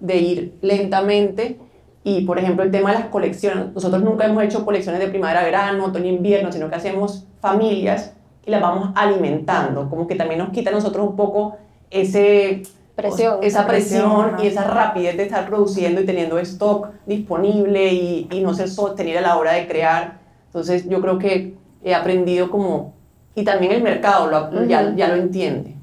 de 0.00 0.16
ir 0.16 0.54
lentamente. 0.60 1.58
Y 2.04 2.22
por 2.24 2.38
ejemplo 2.38 2.64
el 2.64 2.70
tema 2.70 2.92
de 2.92 3.00
las 3.00 3.08
colecciones, 3.08 3.72
nosotros 3.74 4.02
nunca 4.02 4.26
hemos 4.26 4.42
hecho 4.44 4.64
colecciones 4.64 5.00
de 5.00 5.08
primavera, 5.08 5.42
verano, 5.42 5.86
otoño, 5.86 6.08
invierno, 6.08 6.52
sino 6.52 6.70
que 6.70 6.76
hacemos 6.76 7.26
familias 7.40 8.14
y 8.46 8.50
las 8.50 8.60
vamos 8.60 8.90
alimentando, 8.94 9.88
como 9.90 10.06
que 10.06 10.14
también 10.14 10.38
nos 10.38 10.50
quita 10.50 10.70
a 10.70 10.72
nosotros 10.72 11.08
un 11.08 11.16
poco 11.16 11.56
ese 11.90 12.62
presión, 12.94 13.38
esa 13.42 13.66
presión, 13.66 14.36
y 14.42 14.46
esa 14.46 14.64
rapidez 14.64 15.16
de 15.16 15.24
estar 15.24 15.46
produciendo 15.46 16.00
y 16.00 16.06
teniendo 16.06 16.38
stock 16.38 16.88
disponible 17.06 17.92
y, 17.92 18.28
y 18.30 18.40
no 18.40 18.54
ser 18.54 18.68
sostenible 18.68 19.18
a 19.18 19.22
la 19.22 19.36
hora 19.36 19.52
de 19.52 19.66
crear. 19.66 20.20
Entonces 20.46 20.88
yo 20.88 21.00
creo 21.00 21.18
que 21.18 21.54
he 21.82 21.94
aprendido 21.94 22.50
como, 22.50 22.94
y 23.34 23.44
también 23.44 23.72
el 23.72 23.82
mercado 23.82 24.26
lo, 24.26 24.64
ya, 24.64 24.94
ya 24.94 25.08
lo 25.08 25.14
entiende. 25.14 25.74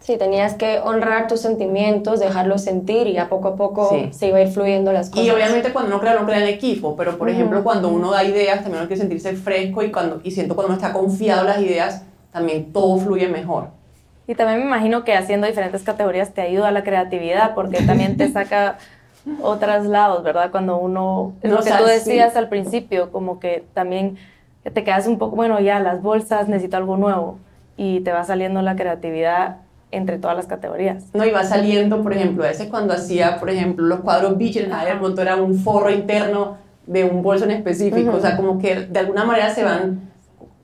Sí, 0.00 0.16
tenías 0.16 0.54
que 0.54 0.78
honrar 0.78 1.26
tus 1.26 1.40
sentimientos, 1.40 2.20
dejarlos 2.20 2.62
sentir 2.62 3.08
y 3.08 3.18
a 3.18 3.28
poco 3.28 3.48
a 3.48 3.56
poco 3.56 3.90
se 4.12 4.28
iba 4.28 4.38
a 4.38 4.42
ir 4.42 4.48
fluyendo 4.48 4.92
las 4.92 5.10
cosas. 5.10 5.26
Y 5.26 5.30
obviamente 5.30 5.72
cuando 5.72 5.90
uno 5.90 6.00
crea, 6.00 6.14
no 6.14 6.24
crea 6.24 6.38
en 6.38 6.46
equipo, 6.46 6.94
pero 6.96 7.18
por 7.18 7.28
ejemplo 7.28 7.64
cuando 7.64 7.88
uno 7.88 8.12
da 8.12 8.22
ideas 8.22 8.62
también 8.62 8.82
hay 8.82 8.88
que 8.88 8.96
sentirse 8.96 9.34
fresco 9.34 9.82
y, 9.82 9.90
cuando, 9.90 10.20
y 10.22 10.30
siento 10.30 10.54
cuando 10.54 10.72
uno 10.72 10.80
está 10.80 10.92
confiado 10.92 11.40
en 11.40 11.46
las 11.48 11.60
ideas, 11.60 12.04
también 12.30 12.72
todo 12.72 12.96
fluye 12.98 13.28
mejor. 13.28 13.70
Y 14.28 14.34
también 14.34 14.60
me 14.60 14.66
imagino 14.66 15.04
que 15.04 15.14
haciendo 15.14 15.46
diferentes 15.46 15.82
categorías 15.82 16.34
te 16.34 16.42
ayuda 16.42 16.68
a 16.68 16.70
la 16.70 16.84
creatividad 16.84 17.54
porque 17.54 17.82
también 17.82 18.18
te 18.18 18.28
saca 18.32 18.76
otros 19.42 19.86
lados, 19.86 20.22
¿verdad? 20.22 20.50
Cuando 20.50 20.76
uno, 20.76 21.32
es 21.42 21.50
lo 21.50 21.62
que 21.62 21.70
tú 21.72 21.84
decías 21.84 22.36
al 22.36 22.50
principio, 22.50 23.10
como 23.10 23.40
que 23.40 23.64
también 23.72 24.18
te 24.62 24.84
quedas 24.84 25.06
un 25.06 25.18
poco, 25.18 25.34
bueno, 25.34 25.58
ya 25.60 25.80
las 25.80 26.02
bolsas, 26.02 26.46
necesito 26.46 26.76
algo 26.76 26.98
nuevo 26.98 27.38
y 27.78 28.00
te 28.00 28.12
va 28.12 28.22
saliendo 28.22 28.60
la 28.60 28.76
creatividad 28.76 29.56
entre 29.92 30.18
todas 30.18 30.36
las 30.36 30.46
categorías. 30.46 31.04
No, 31.14 31.24
y 31.24 31.30
va 31.30 31.44
saliendo, 31.44 32.02
por 32.02 32.12
ejemplo, 32.12 32.44
a 32.44 32.48
veces 32.48 32.68
cuando 32.68 32.92
hacía, 32.92 33.38
por 33.38 33.48
ejemplo, 33.48 33.86
los 33.86 34.00
cuadros 34.00 34.36
Beach, 34.36 34.56
de 34.56 34.94
pronto 34.98 35.22
era 35.22 35.36
un 35.36 35.54
forro 35.58 35.90
interno 35.90 36.58
de 36.86 37.04
un 37.04 37.22
bolso 37.22 37.46
en 37.46 37.52
específico, 37.52 38.10
o 38.14 38.20
sea, 38.20 38.36
como 38.36 38.58
que 38.58 38.74
de 38.74 38.98
alguna 38.98 39.24
manera 39.24 39.54
se 39.54 39.64
van 39.64 40.07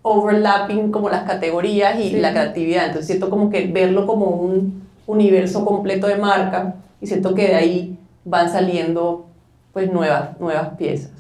overlapping 0.07 0.93
como 0.93 1.09
las 1.09 1.25
categorías 1.25 1.99
y 1.99 2.11
la 2.11 2.33
creatividad, 2.33 2.85
entonces 2.85 3.07
siento 3.07 3.31
como 3.31 3.49
que 3.49 3.67
verlo 3.67 4.07
como 4.07 4.27
un 4.27 4.87
universo 5.07 5.64
completo 5.64 6.07
de 6.07 6.17
marca 6.17 6.75
y 7.01 7.07
siento 7.07 7.35
que 7.35 7.49
de 7.49 7.55
ahí 7.55 7.99
van 8.23 8.51
saliendo 8.51 9.27
pues 9.73 9.90
nuevas, 9.90 10.38
nuevas 10.38 10.77
piezas. 10.77 11.11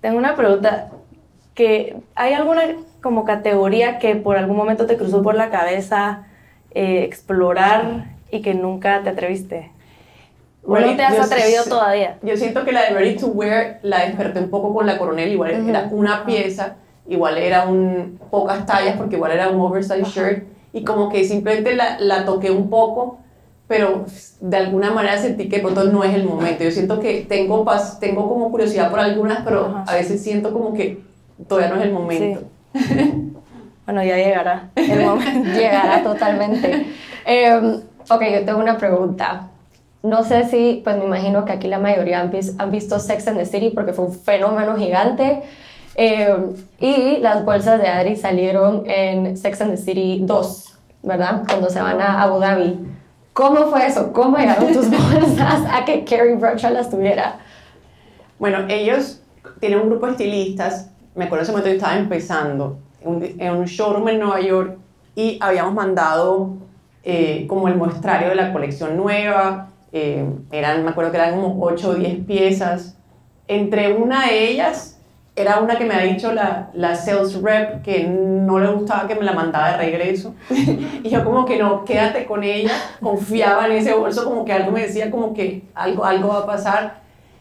Tengo 0.00 0.18
una 0.18 0.36
pregunta, 0.36 0.88
que 1.54 1.96
¿hay 2.14 2.32
alguna 2.32 2.62
como 3.02 3.24
categoría 3.24 3.98
que 3.98 4.14
por 4.14 4.36
algún 4.36 4.56
momento 4.56 4.86
te 4.86 4.96
cruzó 4.96 5.20
por 5.22 5.34
la 5.34 5.50
cabeza 5.50 6.26
eh, 6.70 7.02
explorar 7.02 8.04
y 8.30 8.40
que 8.40 8.54
nunca 8.54 9.02
te 9.02 9.10
atreviste? 9.10 9.72
¿O 10.64 10.78
no 10.78 10.94
te 10.94 11.02
has 11.02 11.18
atrevido 11.18 11.64
todavía? 11.64 12.18
Yo 12.22 12.36
siento 12.36 12.64
que 12.64 12.70
la 12.70 12.82
de 12.82 12.90
Ready 12.90 13.16
to 13.16 13.26
Wear 13.26 13.80
la 13.82 14.06
desperté 14.06 14.38
un 14.38 14.48
poco 14.48 14.72
con 14.72 14.86
la 14.86 14.96
coronel, 14.96 15.32
igual 15.32 15.68
era 15.68 15.88
una 15.90 16.24
pieza, 16.24 16.76
igual 17.10 17.36
era 17.36 17.68
un, 17.68 18.18
pocas 18.30 18.64
tallas 18.64 18.96
porque 18.96 19.16
igual 19.16 19.32
era 19.32 19.50
un 19.50 19.60
oversized 19.60 20.04
shirt 20.04 20.44
y 20.72 20.84
como 20.84 21.10
que 21.10 21.24
simplemente 21.24 21.76
la, 21.76 21.98
la 22.00 22.24
toqué 22.24 22.50
un 22.50 22.70
poco 22.70 23.18
pero 23.70 24.04
de 24.40 24.56
alguna 24.56 24.90
manera 24.90 25.16
sentí 25.16 25.48
que 25.48 25.60
pronto 25.60 25.84
no 25.84 26.02
es 26.02 26.12
el 26.12 26.24
momento. 26.24 26.64
Yo 26.64 26.72
siento 26.72 26.98
que 26.98 27.20
tengo, 27.28 27.64
tengo 28.00 28.28
como 28.28 28.50
curiosidad 28.50 28.90
por 28.90 28.98
algunas, 28.98 29.44
pero 29.44 29.84
a 29.86 29.94
veces 29.94 30.20
siento 30.20 30.52
como 30.52 30.74
que 30.74 31.04
todavía 31.46 31.70
no 31.70 31.76
es 31.76 31.86
el 31.86 31.92
momento. 31.92 32.48
bueno, 33.86 34.02
ya 34.02 34.16
llegará 34.16 34.70
el 34.74 35.00
momento. 35.06 35.50
llegará 35.52 36.02
totalmente. 36.02 36.84
Em, 37.24 37.76
ok, 38.08 38.22
yo 38.32 38.44
tengo 38.44 38.58
una 38.58 38.76
pregunta. 38.76 39.50
No 40.02 40.24
sé 40.24 40.48
si, 40.48 40.80
pues 40.82 40.96
me 40.96 41.04
imagino 41.04 41.44
que 41.44 41.52
aquí 41.52 41.68
la 41.68 41.78
mayoría 41.78 42.22
han, 42.22 42.70
visto 42.72 42.98
Sex 42.98 43.28
and 43.28 43.38
the 43.38 43.46
City 43.46 43.70
porque 43.70 43.92
fue 43.92 44.06
un 44.06 44.14
fenómeno 44.14 44.76
gigante. 44.76 45.42
Em, 46.02 46.54
y 46.78 47.18
las 47.18 47.44
bolsas 47.44 47.78
de 47.78 47.86
Adri 47.86 48.16
salieron 48.16 48.84
en 48.86 49.36
Sex 49.36 49.60
and 49.60 49.72
the 49.72 49.76
City 49.76 50.20
2, 50.22 50.78
¿verdad? 51.02 51.42
Cuando 51.46 51.68
se 51.68 51.78
van 51.78 52.00
a 52.00 52.22
Abu 52.22 52.38
Dhabi. 52.38 52.80
¿Cómo 53.34 53.66
fue 53.66 53.84
eso? 53.86 54.10
¿Cómo 54.10 54.38
llegaron 54.38 54.72
tus 54.72 54.88
bolsas 54.90 55.62
a 55.70 55.84
que 55.84 56.02
Carrie 56.06 56.36
Bradshaw 56.36 56.72
las 56.72 56.88
tuviera? 56.88 57.40
Bueno, 58.38 58.60
ellos 58.70 59.20
tienen 59.60 59.80
un 59.80 59.90
grupo 59.90 60.06
de 60.06 60.12
estilistas. 60.12 60.90
Me 61.14 61.26
acuerdo 61.26 61.42
ese 61.42 61.52
momento 61.52 61.68
yo 61.68 61.74
estaba 61.74 61.98
empezando 61.98 62.78
en 63.02 63.54
un, 63.54 63.66
showroom 63.66 64.08
en 64.08 64.20
Nueva 64.20 64.40
York 64.40 64.78
y 65.14 65.36
habíamos 65.42 65.74
mandado 65.74 66.54
eh, 67.04 67.44
como 67.46 67.68
el 67.68 67.76
muestrario 67.76 68.30
de 68.30 68.36
la 68.36 68.54
colección 68.54 68.96
nueva. 68.96 69.68
Eh, 69.92 70.24
eran, 70.50 70.82
me 70.82 70.92
acuerdo 70.92 71.10
que 71.10 71.18
eran 71.18 71.38
como 71.38 71.62
8 71.62 71.90
o 71.90 71.94
10 71.94 72.24
piezas. 72.24 72.96
Entre 73.46 73.92
una 73.92 74.24
de 74.24 74.48
ellas 74.48 74.89
era 75.40 75.60
una 75.60 75.76
que 75.76 75.84
me 75.84 75.94
ha 75.94 76.00
dicho 76.00 76.32
la, 76.32 76.70
la 76.74 76.94
sales 76.94 77.40
rep 77.42 77.82
que 77.82 78.06
no 78.06 78.58
le 78.58 78.70
gustaba 78.70 79.08
que 79.08 79.14
me 79.14 79.22
la 79.22 79.32
mandaba 79.32 79.72
de 79.72 79.76
regreso. 79.78 80.34
y 80.50 81.08
yo 81.08 81.24
como 81.24 81.44
que 81.44 81.58
no, 81.58 81.84
quédate 81.84 82.26
con 82.26 82.44
ella, 82.44 82.72
confiaba 83.00 83.66
en 83.66 83.72
ese 83.72 83.94
bolso, 83.94 84.24
como 84.24 84.44
que 84.44 84.52
algo 84.52 84.70
me 84.70 84.82
decía 84.82 85.10
como 85.10 85.34
que 85.34 85.64
algo, 85.74 86.04
algo 86.04 86.28
va 86.28 86.38
a 86.38 86.46
pasar. 86.46 87.00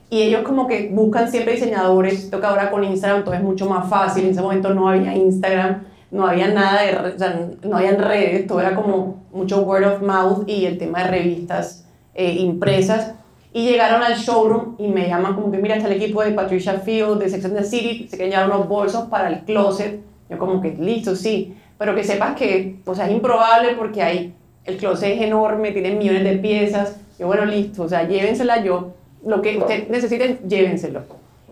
Y 0.09 0.23
ellos 0.23 0.41
como 0.41 0.67
que 0.67 0.89
buscan 0.91 1.29
siempre 1.29 1.53
diseñadores, 1.53 2.31
toca 2.31 2.49
ahora 2.49 2.71
con 2.71 2.83
Instagram, 2.83 3.23
todo 3.23 3.35
es 3.35 3.43
mucho 3.43 3.67
más 3.67 3.87
fácil, 3.87 4.25
en 4.25 4.31
ese 4.31 4.41
momento 4.41 4.73
no 4.73 4.89
había 4.89 5.15
Instagram, 5.15 5.83
no 6.09 6.25
había 6.25 6.47
nada 6.47 6.81
de, 6.81 6.95
o 6.95 7.17
sea, 7.17 7.47
no 7.63 7.77
había 7.77 7.91
redes, 7.91 8.47
todo 8.47 8.59
era 8.59 8.73
como 8.73 9.23
mucho 9.31 9.61
word 9.61 9.85
of 9.85 10.01
mouth 10.01 10.49
y 10.49 10.65
el 10.65 10.77
tema 10.79 11.03
de 11.03 11.09
revistas 11.11 11.85
eh, 12.15 12.33
impresas. 12.39 13.13
Y 13.51 13.65
llegaron 13.65 14.03
al 14.03 14.15
showroom 14.15 14.75
y 14.77 14.87
me 14.87 15.07
llaman 15.07 15.33
como 15.33 15.51
que, 15.51 15.57
mira, 15.57 15.75
está 15.75 15.87
el 15.87 16.01
equipo 16.01 16.21
de 16.21 16.31
Patricia 16.31 16.73
Field, 16.73 17.19
de 17.19 17.29
Sex 17.29 17.45
and 17.45 17.57
the 17.57 17.63
City, 17.63 18.07
se 18.07 18.15
quieren 18.15 18.31
llevar 18.31 18.51
unos 18.51 18.67
bolsos 18.67 19.05
para 19.05 19.27
el 19.29 19.39
closet. 19.39 20.01
Yo 20.29 20.37
como 20.37 20.61
que, 20.61 20.75
listo, 20.75 21.15
sí. 21.15 21.55
Pero 21.79 21.95
que 21.95 22.03
sepas 22.03 22.35
que, 22.35 22.77
pues 22.83 22.99
es 22.99 23.09
improbable 23.09 23.69
porque 23.75 24.03
hay, 24.03 24.35
el 24.65 24.77
closet 24.77 25.15
es 25.15 25.21
enorme, 25.23 25.71
tiene 25.71 25.95
millones 25.95 26.23
de 26.23 26.37
piezas. 26.37 26.97
Yo, 27.17 27.25
bueno, 27.25 27.45
listo, 27.45 27.83
o 27.83 27.89
sea, 27.89 28.07
llévensela 28.07 28.63
yo. 28.63 28.91
Lo 29.25 29.41
que 29.41 29.57
ustedes 29.57 29.89
necesiten, 29.89 30.39
llévenselo. 30.47 31.01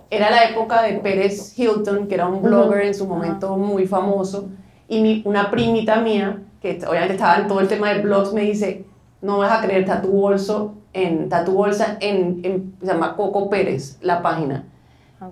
Era 0.10 0.30
la 0.30 0.45
época 0.45 0.84
de 0.84 0.93
Pérez 0.93 1.58
Hilton, 1.58 2.08
que 2.08 2.14
era 2.14 2.28
un 2.28 2.41
blogger 2.43 2.86
en 2.86 2.93
su 2.93 3.08
momento 3.08 3.58
muy 3.58 3.88
famoso. 3.88 4.50
Y 4.88 5.02
mi, 5.02 5.22
una 5.26 5.50
primita 5.50 6.00
mía 6.00 6.38
que 6.62 6.80
obviamente 6.88 7.16
estaba 7.16 7.39
en 7.39 7.48
todo 7.48 7.60
el 7.60 7.68
tema 7.68 7.91
de 7.91 8.02
blogs, 8.02 8.34
me 8.34 8.41
dice, 8.41 8.86
no 9.22 9.39
vas 9.39 9.52
a 9.52 9.66
creer, 9.66 9.82
está 9.82 10.02
tu 10.02 10.10
bolso 10.10 10.76
en, 10.98 11.24
está 11.24 11.45
tu 11.45 11.54
bolsa 11.54 11.98
en, 12.00 12.39
en- 12.43 12.74
se 12.82 12.88
llama 12.88 13.16
Coco 13.16 13.50
Pérez, 13.50 13.98
la 14.02 14.22
página. 14.22 14.66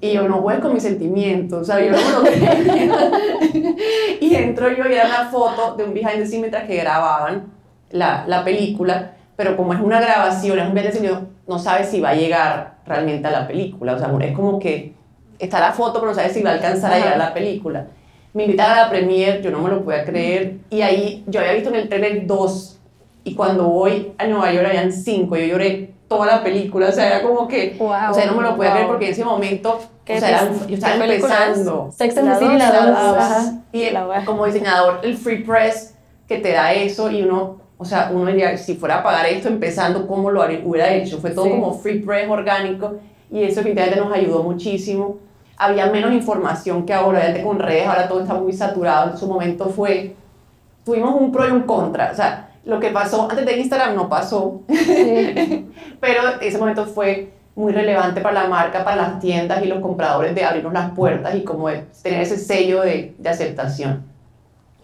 Y 0.01 0.13
yo 0.13 0.27
no 0.27 0.37
juego 0.41 0.61
con 0.61 0.73
mis 0.73 0.81
sentimientos, 0.83 1.61
o 1.61 1.65
sea, 1.65 1.79
yo 1.79 1.91
no 1.91 1.97
y 4.19 4.35
entro 4.35 4.69
yo 4.71 4.87
y 4.89 4.93
era 4.93 5.05
una 5.05 5.29
foto 5.29 5.75
de 5.75 5.83
un 5.83 5.93
behind 5.93 6.13
the 6.17 6.25
scenes 6.25 6.39
mientras 6.41 6.63
que 6.65 6.75
grababan 6.77 7.45
la, 7.91 8.25
la 8.27 8.43
película, 8.43 9.11
pero 9.35 9.55
como 9.55 9.73
es 9.73 9.79
una 9.79 9.99
grabación, 10.01 10.59
es 10.59 10.67
un 10.67 10.73
behind 10.73 10.91
the 10.91 10.97
scenes, 10.97 11.17
no 11.47 11.59
sabes 11.59 11.89
si 11.89 12.01
va 12.01 12.09
a 12.09 12.15
llegar 12.15 12.77
realmente 12.85 13.27
a 13.27 13.31
la 13.31 13.47
película, 13.47 13.93
o 13.93 13.99
sea, 13.99 14.11
es 14.21 14.35
como 14.35 14.59
que 14.59 14.93
está 15.37 15.59
la 15.59 15.71
foto, 15.71 15.99
pero 15.99 16.07
no 16.07 16.15
sabes 16.15 16.33
si 16.33 16.41
va 16.41 16.51
a 16.51 16.53
alcanzar 16.53 16.91
a 16.93 16.97
llegar 16.97 17.13
a 17.13 17.17
la 17.17 17.33
película. 17.33 17.87
Me 18.33 18.43
invitaron 18.45 18.77
a 18.77 18.81
la 18.83 18.89
premiere, 18.89 19.41
yo 19.41 19.51
no 19.51 19.59
me 19.59 19.69
lo 19.69 19.83
podía 19.83 20.03
creer, 20.03 20.57
y 20.69 20.81
ahí 20.81 21.23
yo 21.27 21.39
había 21.39 21.53
visto 21.53 21.69
en 21.69 21.75
el 21.75 21.87
trailer 21.89 22.25
dos, 22.27 22.74
y 23.25 23.35
cuando 23.35 23.65
voy 23.65 24.13
a 24.17 24.25
Nueva 24.27 24.53
York 24.53 24.67
habían 24.67 24.93
cinco, 24.93 25.35
yo 25.35 25.45
lloré 25.45 25.93
toda 26.07 26.27
la 26.27 26.43
película, 26.43 26.87
o 26.89 26.91
sea, 26.91 27.07
era 27.07 27.21
como 27.23 27.47
que, 27.47 27.75
Wow, 27.79 28.11
o 28.11 28.13
sea, 28.13 28.27
no 28.27 28.35
me 28.37 28.43
lo 28.43 28.55
podía 28.55 28.69
wow. 28.69 28.73
creer 28.75 28.87
porque 28.87 29.05
en 29.07 29.11
ese 29.11 29.25
momento, 29.25 29.79
¿Qué 30.05 30.17
o 30.17 30.19
sea, 30.19 30.29
era 30.29 30.51
yo 30.67 30.75
estaba 30.75 31.03
empezando. 31.03 31.89
Sex 31.91 32.17
and 32.19 32.39
the 32.39 32.45
La. 32.57 33.53
Y 33.73 33.89
La 33.89 34.23
como 34.23 34.45
diseñador, 34.45 34.99
el 35.03 35.17
free 35.17 35.43
press 35.43 35.95
que 36.27 36.37
te 36.37 36.51
da 36.51 36.71
eso 36.73 37.09
y 37.09 37.23
uno, 37.23 37.57
o 37.77 37.83
sea, 37.85 38.11
uno 38.13 38.27
diría, 38.27 38.55
si 38.57 38.75
fuera 38.75 38.99
a 38.99 39.03
pagar 39.03 39.25
esto 39.25 39.47
empezando, 39.47 40.05
¿cómo 40.07 40.29
lo 40.29 40.43
hubiera 40.63 40.93
hecho? 40.93 41.17
Fue 41.19 41.31
todo 41.31 41.45
Sí. 41.45 41.51
como 41.51 41.73
free 41.73 41.99
press 41.99 42.29
orgánico 42.29 42.93
y 43.31 43.43
eso 43.43 43.55
definitivamente 43.57 43.99
nos 43.99 44.13
ayudó 44.13 44.43
muchísimo. 44.43 45.17
Había 45.57 45.87
menos 45.87 46.13
información 46.13 46.85
que 46.85 46.93
ahora, 46.93 47.19
obviamente 47.19 47.43
con 47.43 47.57
redes, 47.59 47.87
ahora 47.87 48.07
todo 48.07 48.21
está 48.21 48.35
muy 48.35 48.53
saturado. 48.53 49.11
En 49.11 49.17
su 49.17 49.27
momento 49.27 49.69
fue, 49.69 50.15
tuvimos 50.83 51.15
un 51.19 51.31
pro 51.31 51.47
y 51.47 51.51
un 51.51 51.63
contra. 51.63 52.11
O 52.11 52.15
sea, 52.15 52.49
lo 52.65 52.79
que 52.79 52.89
pasó 52.89 53.29
antes 53.29 53.45
de 53.45 53.57
Instagram 53.57 53.95
no 53.95 54.09
pasó, 54.09 54.61
pero 55.99 56.21
ese 56.41 56.57
momento 56.57 56.85
fue 56.85 57.29
muy 57.55 57.71
relevante 57.71 58.21
para 58.21 58.43
la 58.43 58.49
marca, 58.49 58.83
para 58.83 58.97
las 58.97 59.19
tiendas 59.19 59.63
y 59.63 59.67
los 59.67 59.79
compradores 59.79 60.35
de 60.35 60.43
abrirnos 60.43 60.73
las 60.73 60.91
puertas 60.91 61.35
y 61.35 61.43
como 61.43 61.69
de 61.69 61.83
tener 62.03 62.21
ese 62.21 62.37
sello 62.37 62.81
de, 62.81 63.13
de 63.17 63.29
aceptación. 63.29 64.03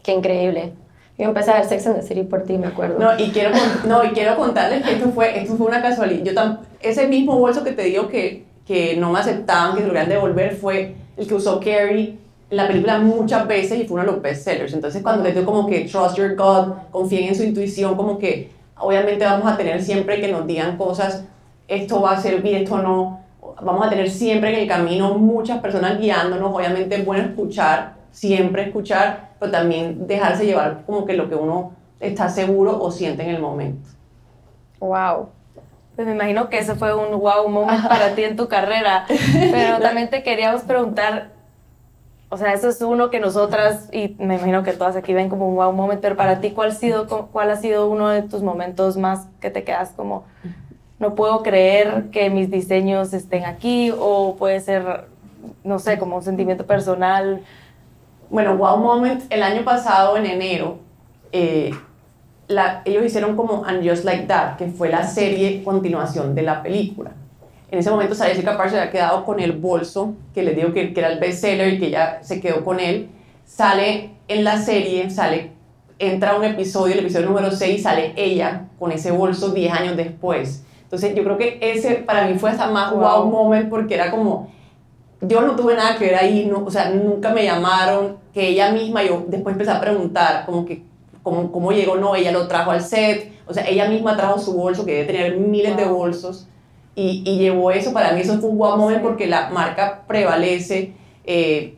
Qué 0.04 0.14
increíble. 0.14 0.74
Yo 1.18 1.26
empecé 1.26 1.52
a 1.52 1.56
ver 1.56 1.66
Sex 1.66 1.86
and 1.88 1.98
the 1.98 2.02
City 2.02 2.24
por 2.24 2.44
ti, 2.44 2.58
me 2.58 2.68
acuerdo. 2.68 2.98
No, 2.98 3.20
y 3.20 3.30
quiero, 3.32 3.52
no, 3.86 4.04
y 4.04 4.10
quiero 4.12 4.36
contarles 4.38 4.84
que 4.84 4.94
esto 4.94 5.10
fue, 5.12 5.38
esto 5.40 5.56
fue 5.56 5.68
una 5.68 5.82
casualidad. 5.82 6.24
Yo 6.24 6.34
tam- 6.34 6.60
ese 6.80 7.08
mismo 7.08 7.38
bolso 7.38 7.64
que 7.64 7.74
te 7.74 7.84
digo 7.84 8.08
que, 8.08 8.46
que 8.66 8.96
no 8.98 9.12
me 9.12 9.20
aceptaban, 9.20 9.74
que 9.76 9.82
se 9.82 9.88
lo 9.88 9.94
querían 9.94 10.10
devolver, 10.10 10.56
fue 10.56 10.96
el 11.18 11.28
que 11.28 11.34
usó 11.36 11.60
Carrie 11.60 12.18
la 12.52 12.68
película 12.68 13.00
muchas 13.00 13.48
veces 13.48 13.80
y 13.80 13.86
fue 13.86 13.96
uno 13.96 14.06
de 14.06 14.12
los 14.12 14.22
bestsellers. 14.22 14.74
Entonces, 14.74 15.02
cuando 15.02 15.24
les 15.24 15.34
digo 15.34 15.46
como 15.52 15.68
que 15.68 15.86
trust 15.86 16.18
your 16.18 16.36
God, 16.36 16.74
confíen 16.92 17.30
en 17.30 17.36
su 17.36 17.44
intuición, 17.44 17.96
como 17.96 18.20
que 18.20 18.52
obviamente 18.78 19.26
vamos 19.26 19.52
a 19.52 19.56
tener 19.56 19.82
siempre 19.82 20.20
que 20.20 20.32
nos 20.32 20.46
digan 20.46 20.78
cosas, 20.78 21.24
esto 21.68 22.02
va 22.02 22.12
a 22.12 22.22
servir, 22.22 22.56
esto 22.58 22.78
no. 22.78 23.22
Vamos 23.62 23.88
a 23.88 23.90
tener 23.90 24.10
siempre 24.10 24.54
en 24.54 24.60
el 24.62 24.68
camino 24.68 25.14
muchas 25.18 25.60
personas 25.60 25.98
guiándonos. 26.00 26.54
Obviamente 26.54 26.96
es 26.96 27.06
bueno 27.06 27.24
escuchar, 27.24 27.94
siempre 28.12 28.64
escuchar, 28.64 29.32
pero 29.40 29.52
también 29.52 30.06
dejarse 30.06 30.46
llevar 30.46 30.84
como 30.86 31.06
que 31.06 31.14
lo 31.14 31.30
que 31.30 31.36
uno 31.36 31.74
está 32.02 32.28
seguro 32.28 32.82
o 32.82 32.92
siente 32.92 33.24
en 33.24 33.30
el 33.30 33.42
momento. 33.42 33.88
Wow. 34.80 35.30
Pues 35.96 36.08
me 36.08 36.14
imagino 36.14 36.50
que 36.50 36.58
ese 36.58 36.76
fue 36.76 36.94
un 36.94 37.18
wow 37.18 37.48
moment 37.48 37.88
para 37.88 38.14
ti 38.16 38.24
en 38.24 38.36
tu 38.36 38.48
carrera. 38.48 39.06
Pero 39.08 39.80
también 39.82 40.10
te 40.10 40.24
queríamos 40.24 40.64
preguntar, 40.64 41.31
o 42.32 42.38
sea, 42.38 42.54
eso 42.54 42.70
es 42.70 42.82
uno 42.82 43.10
que 43.10 43.20
nosotras, 43.20 43.90
y 43.92 44.16
me 44.18 44.36
imagino 44.36 44.64
que 44.64 44.72
todas 44.74 44.96
aquí 44.96 45.14
ven 45.14 45.28
como 45.30 45.48
un 45.50 45.56
wow 45.56 45.72
moment, 45.74 46.00
pero 46.02 46.16
para 46.16 46.40
ti, 46.40 46.52
¿cuál 46.52 46.72
sido, 46.74 47.06
cuál 47.32 47.52
ha 47.52 47.58
sido 47.58 47.90
uno 47.90 48.08
de 48.10 48.24
tus 48.24 48.42
momentos 48.42 48.96
más 48.98 49.28
que 49.42 49.50
te 49.50 49.64
quedas 49.66 49.92
como, 49.96 50.24
no 50.98 51.14
puedo 51.14 51.44
creer 51.44 52.06
que 52.12 52.30
mis 52.30 52.50
diseños 52.50 53.14
estén 53.14 53.44
aquí? 53.46 53.94
O 54.00 54.38
puede 54.40 54.62
ser, 54.62 55.06
no 55.64 55.78
sé, 55.78 56.00
como 56.00 56.16
un 56.16 56.24
sentimiento 56.24 56.66
personal. 56.66 57.42
Bueno, 58.30 58.56
Wow 58.56 58.78
Moment, 58.78 59.24
el 59.30 59.44
año 59.44 59.64
pasado, 59.66 60.16
en 60.16 60.26
enero, 60.26 60.78
eh, 61.34 61.72
la- 62.48 62.82
ellos 62.86 63.06
hicieron 63.06 63.36
como 63.36 63.66
And 63.66 63.88
Just 63.88 64.06
Like 64.06 64.24
That, 64.28 64.56
que 64.58 64.68
fue 64.68 64.90
la 64.90 65.06
serie 65.06 65.64
continuación 65.64 66.34
de 66.34 66.42
la 66.44 66.64
película. 66.64 67.12
En 67.72 67.80
ese 67.80 67.90
momento 67.90 68.16
Jessica 68.16 68.58
Parker 68.58 68.70
se 68.72 68.80
había 68.80 68.92
quedado 68.92 69.24
con 69.24 69.40
el 69.40 69.54
bolso, 69.54 70.14
que 70.34 70.44
les 70.44 70.58
digo 70.58 70.74
que, 70.74 70.94
que 70.94 71.00
era 71.00 71.10
el 71.10 71.20
bestseller 71.20 71.74
y 71.74 71.80
que 71.80 71.88
ella 71.88 72.20
se 72.22 72.42
quedó 72.42 72.66
con 72.66 72.82
él. 72.82 73.10
Sale 73.46 74.12
en 74.28 74.44
la 74.44 74.58
serie, 74.58 75.10
sale, 75.10 75.52
entra 75.98 76.36
un 76.36 76.44
episodio, 76.44 76.94
el 76.96 77.00
episodio 77.00 77.28
número 77.28 77.50
6, 77.50 77.82
sale 77.82 78.14
ella 78.18 78.68
con 78.78 78.92
ese 78.92 79.12
bolso 79.12 79.52
10 79.52 79.72
años 79.72 79.96
después. 79.96 80.66
Entonces 80.84 81.16
yo 81.16 81.24
creo 81.24 81.38
que 81.38 81.60
ese 81.62 81.96
para 81.96 82.28
mí 82.28 82.38
fue 82.38 82.50
hasta 82.50 82.70
más 82.70 82.92
wow, 82.92 83.24
Wow. 83.24 83.26
moment 83.32 83.70
porque 83.70 83.96
era 83.96 84.12
como, 84.12 84.52
yo 85.22 85.40
no 85.42 85.56
tuve 85.56 85.76
nada 85.76 85.98
que 85.98 86.08
ver 86.08 86.16
ahí, 86.16 86.48
no, 86.52 86.66
o 86.66 86.70
sea, 86.72 86.90
nunca 86.90 87.30
me 87.30 87.46
llamaron, 87.46 88.18
que 88.34 88.50
ella 88.50 88.74
misma, 88.74 89.02
yo 89.02 89.24
después 89.30 89.54
empecé 89.54 89.72
a 89.72 89.80
preguntar, 89.80 90.46
como 90.46 90.66
que, 90.66 90.84
cómo, 91.24 91.50
cómo 91.54 91.72
llegó, 91.72 91.96
no, 91.96 92.16
ella 92.18 92.34
lo 92.34 92.50
trajo 92.50 92.72
al 92.72 92.82
set, 92.82 93.32
o 93.48 93.54
sea, 93.54 93.66
ella 93.66 93.88
misma 93.88 94.18
trajo 94.18 94.40
su 94.40 94.54
bolso, 94.54 94.86
que 94.86 94.92
debe 94.94 95.06
tener 95.06 95.38
miles 95.38 95.78
de 95.78 95.86
bolsos, 95.86 96.48
y, 96.96 97.24
y 97.26 97.38
llevó 97.38 97.72
eso, 97.72 97.94
para 97.94 98.14
mí 98.14 98.22
eso 98.22 98.40
fue 98.40 98.50
un 98.50 98.58
wow 98.58 98.78
moment 98.78 99.02
porque 99.02 99.28
la 99.28 99.50
marca 99.50 100.04
prevalece, 100.08 100.94
eh, 101.24 101.76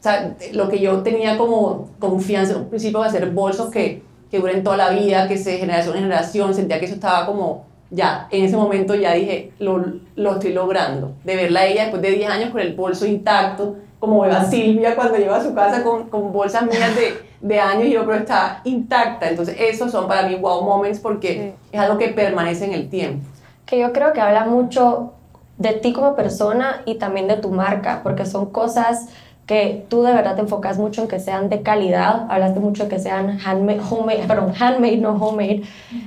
o 0.00 0.02
sea, 0.02 0.36
lo 0.52 0.68
que 0.68 0.80
yo 0.80 1.02
tenía 1.02 1.38
como 1.38 1.90
confianza 1.98 2.52
en 2.52 2.60
un 2.60 2.68
principio 2.68 3.00
de 3.00 3.08
hacer 3.08 3.30
bolsos 3.30 3.70
que, 3.70 4.02
que 4.30 4.38
duren 4.38 4.64
toda 4.64 4.76
la 4.76 4.90
vida, 4.90 5.28
que 5.28 5.38
se 5.38 5.58
generación 5.58 5.96
en 5.96 6.02
generación, 6.02 6.54
sentía 6.54 6.80
que 6.80 6.86
eso 6.86 6.94
estaba 6.94 7.26
como, 7.26 7.64
ya, 7.90 8.26
en 8.30 8.44
ese 8.44 8.56
momento 8.56 8.94
ya 8.94 9.14
dije, 9.14 9.52
lo, 9.58 9.84
lo 10.16 10.32
estoy 10.34 10.52
logrando, 10.52 11.14
de 11.24 11.36
verla 11.36 11.60
a 11.60 11.66
ella 11.66 11.82
después 11.82 12.02
de 12.02 12.10
10 12.10 12.30
años 12.30 12.50
con 12.50 12.60
el 12.60 12.74
bolso 12.74 13.06
intacto, 13.06 13.76
como 14.00 14.20
veo 14.20 14.32
a 14.32 14.44
Silvia 14.44 14.94
cuando 14.94 15.16
lleva 15.16 15.36
a 15.36 15.42
su 15.42 15.54
casa 15.54 15.82
con, 15.82 16.08
con 16.08 16.32
bolsas 16.32 16.66
mías 16.66 16.94
de, 16.94 17.14
de 17.40 17.60
años 17.60 17.86
y 17.86 17.92
yo 17.92 18.04
pero 18.04 18.18
está 18.18 18.60
intacta, 18.64 19.28
entonces 19.28 19.56
esos 19.58 19.90
son 19.90 20.06
para 20.08 20.28
mí 20.28 20.34
wow 20.34 20.62
moments 20.62 20.98
porque 20.98 21.54
es 21.72 21.80
algo 21.80 21.96
que 21.96 22.08
permanece 22.08 22.64
en 22.64 22.72
el 22.72 22.88
tiempo. 22.88 23.26
Que 23.66 23.78
yo 23.78 23.92
creo 23.92 24.12
que 24.12 24.20
habla 24.20 24.44
mucho 24.46 25.12
de 25.58 25.72
ti 25.72 25.92
como 25.92 26.14
persona 26.14 26.82
y 26.86 26.96
también 26.96 27.28
de 27.28 27.36
tu 27.36 27.50
marca, 27.50 28.00
porque 28.02 28.24
son 28.24 28.46
cosas 28.46 29.08
que 29.46 29.86
tú 29.88 30.02
de 30.02 30.12
verdad 30.12 30.34
te 30.34 30.40
enfocas 30.40 30.78
mucho 30.78 31.02
en 31.02 31.08
que 31.08 31.20
sean 31.20 31.48
de 31.48 31.62
calidad, 31.62 32.26
hablaste 32.28 32.60
mucho 32.60 32.84
de 32.84 32.88
que 32.88 32.98
sean 32.98 33.38
handmade, 33.44 33.80
homemade, 33.90 34.26
perdón, 34.26 34.52
handmade, 34.58 34.96
no 34.98 35.12
homemade, 35.12 35.62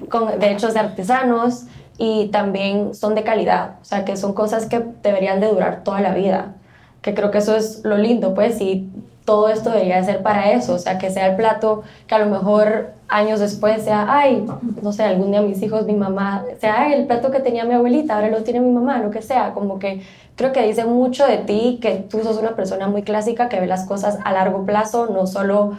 con 0.10 0.40
derechos 0.40 0.74
de 0.74 0.82
artesanos 0.82 1.66
y 1.98 2.28
también 2.28 2.94
son 2.94 3.16
de 3.16 3.24
calidad, 3.24 3.76
o 3.82 3.86
sea, 3.86 4.06
que 4.06 4.18
son 4.18 4.34
cosas 4.34 4.66
que 4.66 4.84
deberían 5.04 5.40
de 5.40 5.48
durar 5.48 5.84
toda 5.84 6.02
la 6.02 6.14
vida, 6.14 6.56
que 7.02 7.14
creo 7.14 7.32
que 7.32 7.38
eso 7.38 7.56
es 7.56 7.82
lo 7.86 7.98
lindo, 7.98 8.34
pues, 8.34 8.60
y 8.62 8.90
todo 9.24 9.48
esto 9.50 9.70
debería 9.70 10.04
ser 10.04 10.22
para 10.22 10.52
eso, 10.52 10.76
o 10.76 10.80
sea, 10.80 10.98
que 10.98 11.10
sea 11.10 11.28
el 11.28 11.36
plato 11.36 11.84
que 12.08 12.16
a 12.16 12.20
lo 12.20 12.26
mejor 12.26 12.94
años 13.10 13.40
después 13.40 13.84
sea, 13.84 14.06
ay, 14.08 14.46
no 14.82 14.92
sé, 14.94 15.04
algún 15.04 15.32
día 15.32 15.42
mis 15.42 15.62
hijos, 15.62 15.86
mi 15.86 15.94
mamá, 15.96 16.44
sea 16.60 16.84
"Ay, 16.84 16.94
el 16.94 17.08
plato 17.08 17.32
que 17.32 17.40
tenía 17.40 17.66
mi 17.66 17.74
abuelita, 17.74 18.16
ahora 18.16 18.30
lo 18.30 18.44
tiene 18.44 18.60
mi 18.60 18.72
mamá, 18.72 19.00
lo 19.00 19.10
que 19.12 19.22
sea, 19.22 19.54
como 19.54 19.80
que 19.80 20.02
creo 20.36 20.52
que 20.54 20.62
dice 20.66 20.86
mucho 20.86 21.26
de 21.26 21.38
ti, 21.40 21.80
que 21.82 21.96
tú 22.10 22.20
sos 22.24 22.38
una 22.38 22.56
persona 22.56 22.88
muy 22.88 23.02
clásica, 23.04 23.50
que 23.50 23.60
ve 23.60 23.68
las 23.68 23.86
cosas 23.86 24.20
a 24.24 24.32
largo 24.32 24.66
plazo, 24.66 25.08
no 25.12 25.28
solo 25.28 25.74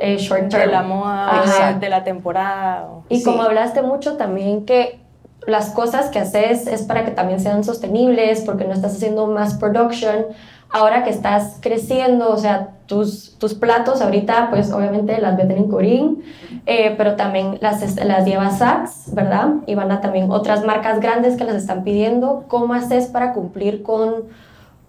eh, 0.00 0.16
short 0.18 0.42
de 0.44 0.48
term. 0.50 0.70
la 0.70 0.82
moda, 0.82 1.40
Ajá. 1.42 1.72
de 1.72 1.88
la 1.88 2.04
temporada. 2.04 2.86
o- 2.88 3.02
Y 3.08 3.18
Sí. 3.18 3.24
como 3.24 3.42
hablaste 3.42 3.82
mucho 3.82 4.16
también 4.16 4.64
que 4.64 5.00
las 5.46 5.70
cosas 5.70 6.10
que 6.10 6.18
haces 6.20 6.66
es 6.68 6.82
para 6.82 7.04
que 7.04 7.10
también 7.10 7.40
sean 7.40 7.64
sostenibles, 7.64 8.42
porque 8.42 8.64
no 8.64 8.74
estás 8.74 8.94
haciendo 8.94 9.26
mass 9.26 9.54
production. 9.54 10.26
Ahora 10.70 11.02
que 11.02 11.10
estás 11.10 11.58
creciendo, 11.60 12.30
o 12.30 12.36
sea, 12.36 12.74
tus, 12.86 13.36
tus 13.38 13.54
platos 13.54 14.02
ahorita, 14.02 14.48
pues 14.50 14.70
obviamente 14.72 15.18
las 15.20 15.36
venden 15.36 15.58
en 15.58 15.68
Corín, 15.68 16.24
eh, 16.66 16.94
pero 16.96 17.16
también 17.16 17.58
las, 17.60 17.96
las 17.96 18.26
lleva 18.26 18.50
Saks, 18.50 19.14
¿verdad? 19.14 19.54
Y 19.66 19.74
van 19.74 19.92
a 19.92 20.00
también 20.00 20.30
otras 20.30 20.64
marcas 20.64 21.00
grandes 21.00 21.36
que 21.36 21.44
las 21.44 21.54
están 21.54 21.84
pidiendo. 21.84 22.44
¿Cómo 22.48 22.74
haces 22.74 23.06
para 23.06 23.32
cumplir 23.32 23.82
con, 23.82 24.24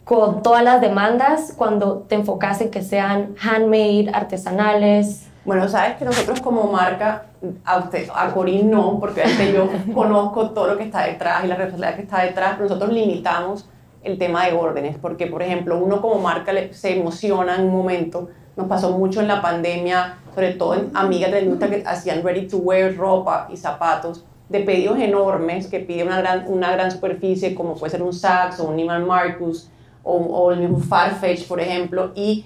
con 0.04 0.42
todas 0.42 0.64
las 0.64 0.82
demandas 0.82 1.54
cuando 1.56 2.00
te 2.00 2.16
enfocas 2.16 2.60
en 2.60 2.72
que 2.72 2.82
sean 2.82 3.36
handmade, 3.42 4.10
artesanales? 4.14 5.28
Bueno, 5.46 5.68
sabes 5.70 5.98
que 5.98 6.06
nosotros 6.06 6.42
como 6.42 6.72
marca, 6.72 7.24
a 7.64 7.78
usted, 7.78 8.10
a 8.14 8.32
Corín 8.34 8.70
no, 8.70 9.00
porque 9.00 9.24
yo 9.54 9.70
conozco 9.94 10.50
todo 10.52 10.68
lo 10.68 10.78
que 10.78 10.84
está 10.84 11.04
detrás 11.04 11.46
y 11.46 11.48
la 11.48 11.56
responsabilidad 11.56 11.96
que 11.96 12.02
está 12.02 12.22
detrás, 12.22 12.52
pero 12.58 12.68
nosotros 12.68 12.92
limitamos 12.92 13.68
el 14.04 14.18
tema 14.18 14.46
de 14.46 14.54
órdenes, 14.54 14.98
porque 14.98 15.28
por 15.28 15.42
ejemplo 15.42 15.78
uno 15.78 16.02
como 16.02 16.20
marca 16.20 16.52
se 16.72 16.98
emociona 16.98 17.56
en 17.56 17.66
un 17.66 17.72
momento, 17.72 18.30
nos 18.56 18.68
pasó 18.68 18.98
mucho 18.98 19.22
en 19.22 19.28
la 19.28 19.42
pandemia, 19.42 20.18
sobre 20.34 20.54
todo 20.54 20.76
en 20.76 20.92
amigas 20.94 21.32
de 21.32 21.38
la 21.38 21.44
industria 21.44 21.72
que 21.72 21.88
hacían 21.88 22.24
ready 22.24 22.48
to 22.48 22.58
wear 22.58 22.96
ropa 22.96 23.48
y 23.52 23.58
zapatos, 23.58 24.26
de 24.50 24.62
pedidos 24.62 25.00
enormes 25.00 25.68
que 25.68 25.80
pide 25.80 26.04
una 26.04 26.20
gran, 26.20 26.46
una 26.48 26.72
gran 26.72 26.92
superficie, 26.92 27.54
como 27.54 27.76
puede 27.76 27.92
ser 27.92 28.02
un 28.02 28.14
Saks 28.14 28.60
o 28.60 28.70
un 28.70 28.78
Neiman 28.78 29.06
Marcus 29.06 29.70
o, 30.04 30.16
o 30.16 30.52
el 30.52 30.60
mismo 30.60 30.80
Farfetch, 30.80 31.48
por 31.48 31.60
ejemplo, 31.60 32.12
y 32.16 32.46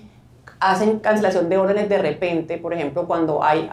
hacen 0.59 0.99
cancelación 0.99 1.49
de 1.49 1.57
órdenes 1.57 1.89
de 1.89 1.97
repente, 1.97 2.57
por 2.57 2.73
ejemplo, 2.73 3.05
cuando 3.05 3.43
hay 3.43 3.69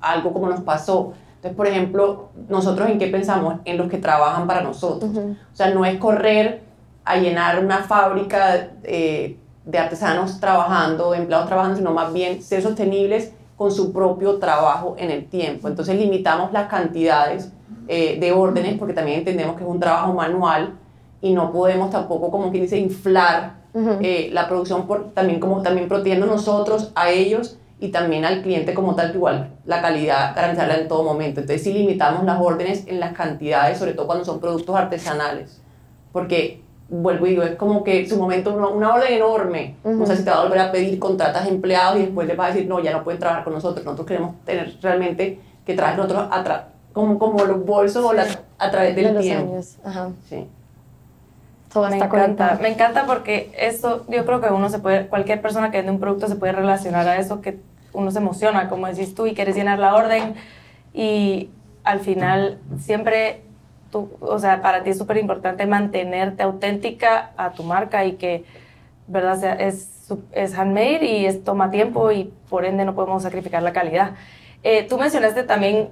algo, 0.00 0.32
como 0.32 0.48
nos 0.48 0.60
pasó. 0.60 1.12
Entonces, 1.36 1.56
por 1.56 1.66
ejemplo, 1.66 2.28
nosotros 2.48 2.88
en 2.88 2.98
qué 2.98 3.06
pensamos? 3.06 3.56
En 3.64 3.76
los 3.76 3.88
que 3.88 3.98
trabajan 3.98 4.46
para 4.46 4.62
nosotros. 4.62 5.10
O 5.14 5.56
sea, 5.56 5.70
no 5.70 5.84
es 5.84 5.98
correr 5.98 6.62
a 7.04 7.16
llenar 7.16 7.64
una 7.64 7.78
fábrica 7.78 8.70
eh, 8.84 9.36
de 9.64 9.78
artesanos 9.78 10.40
trabajando, 10.40 11.12
de 11.12 11.18
empleados 11.18 11.46
trabajando, 11.46 11.76
sino 11.76 11.92
más 11.92 12.12
bien 12.12 12.42
ser 12.42 12.62
sostenibles 12.62 13.32
con 13.56 13.70
su 13.70 13.92
propio 13.92 14.38
trabajo 14.38 14.94
en 14.98 15.10
el 15.10 15.26
tiempo. 15.26 15.68
Entonces 15.68 15.96
limitamos 15.98 16.52
las 16.52 16.68
cantidades 16.68 17.52
eh, 17.88 18.18
de 18.18 18.32
órdenes 18.32 18.78
porque 18.78 18.94
también 18.94 19.18
entendemos 19.18 19.56
que 19.56 19.64
es 19.64 19.68
un 19.68 19.80
trabajo 19.80 20.12
manual 20.12 20.74
y 21.20 21.32
no 21.32 21.52
podemos 21.52 21.90
tampoco, 21.90 22.30
como 22.30 22.50
quien 22.50 22.62
dice, 22.62 22.78
inflar 22.78 23.60
eh, 23.74 24.30
la 24.32 24.48
producción 24.48 24.86
por, 24.86 25.10
también 25.12 25.38
como 25.38 25.62
también 25.62 25.88
protegiendo 25.88 26.26
nosotros 26.26 26.90
a 26.94 27.10
ellos 27.10 27.58
y 27.78 27.88
también 27.88 28.24
al 28.24 28.42
cliente 28.42 28.74
como 28.74 28.94
tal, 28.94 29.14
igual 29.14 29.50
la 29.64 29.80
calidad 29.80 30.34
garantizarla 30.34 30.78
en 30.78 30.88
todo 30.88 31.02
momento. 31.02 31.40
Entonces 31.40 31.62
sí 31.62 31.72
limitamos 31.72 32.24
las 32.24 32.40
órdenes 32.40 32.86
en 32.86 33.00
las 33.00 33.12
cantidades, 33.12 33.78
sobre 33.78 33.92
todo 33.92 34.06
cuando 34.06 34.24
son 34.24 34.40
productos 34.40 34.74
artesanales, 34.74 35.60
porque 36.12 36.62
vuelvo 36.90 37.26
y 37.26 37.30
digo, 37.30 37.42
es 37.44 37.54
como 37.54 37.84
que 37.84 38.08
su 38.08 38.16
momento, 38.16 38.52
una, 38.52 38.68
una 38.68 38.94
orden 38.94 39.12
enorme. 39.12 39.76
O 39.84 40.04
sea, 40.04 40.16
si 40.16 40.24
te 40.24 40.30
va 40.30 40.40
a 40.40 40.42
volver 40.42 40.58
a 40.58 40.72
pedir 40.72 40.98
contratas 40.98 41.46
empleados 41.46 41.98
y 41.98 42.02
después 42.02 42.26
le 42.26 42.34
va 42.34 42.46
a 42.46 42.48
decir, 42.48 42.68
no, 42.68 42.80
ya 42.80 42.92
no 42.92 43.04
pueden 43.04 43.20
trabajar 43.20 43.44
con 43.44 43.54
nosotros. 43.54 43.84
Nosotros 43.84 44.08
queremos 44.08 44.34
tener 44.44 44.76
realmente 44.82 45.40
que 45.64 45.74
trabajen 45.74 45.98
nosotros 45.98 46.28
como, 46.92 47.18
como 47.18 47.44
los 47.44 47.64
bolsos 47.64 48.04
o 48.04 48.12
a 48.58 48.70
través 48.70 48.96
del 48.96 49.18
tiempo. 49.20 49.52
Años. 49.54 49.76
Ajá. 49.84 50.10
Sí. 50.28 50.46
Todo 51.72 51.88
me 51.88 51.98
encanta, 51.98 52.58
me 52.60 52.68
encanta 52.68 53.06
porque 53.06 53.52
eso, 53.56 54.04
yo 54.08 54.26
creo 54.26 54.40
que 54.40 54.48
uno 54.48 54.68
se 54.68 54.80
puede, 54.80 55.06
cualquier 55.06 55.40
persona 55.40 55.70
que 55.70 55.76
vende 55.76 55.92
un 55.92 56.00
producto 56.00 56.26
se 56.26 56.34
puede 56.34 56.52
relacionar 56.52 57.06
a 57.06 57.16
eso, 57.16 57.40
que 57.40 57.60
uno 57.92 58.10
se 58.10 58.18
emociona, 58.18 58.68
como 58.68 58.88
decís 58.88 59.14
tú, 59.14 59.26
y 59.26 59.34
quieres 59.34 59.54
llenar 59.54 59.78
la 59.78 59.94
orden 59.94 60.34
y 60.92 61.50
al 61.84 62.00
final 62.00 62.58
siempre 62.80 63.42
o 63.92 64.38
sea, 64.38 64.62
para 64.62 64.82
ti 64.82 64.90
es 64.90 64.98
súper 64.98 65.16
importante 65.18 65.66
mantenerte 65.66 66.42
auténtica 66.42 67.32
a 67.36 67.52
tu 67.52 67.62
marca 67.62 68.04
y 68.04 68.12
que, 68.12 68.44
¿verdad? 69.06 69.60
es, 69.60 70.12
es 70.32 70.58
handmade 70.58 71.04
y 71.04 71.26
es, 71.26 71.44
toma 71.44 71.70
tiempo 71.70 72.12
y 72.12 72.32
por 72.48 72.64
ende 72.64 72.84
no 72.84 72.94
podemos 72.94 73.22
sacrificar 73.22 73.62
la 73.62 73.72
calidad. 73.72 74.12
Eh, 74.62 74.86
tú 74.88 74.98
mencionaste 74.98 75.42
también 75.42 75.88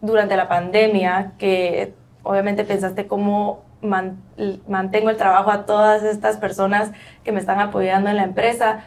durante 0.00 0.36
la 0.36 0.48
pandemia 0.48 1.32
que 1.38 1.94
obviamente 2.22 2.64
pensaste 2.64 3.06
cómo 3.06 3.62
mantengo 3.82 5.10
el 5.10 5.16
trabajo 5.16 5.50
a 5.50 5.66
todas 5.66 6.04
estas 6.04 6.36
personas 6.36 6.92
que 7.24 7.32
me 7.32 7.40
están 7.40 7.58
apoyando 7.60 8.10
en 8.10 8.16
la 8.16 8.24
empresa. 8.24 8.84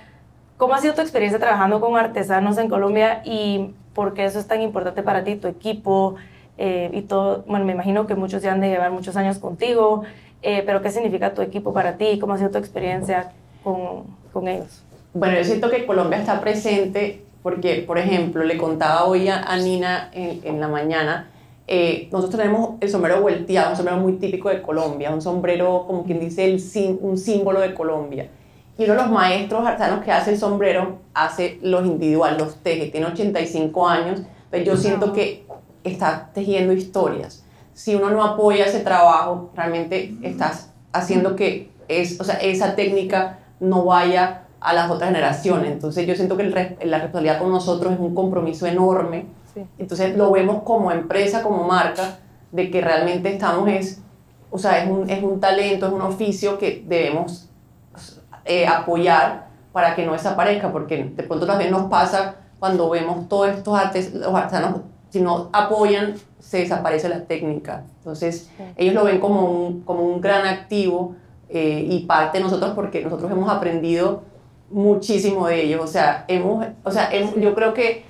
¿Cómo 0.57 0.73
ha 0.73 0.77
sido 0.77 0.93
tu 0.93 1.01
experiencia 1.01 1.37
trabajando 1.37 1.81
con 1.81 1.97
artesanos 1.97 2.57
en 2.57 2.69
Colombia 2.69 3.21
y 3.25 3.73
por 3.93 4.13
qué 4.13 4.23
eso 4.23 4.39
es 4.39 4.47
tan 4.47 4.61
importante 4.61 5.03
para 5.03 5.23
ti, 5.23 5.35
tu 5.35 5.49
equipo? 5.49 6.15
Eh, 6.57 6.89
y 6.93 7.01
todo, 7.01 7.43
bueno, 7.47 7.65
me 7.65 7.73
imagino 7.73 8.07
que 8.07 8.15
muchos 8.15 8.41
ya 8.41 8.53
han 8.53 8.61
de 8.61 8.69
llevar 8.69 8.91
muchos 8.91 9.15
años 9.17 9.39
contigo, 9.39 10.03
eh, 10.41 10.63
pero 10.65 10.81
¿qué 10.81 10.91
significa 10.91 11.33
tu 11.33 11.41
equipo 11.41 11.73
para 11.73 11.97
ti? 11.97 12.17
¿Cómo 12.19 12.33
ha 12.33 12.37
sido 12.37 12.51
tu 12.51 12.57
experiencia 12.57 13.31
con, 13.63 14.03
con 14.31 14.47
ellos? 14.47 14.83
Bueno, 15.13 15.37
yo 15.37 15.43
siento 15.43 15.69
que 15.69 15.85
Colombia 15.85 16.19
está 16.19 16.39
presente 16.39 17.23
porque, 17.41 17.83
por 17.85 17.97
ejemplo, 17.97 18.43
le 18.43 18.57
contaba 18.57 19.05
hoy 19.05 19.27
a, 19.29 19.55
Nina 19.57 20.09
en, 20.13 20.41
en, 20.43 20.59
la 20.59 20.67
mañana, 20.67 21.29
eh, 21.67 22.09
nosotros 22.11 22.41
tenemos 22.41 22.71
el 22.81 22.89
sombrero 22.89 23.21
vuelteado, 23.21 23.71
un 23.71 23.75
sombrero 23.75 23.99
muy 23.99 24.13
típico 24.13 24.49
de 24.49 24.61
Colombia, 24.61 25.11
un 25.11 25.21
sombrero, 25.21 25.85
como 25.87 26.03
quien 26.05 26.19
dice, 26.19 26.45
el, 26.45 26.61
un 27.01 27.17
símbolo 27.17 27.59
de 27.61 27.73
Colombia. 27.73 28.29
Y 28.77 28.83
uno 28.83 28.93
de 28.93 28.99
los 28.99 29.11
maestros 29.11 29.65
artesanos 29.65 30.03
que 30.03 30.11
hace 30.11 30.31
el 30.31 30.37
sombrero 30.37 30.99
hace 31.13 31.59
los 31.61 31.85
individuales, 31.85 32.39
los 32.39 32.55
teje, 32.57 32.87
tiene 32.87 33.07
85 33.07 33.87
años, 33.87 34.21
pero 34.51 34.63
yo 34.65 34.75
siento 34.75 35.13
que 35.13 35.44
está 35.85 36.29
tejiendo 36.33 36.73
historias. 36.73 37.43
Si 37.73 37.95
uno 37.95 38.09
no 38.09 38.23
apoya 38.23 38.65
ese 38.65 38.79
trabajo, 38.79 39.51
realmente 39.55 40.15
estás 40.21 40.71
haciendo 40.91 41.35
que 41.35 41.71
es, 41.87 42.19
o 42.19 42.23
sea, 42.23 42.35
esa 42.35 42.75
técnica 42.75 43.39
no 43.59 43.85
vaya 43.85 44.43
a 44.59 44.73
las 44.73 44.89
otras 44.89 45.09
generaciones. 45.09 45.71
Entonces 45.71 46.07
yo 46.07 46.15
siento 46.15 46.37
que 46.37 46.43
la 46.49 46.97
responsabilidad 46.97 47.39
con 47.39 47.51
nosotros 47.51 47.93
es 47.93 47.99
un 47.99 48.15
compromiso 48.15 48.65
enorme. 48.65 49.27
Entonces 49.77 50.17
lo 50.17 50.31
vemos 50.31 50.63
como 50.63 50.91
empresa, 50.91 51.43
como 51.43 51.65
marca, 51.65 52.19
de 52.51 52.71
que 52.71 52.81
realmente 52.81 53.33
estamos 53.33 53.69
es, 53.69 54.01
o 54.49 54.57
sea, 54.57 54.83
es 54.83 54.89
un, 54.89 55.09
es 55.09 55.21
un 55.23 55.39
talento, 55.39 55.87
es 55.87 55.93
un 55.93 56.01
oficio 56.01 56.57
que 56.57 56.83
debemos 56.85 57.49
eh, 58.45 58.65
apoyar 58.67 59.47
para 59.71 59.95
que 59.95 60.05
no 60.05 60.13
desaparezca, 60.13 60.71
porque 60.71 61.03
de 61.03 61.23
pronto 61.23 61.45
también 61.45 61.71
nos 61.71 61.89
pasa 61.89 62.35
cuando 62.59 62.89
vemos 62.89 63.27
todos 63.27 63.49
estos 63.49 63.77
artes, 63.77 64.13
los 64.13 64.33
artesanos 64.33 64.81
si 65.09 65.21
no 65.21 65.49
apoyan, 65.53 66.15
se 66.39 66.59
desaparece 66.59 67.09
la 67.09 67.21
técnica. 67.21 67.85
Entonces, 67.97 68.49
ellos 68.77 68.93
lo 68.93 69.03
ven 69.03 69.19
como 69.19 69.49
un, 69.49 69.81
como 69.81 70.03
un 70.03 70.21
gran 70.21 70.45
activo 70.45 71.15
eh, 71.49 71.85
y 71.89 72.01
parte 72.01 72.37
de 72.37 72.43
nosotros 72.43 72.71
porque 72.75 73.01
nosotros 73.01 73.31
hemos 73.31 73.49
aprendido 73.49 74.23
muchísimo 74.69 75.47
de 75.47 75.63
ellos. 75.63 75.81
O 75.81 75.87
sea, 75.87 76.25
hemos, 76.27 76.65
o 76.83 76.91
sea 76.91 77.09
yo 77.13 77.55
creo 77.55 77.73
que 77.73 78.03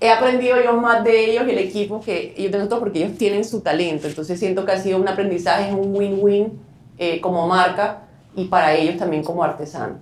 he 0.00 0.10
aprendido 0.10 0.56
yo 0.62 0.74
más 0.74 1.04
de 1.04 1.30
ellos 1.30 1.44
y 1.46 1.50
el 1.50 1.58
equipo 1.58 2.00
que 2.00 2.34
ellos 2.36 2.52
de 2.52 2.58
nosotros 2.58 2.80
porque 2.80 3.04
ellos 3.04 3.16
tienen 3.16 3.44
su 3.44 3.60
talento. 3.60 4.06
Entonces, 4.06 4.38
siento 4.38 4.64
que 4.64 4.72
ha 4.72 4.78
sido 4.78 4.98
un 4.98 5.08
aprendizaje, 5.08 5.72
un 5.72 5.94
win-win 5.96 6.60
eh, 6.98 7.20
como 7.20 7.46
marca 7.46 8.02
y 8.34 8.44
para 8.46 8.74
ellos 8.74 8.96
también 8.96 9.22
como 9.22 9.42
artesanos. 9.42 9.98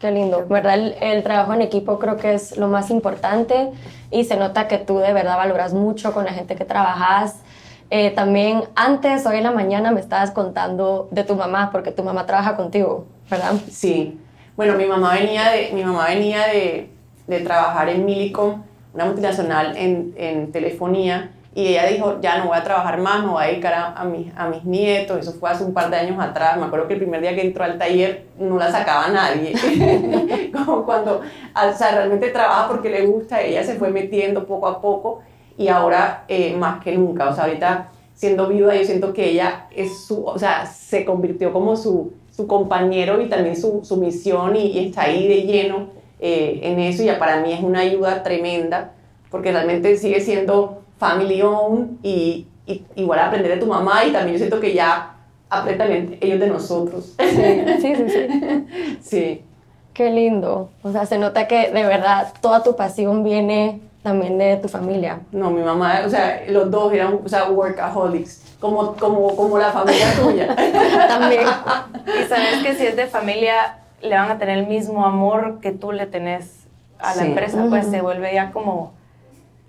Qué 0.00 0.10
lindo, 0.10 0.46
¿verdad? 0.48 0.94
El, 0.98 1.22
trabajo 1.22 1.52
en 1.52 1.60
equipo 1.60 1.98
creo 1.98 2.16
que 2.16 2.32
es 2.32 2.56
lo 2.56 2.68
más 2.68 2.90
importante 2.90 3.70
y 4.10 4.24
se 4.24 4.38
nota 4.38 4.66
que 4.66 4.78
tú 4.78 4.96
de 4.96 5.12
verdad 5.12 5.36
valoras 5.36 5.74
mucho 5.74 6.14
con 6.14 6.24
la 6.24 6.32
gente 6.32 6.56
que 6.56 6.64
trabajas. 6.64 7.42
Eh, 7.90 8.10
también 8.10 8.62
antes, 8.74 9.26
hoy 9.26 9.36
en 9.36 9.42
la 9.42 9.50
mañana, 9.50 9.92
me 9.92 10.00
estabas 10.00 10.30
contando 10.30 11.08
de 11.10 11.22
tu 11.22 11.34
mamá, 11.34 11.70
porque 11.70 11.90
tu 11.90 12.02
mamá 12.02 12.24
trabaja 12.24 12.56
contigo, 12.56 13.04
¿verdad? 13.30 13.52
Sí. 13.70 14.18
Bueno, 14.56 14.74
mi 14.74 14.86
mamá 14.86 15.12
venía 15.12 15.50
de, 15.50 15.70
mi 15.74 15.84
mamá 15.84 16.06
venía 16.08 16.46
de, 16.46 16.88
de 17.26 17.40
trabajar 17.40 17.90
en 17.90 18.06
Milicom, 18.06 18.62
una 18.94 19.04
multinacional 19.04 19.76
en, 19.76 20.14
en 20.16 20.50
telefonía, 20.50 21.30
y 21.54 21.66
ella 21.68 21.86
dijo, 21.86 22.18
ya 22.20 22.38
no 22.38 22.46
voy 22.46 22.56
a 22.56 22.62
trabajar 22.62 22.98
más, 23.00 23.24
me 23.24 23.30
voy 23.30 23.42
a 23.42 23.46
dedicar 23.48 23.74
a, 23.74 23.92
a, 23.92 24.04
mis, 24.04 24.32
a 24.36 24.48
mis 24.48 24.64
nietos, 24.64 25.18
eso 25.18 25.32
fue 25.32 25.50
hace 25.50 25.64
un 25.64 25.74
par 25.74 25.90
de 25.90 25.96
años 25.96 26.18
atrás, 26.20 26.56
me 26.56 26.66
acuerdo 26.66 26.86
que 26.86 26.94
el 26.94 27.00
primer 27.00 27.20
día 27.20 27.34
que 27.34 27.42
entró 27.42 27.64
al 27.64 27.76
taller 27.76 28.26
no 28.38 28.56
la 28.56 28.70
sacaba 28.70 29.08
nadie, 29.08 29.54
como 30.52 30.84
cuando, 30.84 31.20
o 31.20 31.76
sea, 31.76 31.90
realmente 31.92 32.28
trabaja 32.28 32.68
porque 32.68 32.88
le 32.88 33.04
gusta, 33.06 33.40
ella 33.42 33.64
se 33.64 33.74
fue 33.74 33.90
metiendo 33.90 34.46
poco 34.46 34.68
a 34.68 34.80
poco 34.80 35.22
y 35.58 35.68
ahora 35.68 36.24
eh, 36.28 36.54
más 36.56 36.82
que 36.82 36.92
nunca, 36.96 37.28
o 37.28 37.34
sea, 37.34 37.44
ahorita 37.44 37.90
siendo 38.20 38.48
viuda 38.48 38.74
yo 38.76 38.84
siento 38.84 39.14
que 39.14 39.30
ella 39.30 39.66
es 39.74 40.04
su, 40.04 40.26
o 40.26 40.38
sea, 40.38 40.66
se 40.66 41.06
convirtió 41.06 41.54
como 41.54 41.74
su, 41.74 42.12
su 42.30 42.46
compañero 42.46 43.20
y 43.22 43.30
también 43.30 43.56
su, 43.56 43.80
su 43.82 43.96
misión 43.96 44.56
y, 44.56 44.66
y, 44.66 44.88
está 44.88 45.04
ahí 45.04 45.26
de 45.26 45.42
lleno 45.44 45.88
eh, 46.20 46.60
en 46.62 46.78
eso. 46.80 47.02
Y 47.02 47.06
ya 47.06 47.18
para 47.18 47.40
mí 47.40 47.50
es 47.50 47.62
una 47.62 47.80
ayuda 47.80 48.22
tremenda 48.22 48.92
porque 49.30 49.52
realmente 49.52 49.96
sigue 49.96 50.20
siendo 50.20 50.79
family 51.00 51.40
owned 51.40 51.96
y, 52.02 52.46
igual 52.94 53.18
aprender 53.18 53.52
de 53.52 53.56
tu 53.56 53.66
mamá 53.66 54.04
y 54.04 54.12
también 54.12 54.34
yo 54.34 54.38
siento 54.38 54.60
que 54.60 54.74
ya 54.74 55.16
aprenden 55.48 56.18
ellos 56.20 56.38
de 56.38 56.46
nosotros. 56.46 57.14
Sí, 57.18 57.64
sí, 57.80 57.94
sí, 58.08 58.66
sí. 59.00 59.44
Qué 59.92 60.10
lindo. 60.10 60.70
O 60.82 60.92
sea, 60.92 61.06
se 61.06 61.18
nota 61.18 61.48
que 61.48 61.72
de 61.72 61.84
verdad 61.84 62.32
toda 62.40 62.62
tu 62.62 62.76
pasión 62.76 63.24
viene 63.24 63.80
también 64.04 64.38
de 64.38 64.56
tu 64.58 64.68
familia. 64.68 65.20
No, 65.32 65.50
mi 65.50 65.62
mamá, 65.62 66.02
o 66.06 66.08
sea, 66.08 66.44
los 66.48 66.70
dos 66.70 66.92
eran, 66.92 67.18
o 67.24 67.28
sea, 67.28 67.50
workaholics, 67.50 68.56
como, 68.60 68.94
como, 68.94 69.34
como 69.34 69.58
la 69.58 69.72
familia 69.72 70.06
tuya. 70.22 70.54
también. 71.08 71.46
Y 72.06 72.28
sabes 72.28 72.62
que 72.62 72.74
si 72.74 72.86
es 72.86 72.94
de 72.94 73.06
familia, 73.06 73.78
le 74.00 74.14
van 74.14 74.30
a 74.30 74.38
tener 74.38 74.58
el 74.58 74.66
mismo 74.66 75.04
amor 75.04 75.58
que 75.60 75.72
tú 75.72 75.92
le 75.92 76.06
tenés 76.06 76.66
a 76.98 77.14
la 77.16 77.24
empresa, 77.24 77.64
pues 77.68 77.86
se 77.86 78.00
vuelve 78.02 78.32
ya 78.34 78.52
como 78.52 78.92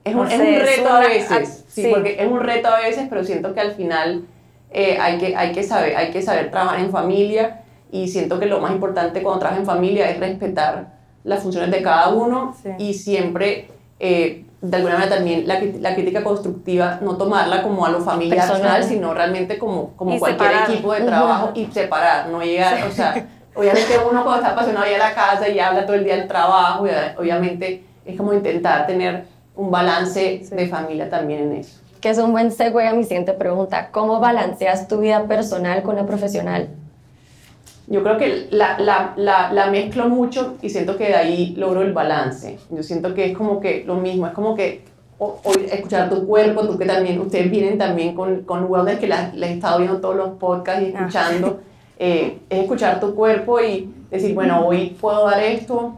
es 0.03 0.15
un, 0.15 0.27
reto 0.27 0.89
a 0.89 0.99
veces, 1.01 1.65
sí, 1.67 1.87
porque 1.91 2.17
es 2.19 2.29
un 2.29 2.39
reto 2.39 2.67
a 2.69 2.79
veces, 2.79 3.07
pero 3.09 3.23
siento 3.23 3.53
que 3.53 3.59
al 3.59 3.73
final 3.73 4.25
eh, 4.71 4.97
hay, 4.99 5.17
que, 5.17 5.35
hay, 5.35 5.51
que 5.51 5.63
saber, 5.63 5.95
hay 5.95 6.11
que 6.11 6.21
saber 6.21 6.49
trabajar 6.49 6.79
en 6.79 6.91
familia 6.91 7.61
y 7.91 8.07
siento 8.07 8.39
que 8.39 8.47
lo 8.47 8.59
más 8.59 8.71
importante 8.71 9.21
cuando 9.21 9.39
trabajas 9.39 9.59
en 9.59 9.65
familia 9.65 10.09
es 10.09 10.19
respetar 10.19 10.93
las 11.23 11.43
funciones 11.43 11.69
de 11.71 11.83
cada 11.83 12.09
uno 12.09 12.55
y 12.79 12.93
siempre, 12.93 13.67
eh, 13.99 14.45
de 14.61 14.77
alguna 14.77 14.95
manera 14.95 15.17
también, 15.17 15.47
la, 15.47 15.59
la, 15.79 15.93
crítica 15.93 16.23
constructiva, 16.23 16.99
no 17.01 17.17
tomarla 17.17 17.61
como 17.61 17.85
a 17.85 17.89
lo 17.89 17.99
familiar, 17.99 18.47
Personal. 18.47 18.83
sino 18.83 19.13
realmente 19.13 19.59
como, 19.59 19.95
como 19.95 20.17
cualquier 20.17 20.51
equipo 20.67 20.93
de 20.93 21.01
trabajo 21.01 21.51
y 21.53 21.65
separar, 21.67 22.29
no 22.29 22.41
llegar, 22.41 22.87
o 22.87 22.91
sea, 22.91 23.27
obviamente 23.53 23.93
uno 24.09 24.23
cuando 24.23 24.41
está 24.41 24.53
apasionado 24.53 24.87
ya 24.87 24.95
a 24.95 25.09
la 25.09 25.13
casa 25.13 25.47
y 25.47 25.59
habla 25.59 25.85
todo 25.85 25.95
el 25.95 26.05
día 26.05 26.15
del 26.15 26.27
trabajo, 26.27 26.87
y 26.87 26.91
obviamente 27.19 27.83
es 28.05 28.17
como 28.17 28.33
intentar 28.33 28.87
tener 28.87 29.25
un 29.55 29.71
balance 29.71 30.43
de 30.51 30.67
familia 30.67 31.09
también 31.09 31.41
en 31.41 31.53
eso. 31.57 31.79
Que 31.99 32.09
es 32.09 32.17
un 32.17 32.31
buen 32.31 32.51
segue 32.51 32.87
a 32.87 32.93
mi 32.93 33.03
siguiente 33.03 33.33
pregunta. 33.33 33.89
¿Cómo 33.91 34.19
balanceas 34.19 34.87
tu 34.87 34.99
vida 34.99 35.27
personal 35.27 35.83
con 35.83 35.95
la 35.95 36.05
profesional? 36.05 36.69
yo 37.87 38.03
creo 38.03 38.17
que 38.17 38.47
la, 38.51 38.79
la, 38.79 39.13
la, 39.17 39.51
la, 39.51 39.69
mezclo 39.69 40.07
mucho 40.07 40.55
y 40.61 40.69
siento 40.69 40.95
que 40.95 41.07
de 41.07 41.15
ahí 41.15 41.55
logro 41.57 41.81
el 41.81 41.91
balance. 41.91 42.57
Yo 42.69 42.83
siento 42.83 43.13
que 43.13 43.25
es 43.25 43.37
como 43.37 43.59
que 43.59 43.83
lo 43.85 43.95
mismo, 43.95 44.27
es 44.27 44.33
como 44.33 44.55
que 44.55 44.85
o, 45.17 45.41
escuchar 45.71 46.09
tu 46.09 46.25
cuerpo, 46.25 46.65
tú 46.65 46.77
que 46.77 46.85
también, 46.85 47.19
ustedes 47.19 47.51
vienen 47.51 47.77
también 47.77 48.15
con, 48.15 48.43
con 48.43 48.65
Wellness, 48.71 48.97
que 48.97 49.07
les 49.07 49.49
he 49.49 49.53
estado 49.53 49.79
viendo 49.79 49.99
todos 49.99 50.15
los 50.15 50.29
podcasts 50.37 50.83
y 50.83 50.93
ah. 50.95 50.99
escuchando, 50.99 51.59
eh, 51.99 52.39
es 52.49 52.59
escuchar 52.59 52.99
tu 52.99 53.13
cuerpo 53.13 53.59
y 53.59 53.93
decir, 54.09 54.33
bueno, 54.33 54.65
hoy 54.65 54.95
puedo 54.99 55.25
dar 55.25 55.43
esto, 55.43 55.93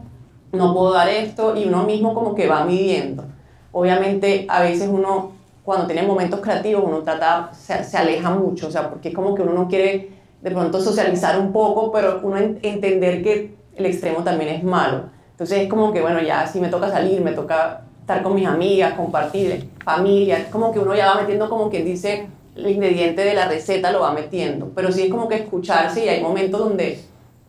no 0.52 0.74
puedo 0.74 0.92
dar 0.92 1.08
esto, 1.08 1.56
y 1.56 1.64
uno 1.66 1.84
mismo 1.84 2.12
como 2.12 2.34
que 2.34 2.48
va 2.48 2.64
midiendo. 2.64 3.24
Obviamente 3.74 4.46
a 4.48 4.62
veces 4.62 4.88
uno, 4.88 5.32
cuando 5.64 5.88
tiene 5.88 6.06
momentos 6.06 6.38
creativos, 6.40 6.84
uno 6.86 7.02
trata, 7.02 7.50
se, 7.52 7.96
aleja 7.96 8.30
mucho, 8.30 8.68
o 8.68 8.70
sea, 8.70 8.88
porque 8.88 9.08
es 9.08 9.14
como 9.14 9.34
que 9.34 9.42
uno 9.42 9.52
no 9.52 9.66
quiere 9.66 10.10
de 10.40 10.50
pronto 10.52 10.80
socializar 10.80 11.40
un 11.40 11.52
poco, 11.52 11.90
pero 11.90 12.20
uno 12.22 12.36
entender 12.36 13.22
que 13.24 13.56
el 13.74 13.86
extremo 13.86 14.22
también 14.22 14.50
es 14.54 14.62
malo. 14.62 15.06
Entonces 15.32 15.62
es 15.62 15.68
como 15.68 15.92
que, 15.92 16.00
bueno, 16.00 16.22
ya 16.22 16.46
si 16.46 16.60
me 16.60 16.68
toca 16.68 16.88
salir, 16.88 17.20
me 17.20 17.32
toca 17.32 17.80
estar 18.00 18.22
con 18.22 18.36
mis 18.36 18.46
amigas, 18.46 18.92
compartir, 18.94 19.68
familia, 19.84 20.48
como 20.52 20.70
que 20.70 20.78
uno 20.78 20.94
ya 20.94 21.08
va 21.08 21.22
metiendo 21.22 21.50
como 21.50 21.68
quien 21.68 21.84
dice 21.84 22.28
el 22.54 22.70
ingrediente 22.70 23.24
de 23.24 23.34
la 23.34 23.48
receta 23.48 23.90
lo 23.90 24.02
va 24.02 24.12
metiendo, 24.12 24.70
pero 24.72 24.92
sí 24.92 25.02
es 25.02 25.10
como 25.10 25.26
que 25.26 25.34
escucharse 25.34 26.04
y 26.04 26.08
hay 26.08 26.22
momentos 26.22 26.60
donde, 26.60 27.00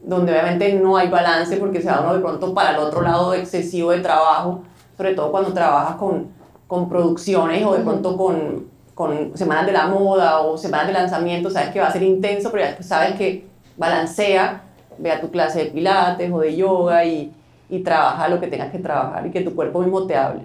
donde 0.02 0.32
obviamente 0.32 0.74
no 0.74 0.98
hay 0.98 1.08
balance 1.08 1.58
porque 1.58 1.84
se 1.84 1.90
va 1.90 2.02
uno 2.02 2.16
de 2.16 2.20
pronto 2.22 2.52
para 2.52 2.72
el 2.72 2.78
otro 2.78 3.04
lado 3.04 3.36
excesivo 3.36 3.92
de 3.92 4.00
trabajo, 4.00 4.64
sobre 4.98 5.14
todo 5.14 5.32
cuando 5.32 5.54
trabajas 5.54 5.96
con, 5.96 6.28
con 6.68 6.90
producciones 6.90 7.66
o 7.66 7.74
de 7.74 7.84
pronto 7.84 8.18
con, 8.18 8.66
con 8.94 9.38
semanas 9.38 9.66
de 9.66 9.74
la 9.74 9.88
moda 9.88 10.42
o 10.42 10.58
semanas 10.58 10.88
de 10.88 10.94
lanzamiento, 10.94 11.50
sabes 11.50 11.70
que 11.70 11.80
va 11.80 11.88
a 11.88 11.92
ser 11.92 12.04
intenso, 12.04 12.52
pero 12.52 12.64
ya 12.64 12.82
sabes 12.82 13.16
que 13.16 13.46
balancea, 13.78 14.64
vea 14.98 15.20
tu 15.20 15.30
clase 15.30 15.60
de 15.60 15.66
pilates 15.66 16.32
o 16.32 16.40
de 16.40 16.56
yoga 16.56 17.04
y, 17.06 17.34
y 17.70 17.80
trabaja 17.80 18.30
lo 18.30 18.40
que 18.40 18.48
tengas 18.48 18.72
que 18.72 18.80
trabajar 18.80 19.28
y 19.28 19.32
que 19.32 19.42
tu 19.42 19.54
cuerpo 19.54 19.80
mismo 19.80 20.08
te 20.08 20.16
hable. 20.16 20.44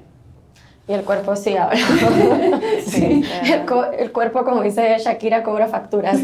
Y 0.88 0.92
el 0.92 1.05
cuerpo 1.05 1.36
sí 1.36 1.57
habla. 1.57 1.78
sí, 2.84 3.24
el, 3.44 3.64
el, 3.96 4.11
cuerpo, 4.11 4.44
como 4.44 4.61
dice 4.62 4.96
Shakira, 4.98 5.44
cobra 5.44 5.68
facturas. 5.68 6.18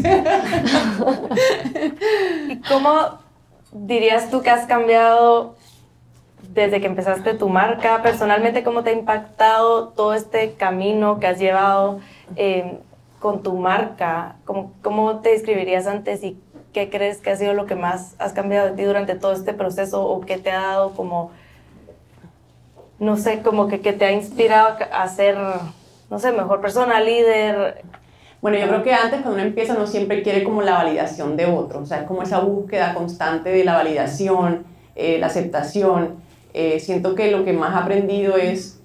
¿Y 2.49 2.57
cómo 2.67 2.91
dirías 3.71 4.29
tú 4.29 4.41
que 4.41 4.49
has 4.49 4.65
cambiado 4.65 5.55
desde 6.53 6.81
que 6.81 6.87
empezaste 6.87 7.33
tu 7.33 7.49
marca? 7.49 8.01
Personalmente, 8.01 8.63
¿cómo 8.63 8.83
te 8.83 8.91
ha 8.91 8.93
impactado 8.93 9.89
todo 9.89 10.13
este 10.13 10.53
camino 10.53 11.19
que 11.19 11.27
has 11.27 11.39
llevado? 11.39 11.99
Eh, 12.35 12.79
con 13.19 13.43
tu 13.43 13.57
marca? 13.57 14.35
¿Cómo, 14.45 14.71
¿Cómo 14.81 15.19
te 15.19 15.29
describirías 15.29 15.87
antes 15.87 16.23
y 16.23 16.39
qué 16.73 16.89
crees 16.89 17.17
que 17.17 17.31
ha 17.31 17.35
sido 17.35 17.53
lo 17.53 17.65
que 17.65 17.75
más 17.75 18.15
has 18.19 18.33
cambiado 18.33 18.69
de 18.69 18.75
ti 18.75 18.83
durante 18.83 19.15
todo 19.15 19.33
este 19.33 19.53
proceso 19.53 20.05
o 20.05 20.21
qué 20.21 20.37
te 20.37 20.51
ha 20.51 20.61
dado 20.61 20.91
como, 20.91 21.31
no 22.99 23.17
sé, 23.17 23.41
como 23.41 23.67
que, 23.67 23.81
que 23.81 23.93
te 23.93 24.05
ha 24.05 24.11
inspirado 24.11 24.77
a 24.91 25.07
ser, 25.07 25.37
no 26.09 26.19
sé, 26.19 26.31
mejor 26.31 26.61
persona, 26.61 26.99
líder? 26.99 27.83
Bueno, 28.41 28.59
yo 28.59 28.67
creo 28.67 28.83
que 28.83 28.93
antes 28.93 29.21
cuando 29.21 29.33
uno 29.33 29.41
empieza 29.41 29.73
no 29.73 29.87
siempre 29.87 30.21
quiere 30.21 30.43
como 30.43 30.61
la 30.61 30.73
validación 30.73 31.35
de 31.35 31.47
otro, 31.47 31.79
o 31.79 31.85
sea, 31.85 32.01
es 32.01 32.07
como 32.07 32.21
esa 32.21 32.39
búsqueda 32.39 32.93
constante 32.93 33.49
de 33.49 33.63
la 33.63 33.75
validación, 33.75 34.65
eh, 34.95 35.17
la 35.17 35.27
aceptación. 35.27 36.26
Eh, 36.59 36.79
siento 36.79 37.13
que 37.13 37.29
lo 37.29 37.45
que 37.45 37.53
más 37.53 37.75
he 37.75 37.77
aprendido 37.77 38.35
es 38.35 38.79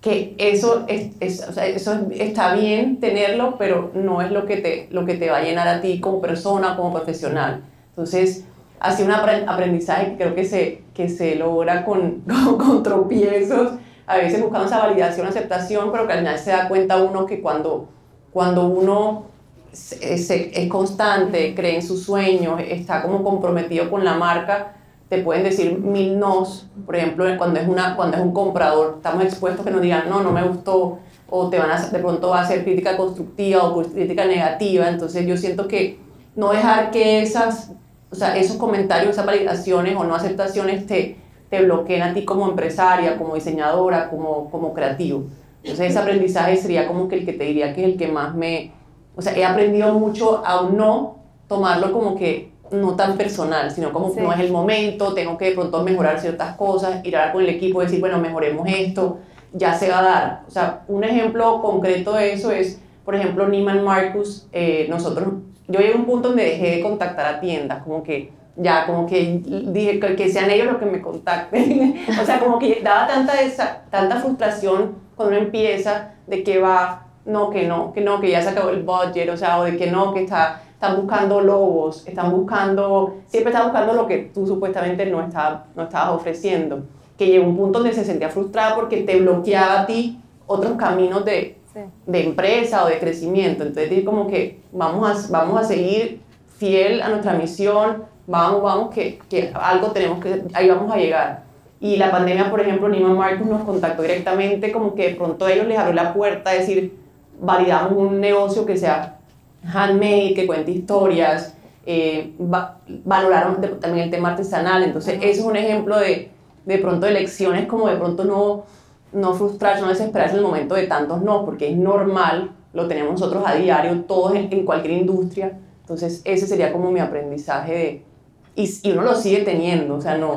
que 0.00 0.36
eso, 0.38 0.84
es, 0.86 1.44
o 1.48 1.52
sea, 1.52 1.66
eso 1.66 2.06
está 2.12 2.54
bien 2.54 3.00
tenerlo, 3.00 3.56
pero 3.58 3.90
no 3.94 4.22
es 4.22 4.30
lo 4.30 4.46
que, 4.46 4.58
te, 4.58 4.86
lo 4.92 5.04
que 5.04 5.14
te 5.14 5.28
va 5.28 5.38
a 5.38 5.42
llenar 5.42 5.66
a 5.66 5.80
ti 5.80 5.98
como 5.98 6.20
persona, 6.20 6.76
como 6.76 6.92
profesional. 6.92 7.62
Entonces, 7.88 8.44
ha 8.78 8.92
sido 8.92 9.08
un 9.08 9.14
aprendizaje 9.48 10.12
que 10.12 10.16
creo 10.18 10.36
que 10.36 10.44
se, 10.44 10.84
que 10.94 11.08
se 11.08 11.34
logra 11.34 11.84
con, 11.84 12.20
con, 12.56 12.84
tropiezos, 12.84 13.72
a 14.06 14.18
veces 14.18 14.40
buscando 14.40 14.68
esa 14.68 14.86
validación, 14.86 15.26
aceptación, 15.26 15.90
pero 15.90 16.06
que 16.06 16.12
al 16.12 16.20
final 16.20 16.38
se 16.38 16.52
da 16.52 16.68
cuenta 16.68 17.02
uno 17.02 17.26
que 17.26 17.40
cuando, 17.40 17.88
cuando 18.32 18.68
uno 18.68 19.24
es, 19.72 20.30
es 20.30 20.68
constante, 20.68 21.56
cree 21.56 21.74
en 21.74 21.82
sus 21.82 22.04
sueños, 22.04 22.60
está 22.64 23.02
como 23.02 23.24
comprometido 23.24 23.90
con 23.90 24.04
la 24.04 24.14
marca, 24.14 24.76
te 25.12 25.18
pueden 25.18 25.44
decir 25.44 25.78
mil 25.78 26.18
nos, 26.18 26.70
por 26.86 26.96
ejemplo, 26.96 27.26
cuando 27.36 27.60
es, 27.60 27.68
una, 27.68 27.96
cuando 27.96 28.16
es 28.16 28.22
un 28.22 28.32
comprador, 28.32 28.94
estamos 28.96 29.22
expuestos 29.22 29.62
que 29.62 29.70
nos 29.70 29.82
digan, 29.82 30.08
no, 30.08 30.22
no 30.22 30.32
me 30.32 30.42
gustó, 30.42 31.00
o 31.28 31.50
te 31.50 31.58
van 31.58 31.70
a, 31.70 31.86
de 31.86 31.98
pronto 31.98 32.30
va 32.30 32.40
a 32.40 32.46
ser 32.46 32.64
crítica 32.64 32.96
constructiva 32.96 33.62
o 33.62 33.82
crítica 33.82 34.24
negativa, 34.24 34.88
entonces 34.88 35.26
yo 35.26 35.36
siento 35.36 35.68
que 35.68 35.98
no 36.34 36.52
dejar 36.52 36.90
que 36.90 37.20
esas, 37.20 37.72
o 38.10 38.14
sea, 38.14 38.38
esos 38.38 38.56
comentarios, 38.56 39.10
esas 39.10 39.26
validaciones 39.26 39.94
o 39.96 40.04
no 40.04 40.14
aceptaciones 40.14 40.86
te, 40.86 41.18
te 41.50 41.62
bloqueen 41.62 42.00
a 42.00 42.14
ti 42.14 42.24
como 42.24 42.48
empresaria, 42.48 43.18
como 43.18 43.34
diseñadora, 43.34 44.08
como, 44.08 44.50
como 44.50 44.72
creativo. 44.72 45.24
Entonces 45.62 45.90
ese 45.90 45.98
aprendizaje 45.98 46.56
sería 46.56 46.88
como 46.88 47.08
que 47.08 47.16
el 47.16 47.26
que 47.26 47.34
te 47.34 47.44
diría 47.44 47.74
que 47.74 47.82
es 47.82 47.88
el 47.88 47.98
que 47.98 48.08
más 48.08 48.34
me, 48.34 48.72
o 49.14 49.20
sea, 49.20 49.36
he 49.36 49.44
aprendido 49.44 49.92
mucho 49.92 50.42
a 50.42 50.70
no 50.72 51.18
tomarlo 51.48 51.92
como 51.92 52.14
que 52.14 52.51
no 52.72 52.94
tan 52.96 53.16
personal, 53.16 53.70
sino 53.70 53.92
como 53.92 54.12
no 54.16 54.32
es 54.32 54.40
el 54.40 54.50
momento, 54.50 55.14
tengo 55.14 55.36
que 55.36 55.46
de 55.46 55.52
pronto 55.52 55.82
mejorar 55.82 56.18
ciertas 56.20 56.56
cosas, 56.56 57.04
ir 57.04 57.16
a 57.16 57.20
hablar 57.20 57.32
con 57.34 57.42
el 57.42 57.50
equipo, 57.50 57.80
decir, 57.80 58.00
bueno, 58.00 58.18
mejoremos 58.18 58.66
esto, 58.68 59.18
ya 59.52 59.74
se 59.74 59.88
va 59.88 59.98
a 59.98 60.02
dar. 60.02 60.42
O 60.48 60.50
sea, 60.50 60.82
un 60.88 61.04
ejemplo 61.04 61.60
concreto 61.60 62.14
de 62.14 62.32
eso 62.32 62.50
es, 62.50 62.80
por 63.04 63.14
ejemplo, 63.14 63.46
Neiman 63.46 63.84
Marcus, 63.84 64.46
eh, 64.52 64.86
nosotros, 64.88 65.28
yo 65.68 65.80
llegué 65.80 65.92
a 65.92 65.96
un 65.96 66.06
punto 66.06 66.28
donde 66.28 66.44
dejé 66.44 66.76
de 66.76 66.82
contactar 66.82 67.26
a 67.26 67.40
tiendas, 67.40 67.82
como 67.82 68.02
que 68.02 68.32
ya, 68.56 68.86
como 68.86 69.06
que 69.06 69.40
dije 69.44 69.98
que 69.98 70.28
sean 70.28 70.50
ellos 70.50 70.66
los 70.66 70.76
que 70.76 70.86
me 70.86 71.00
contacten. 71.00 71.96
o 72.20 72.24
sea, 72.24 72.38
como 72.38 72.58
que 72.58 72.80
daba 72.82 73.06
tanta, 73.06 73.40
esa, 73.40 73.82
tanta 73.90 74.16
frustración 74.16 74.96
cuando 75.16 75.36
uno 75.36 75.46
empieza 75.46 76.12
de 76.26 76.42
que 76.42 76.58
va, 76.58 77.06
no, 77.24 77.50
que 77.50 77.66
no, 77.66 77.92
que 77.92 78.00
no, 78.00 78.20
que 78.20 78.30
ya 78.30 78.42
se 78.42 78.50
acabó 78.50 78.70
el 78.70 78.82
budget, 78.82 79.28
o 79.30 79.36
sea, 79.36 79.58
o 79.58 79.64
de 79.64 79.76
que 79.76 79.90
no, 79.90 80.12
que 80.12 80.22
está 80.22 80.62
están 80.82 80.96
buscando 80.96 81.40
logos, 81.40 82.04
están 82.08 82.32
buscando, 82.32 83.18
siempre 83.28 83.52
están 83.52 83.68
buscando 83.68 83.92
lo 83.92 84.08
que 84.08 84.18
tú 84.34 84.44
supuestamente 84.48 85.06
no, 85.06 85.22
está, 85.22 85.66
no 85.76 85.84
estabas 85.84 86.16
ofreciendo. 86.16 86.82
Que 87.16 87.26
llegó 87.28 87.46
un 87.46 87.56
punto 87.56 87.78
donde 87.78 87.94
se 87.94 88.04
sentía 88.04 88.30
frustrada 88.30 88.74
porque 88.74 89.02
te 89.02 89.20
bloqueaba 89.20 89.82
a 89.82 89.86
ti 89.86 90.20
otros 90.44 90.72
caminos 90.72 91.24
de, 91.24 91.56
de 92.04 92.24
empresa 92.24 92.84
o 92.84 92.88
de 92.88 92.98
crecimiento. 92.98 93.62
Entonces, 93.62 94.04
como 94.04 94.26
que 94.26 94.58
vamos 94.72 95.08
a, 95.08 95.30
vamos 95.30 95.60
a 95.60 95.62
seguir 95.62 96.20
fiel 96.56 97.00
a 97.00 97.10
nuestra 97.10 97.34
misión, 97.34 98.02
vamos, 98.26 98.60
vamos, 98.60 98.92
que, 98.92 99.20
que 99.30 99.52
algo 99.54 99.92
tenemos 99.92 100.18
que, 100.18 100.42
ahí 100.52 100.68
vamos 100.68 100.92
a 100.92 100.96
llegar. 100.96 101.44
Y 101.78 101.96
la 101.96 102.10
pandemia, 102.10 102.50
por 102.50 102.60
ejemplo, 102.60 102.88
Nima 102.88 103.14
Marcus 103.14 103.46
nos 103.46 103.62
contactó 103.62 104.02
directamente, 104.02 104.72
como 104.72 104.96
que 104.96 105.10
de 105.10 105.14
pronto 105.14 105.46
ellos 105.46 105.68
les 105.68 105.78
abrió 105.78 105.94
la 105.94 106.12
puerta 106.12 106.50
a 106.50 106.54
decir, 106.54 106.98
validamos 107.40 107.92
un 107.92 108.20
negocio 108.20 108.66
que 108.66 108.76
sea 108.76 109.20
handmade, 109.64 110.34
que 110.34 110.46
cuente 110.46 110.70
historias, 110.70 111.54
eh, 111.86 112.32
valoraron 112.38 113.60
también 113.80 114.04
el 114.04 114.10
tema 114.10 114.30
artesanal. 114.30 114.82
Entonces, 114.82 115.18
eso 115.22 115.40
es 115.40 115.46
un 115.46 115.56
ejemplo 115.56 115.98
de, 115.98 116.30
de 116.64 116.78
pronto, 116.78 117.06
de 117.06 117.12
lecciones 117.12 117.66
como 117.66 117.88
de 117.88 117.96
pronto 117.96 118.24
no, 118.24 118.64
no 119.12 119.34
frustrarse, 119.34 119.82
no 119.82 119.88
desesperarse 119.88 120.34
en 120.34 120.38
el 120.40 120.46
momento 120.46 120.74
de 120.74 120.86
tantos 120.86 121.22
no, 121.22 121.44
porque 121.44 121.70
es 121.70 121.76
normal, 121.76 122.52
lo 122.72 122.88
tenemos 122.88 123.12
nosotros 123.12 123.42
a 123.46 123.54
diario, 123.54 124.02
todos 124.02 124.34
en, 124.34 124.52
en 124.52 124.64
cualquier 124.64 124.94
industria. 124.94 125.58
Entonces, 125.80 126.22
ese 126.24 126.46
sería 126.46 126.72
como 126.72 126.90
mi 126.90 127.00
aprendizaje 127.00 127.72
de, 127.72 128.11
y, 128.54 128.70
y, 128.82 128.92
uno 128.92 129.02
lo 129.02 129.14
sigue 129.14 129.42
teniendo, 129.42 129.94
o 129.94 130.00
sea, 130.00 130.18
no, 130.18 130.36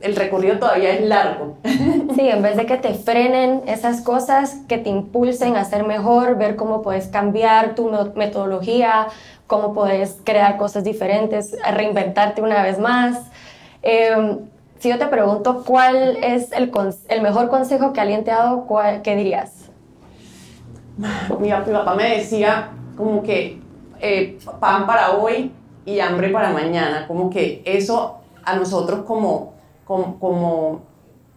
el 0.00 0.16
recorrido 0.16 0.58
todavía 0.58 0.94
es 0.94 1.02
largo. 1.02 1.56
Sí, 2.14 2.28
en 2.28 2.42
vez 2.42 2.56
de 2.56 2.66
que 2.66 2.76
te 2.76 2.92
frenen 2.92 3.62
esas 3.66 4.02
cosas, 4.02 4.58
que 4.68 4.76
te 4.76 4.90
impulsen 4.90 5.56
a 5.56 5.64
ser 5.64 5.84
mejor, 5.84 6.36
ver 6.36 6.56
cómo 6.56 6.82
puedes 6.82 7.06
cambiar 7.06 7.74
tu 7.74 7.90
metodología, 8.16 9.06
cómo 9.46 9.72
puedes 9.72 10.18
crear 10.22 10.58
cosas 10.58 10.84
diferentes, 10.84 11.56
reinventarte 11.72 12.42
una 12.42 12.62
vez 12.62 12.78
más. 12.78 13.18
Em, 13.80 14.40
si 14.78 14.90
yo 14.90 14.98
te 14.98 15.06
pregunto 15.06 15.62
cuál 15.64 16.18
es 16.22 16.52
el, 16.52 16.70
el, 17.08 17.22
mejor 17.22 17.48
consejo 17.48 17.92
que 17.92 18.00
alguien 18.00 18.24
te 18.24 18.30
ha 18.30 18.38
dado, 18.38 18.66
¿qué 19.02 19.16
dirías? 19.16 19.70
Mi, 21.38 21.48
mi 21.48 21.72
papá 21.72 21.94
me 21.94 22.16
decía 22.16 22.70
como 22.96 23.22
que 23.22 23.58
eh, 24.00 24.38
pan 24.60 24.86
para 24.86 25.12
hoy, 25.12 25.52
y 25.84 26.00
hambre 26.00 26.30
para 26.30 26.52
mañana. 26.52 27.06
Como 27.06 27.30
que 27.30 27.62
eso 27.64 28.18
a 28.44 28.56
nosotros 28.56 29.00
como, 29.06 29.54
como, 29.84 30.18
como, 30.18 30.80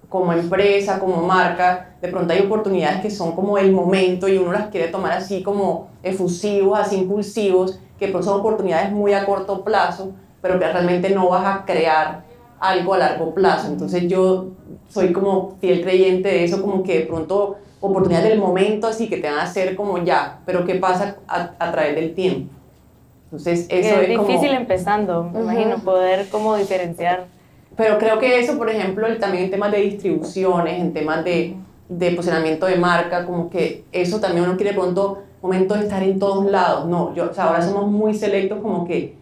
como 0.10 0.34
empresa, 0.34 1.00
como 1.00 1.22
marca, 1.22 1.96
de 2.02 2.08
pronto 2.10 2.34
hay 2.34 2.42
oportunidades 2.42 3.02
que 3.02 3.10
son 3.10 3.34
como 3.34 3.58
el 3.58 3.72
momento 3.72 4.28
y 4.28 4.38
uno 4.38 4.52
las 4.52 4.68
quiere 4.68 4.88
tomar 4.88 5.14
así 5.14 5.42
como 5.42 5.90
efusivos, 6.04 6.78
así 6.80 6.98
impulsivos, 6.98 7.80
que 8.00 8.12
son 8.12 8.40
oportunidades 8.40 8.92
muy 8.92 9.14
a 9.14 9.26
corto 9.26 9.64
plazo, 9.64 10.12
pero 10.42 10.60
que 10.60 10.68
realmente 10.68 11.10
no 11.10 11.30
vas 11.30 11.46
a 11.46 11.66
crear 11.66 12.24
algo 12.60 12.94
a 12.94 12.98
largo 12.98 13.34
plazo. 13.34 13.68
Entonces 13.68 14.08
yo 14.08 14.48
soy 14.90 15.12
como 15.12 15.56
fiel 15.60 15.82
creyente 15.82 16.30
de 16.30 16.44
eso, 16.44 16.62
como 16.62 16.84
que 16.84 17.00
de 17.00 17.06
pronto 17.06 17.58
oportunidades 17.80 18.30
del 18.30 18.40
momento 18.40 18.88
así 18.88 19.08
que 19.08 19.18
te 19.18 19.30
van 19.30 19.40
a 19.40 19.44
hacer 19.44 19.76
como 19.76 19.98
ya, 20.04 20.40
pero 20.46 20.66
¿qué 20.66 20.76
pasa 20.76 21.18
a, 21.28 21.52
a 21.60 21.72
través 21.72 21.96
del 21.96 22.14
tiempo? 22.14 22.52
Entonces, 23.38 23.68
Que 23.68 23.80
eso 23.82 23.96
es 24.02 24.10
es, 24.10 24.18
como- 24.18 24.28
difícil 24.30 24.52
empezando, 24.56 25.24
me 25.24 25.42
Ujú. 25.42 25.52
imagino, 25.52 25.78
poder 25.80 26.28
como 26.30 26.56
diferenciar. 26.56 27.26
Pero 27.76 27.98
creo 27.98 28.20
que 28.20 28.40
eso, 28.40 28.58
por 28.58 28.70
ejemplo, 28.70 29.06
el- 29.08 29.20
también 29.20 29.46
en 29.46 29.52
temas 29.52 29.72
de 29.72 29.80
distribuciones, 29.82 30.80
en 30.80 30.94
temas 30.94 31.24
de, 31.26 31.56
de 31.90 32.12
posicionamiento 32.12 32.66
de 32.66 32.78
marca, 32.78 33.26
como 33.26 33.50
que 33.50 33.84
eso 33.92 34.20
también 34.20 34.46
uno 34.46 34.56
quiere 34.56 34.74
pronto 34.74 35.20
momento 35.42 35.76
de 35.76 35.82
estar 35.84 36.02
en 36.02 36.18
todos 36.18 36.50
lados. 36.50 36.88
No, 36.88 37.14
yo, 37.14 37.30
o 37.30 37.34
sea, 37.34 37.46
ahora 37.46 37.62
somos 37.62 37.92
muy 37.92 38.14
selectos, 38.14 38.60
como 38.62 38.88
que 38.88 39.16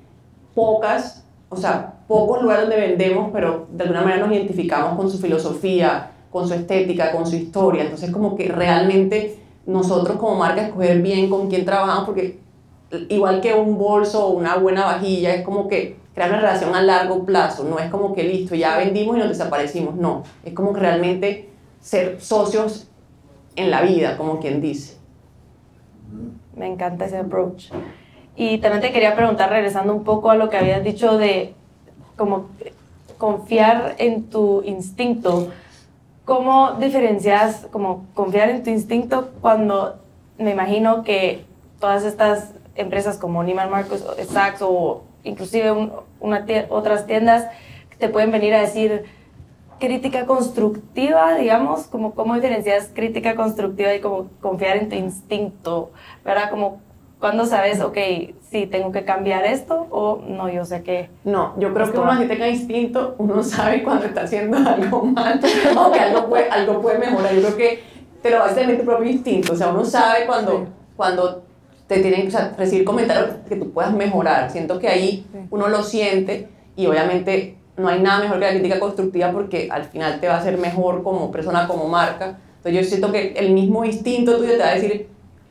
pocas, 0.54 1.24
o 1.50 1.58
sea, 1.58 1.94
pocos 2.08 2.42
lugares 2.42 2.68
donde 2.70 2.80
vendemos, 2.88 3.30
pero 3.34 3.66
de 3.72 3.84
alguna 3.84 4.02
manera 4.04 4.26
nos 4.26 4.34
identificamos 4.36 4.96
con 4.96 5.10
su 5.10 5.18
filosofía, 5.18 6.12
con 6.32 6.48
su 6.48 6.54
estética, 6.54 7.12
con 7.12 7.26
su 7.26 7.36
historia. 7.36 7.84
Entonces, 7.84 8.12
como 8.12 8.36
que 8.36 8.48
realmente 8.50 9.38
nosotros 9.66 10.18
como 10.18 10.36
marca 10.36 10.62
escoger 10.68 11.02
bien 11.02 11.30
con 11.30 11.50
quién 11.50 11.66
trabajamos, 11.66 12.06
porque 12.06 12.40
igual 13.10 13.42
que 13.42 13.54
un 13.54 13.78
bolso 13.78 14.28
o 14.28 14.32
una 14.32 14.56
buena 14.58 14.86
vajilla, 14.86 15.34
es 15.34 15.44
como 15.44 15.68
que 15.68 15.98
crear 16.14 16.30
una 16.30 16.42
relación 16.42 16.76
a 16.76 16.82
largo 16.82 17.26
plazo, 17.26 17.64
no 17.64 17.80
es 17.80 17.90
como 17.90 18.14
que 18.14 18.24
listo, 18.24 18.56
ya 18.56 18.78
vendimos 18.78 19.16
y 19.16 19.20
nos 19.20 19.30
desaparecimos, 19.30 19.96
no, 19.96 20.24
es 20.44 20.54
como 20.54 20.74
que 20.74 20.80
realmente 20.80 21.50
ser 21.80 22.22
socios 22.22 22.88
en 23.56 23.72
la 23.72 23.82
vida, 23.82 24.18
como 24.18 24.40
quien 24.40 24.62
dice. 24.62 24.98
Me 26.56 26.68
encanta 26.68 27.06
ese 27.06 27.18
approach. 27.18 27.72
Y 28.36 28.60
también 28.60 28.82
te 28.82 28.92
quería 28.92 29.16
preguntar, 29.16 29.50
regresando 29.50 29.94
un 29.94 30.04
poco 30.04 30.30
a 30.30 30.36
lo 30.36 30.50
que 30.50 30.58
habías 30.58 30.84
dicho 30.84 31.18
de 31.18 31.54
como 32.16 32.48
confiar 33.18 33.96
en 33.98 34.24
tu 34.30 34.62
instinto. 34.64 35.50
¿Cómo 36.26 36.74
diferencias 36.74 37.68
como 37.72 38.06
confiar 38.14 38.50
en 38.50 38.64
tu 38.64 38.70
instinto 38.70 39.32
cuando 39.42 40.00
me 40.38 40.52
imagino 40.52 41.04
que 41.04 41.46
todas 41.80 42.06
estas 42.06 42.54
empresas 42.76 43.18
como 43.18 43.44
Neiman 43.44 43.70
Marcus, 43.70 44.04
Saks 44.30 44.62
o 44.62 45.04
inclusive 45.24 45.72
un- 45.72 45.92
una 46.20 46.46
tie- 46.46 46.66
otras 46.70 47.06
tiendas 47.06 47.46
te 48.00 48.10
pueden 48.10 48.32
venir 48.32 48.54
a 48.54 48.62
decir 48.62 49.06
crítica 49.80 50.26
constructiva, 50.26 51.36
digamos, 51.36 51.88
como 51.88 52.14
cómo 52.16 52.36
diferencias 52.36 52.90
crítica 52.94 53.36
constructiva 53.36 53.94
y 53.94 54.00
como 54.00 54.28
confiar 54.42 54.78
en 54.78 54.90
tu 54.90 54.96
instinto, 54.96 55.92
¿verdad? 56.24 56.50
Como 56.50 56.82
cuando 57.20 57.46
sabes, 57.46 57.80
ok, 57.82 57.98
sí, 58.50 58.66
tengo 58.68 58.92
que 58.92 59.06
cambiar 59.06 59.46
esto 59.46 59.88
o 59.92 60.22
no, 60.28 60.50
yo 60.50 60.66
sé 60.66 60.84
que... 60.84 61.10
No, 61.24 61.54
yo 61.58 61.74
creo 61.74 61.92
que 61.92 61.98
uno 62.00 62.12
así 62.12 62.28
tenga 62.28 62.48
instinto, 62.50 63.16
uno 63.18 63.44
sabe 63.44 63.84
cuando 63.84 64.06
está 64.06 64.22
haciendo 64.24 64.58
algo 64.70 65.04
mal 65.06 65.40
o 65.78 65.92
que 65.92 66.00
algo 66.00 66.28
puede, 66.28 66.50
algo 66.50 66.82
puede 66.82 67.00
mejorar. 67.00 67.34
Yo 67.34 67.42
creo 67.42 67.58
que 67.58 67.84
te 68.22 68.30
lo 68.30 68.40
vas 68.40 68.52
a 68.52 68.56
tener 68.56 68.78
tu 68.80 68.86
propio 68.86 69.10
instinto, 69.10 69.54
o 69.54 69.56
sea, 69.56 69.70
uno 69.70 69.84
sabe 69.86 70.26
cuando, 70.26 70.60
Sí. 70.60 70.66
cuando 70.98 71.44
te 71.88 72.00
tienen, 72.00 72.28
o 72.28 72.32
sea, 72.32 72.54
recibir 72.58 72.86
comentarios 72.86 73.36
que 73.48 73.56
tú 73.56 73.72
puedas 73.72 73.94
mejorar. 73.94 74.50
Siento 74.52 74.80
que 74.80 74.88
ahí 74.88 75.26
Sí. 75.32 75.40
uno 75.52 75.68
lo 75.68 75.84
siente 75.84 76.48
y 76.76 76.86
obviamente 76.88 77.58
no 77.78 77.88
hay 77.88 78.00
nada 78.02 78.20
mejor 78.22 78.40
que 78.40 78.46
la 78.46 78.52
crítica 78.52 78.80
constructiva 78.80 79.32
porque 79.32 79.68
al 79.72 79.86
final 79.86 80.20
te 80.20 80.28
va 80.28 80.36
a 80.36 80.38
hacer 80.40 80.58
mejor 80.58 81.04
como 81.04 81.32
persona, 81.32 81.68
como 81.68 81.88
marca. 81.88 82.38
Entonces 82.58 82.82
yo 82.82 82.88
siento 82.88 83.12
que 83.12 83.34
el 83.34 83.52
mismo 83.52 83.84
instinto 83.84 84.38
tuyo 84.38 84.52
te 84.52 84.58
va 84.60 84.70
a 84.70 84.76
decir, 84.76 85.08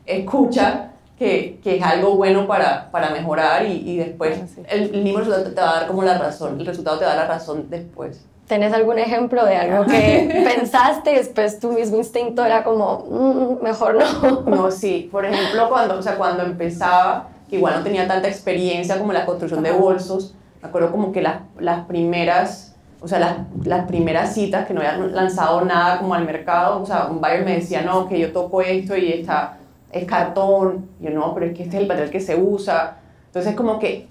escucha 0.06 0.88
que, 1.18 1.60
que 1.62 1.76
es 1.76 1.82
algo 1.82 2.16
bueno 2.16 2.46
para, 2.46 2.90
para 2.90 3.10
mejorar 3.10 3.66
y, 3.66 3.72
y 3.90 3.96
después 3.98 4.38
el, 4.68 4.94
el 4.94 5.02
mismo 5.02 5.18
resultado 5.20 5.52
te 5.52 5.60
va 5.60 5.70
a 5.70 5.80
dar 5.80 5.86
como 5.86 6.02
la 6.02 6.18
razón, 6.18 6.58
el 6.58 6.66
resultado 6.66 6.98
te 6.98 7.04
da 7.04 7.14
la 7.14 7.26
razón 7.26 7.66
después. 7.70 8.24
¿Tenés 8.48 8.72
algún 8.72 8.98
ejemplo 8.98 9.44
de 9.46 9.56
algo 9.56 9.86
que 9.86 10.42
pensaste 10.56 11.12
y 11.12 11.16
después 11.16 11.58
tu 11.58 11.72
mismo 11.72 11.96
instinto 11.96 12.44
era 12.44 12.64
como, 12.64 13.06
"Mm, 13.08 13.62
mejor 13.62 13.94
no? 13.96 14.40
No, 14.42 14.70
sí, 14.70 15.08
por 15.10 15.24
ejemplo, 15.24 15.68
cuando, 15.68 15.98
o 15.98 16.02
sea, 16.02 16.16
cuando 16.16 16.42
empezaba, 16.42 17.28
que 17.48 17.56
igual 17.56 17.76
no 17.78 17.82
tenía 17.82 18.06
tanta 18.08 18.28
experiencia 18.28 18.98
como 18.98 19.12
la 19.12 19.24
construcción 19.26 19.62
de 19.62 19.72
bolsos, 19.72 20.34
me 20.60 20.68
acuerdo 20.68 20.90
como 20.90 21.12
que 21.12 21.22
las, 21.22 21.36
las 21.58 21.84
primeras, 21.86 22.74
o 23.00 23.08
sea, 23.08 23.18
las, 23.18 23.36
las 23.64 23.86
primeras 23.86 24.34
citas 24.34 24.66
que 24.66 24.74
no 24.74 24.80
había 24.80 24.96
lanzado 24.98 25.64
nada 25.64 25.98
como 25.98 26.14
al 26.14 26.24
mercado, 26.24 26.82
o 26.82 26.86
sea, 26.86 27.06
un 27.06 27.20
buyer 27.20 27.44
me 27.44 27.54
decía, 27.56 27.82
no, 27.82 28.08
que 28.08 28.18
yo 28.18 28.32
toco 28.32 28.60
esto 28.62 28.96
y 28.96 29.12
esta 29.12 29.58
es 29.90 30.04
cartón, 30.04 30.88
y 31.00 31.04
yo 31.04 31.10
no, 31.10 31.32
pero 31.34 31.46
es 31.46 31.54
que 31.56 31.62
este 31.64 31.76
es 31.76 31.82
el 31.82 31.88
material 31.88 32.10
que 32.10 32.20
se 32.20 32.36
usa, 32.36 32.96
entonces 33.26 33.54
como 33.54 33.78
que 33.78 34.08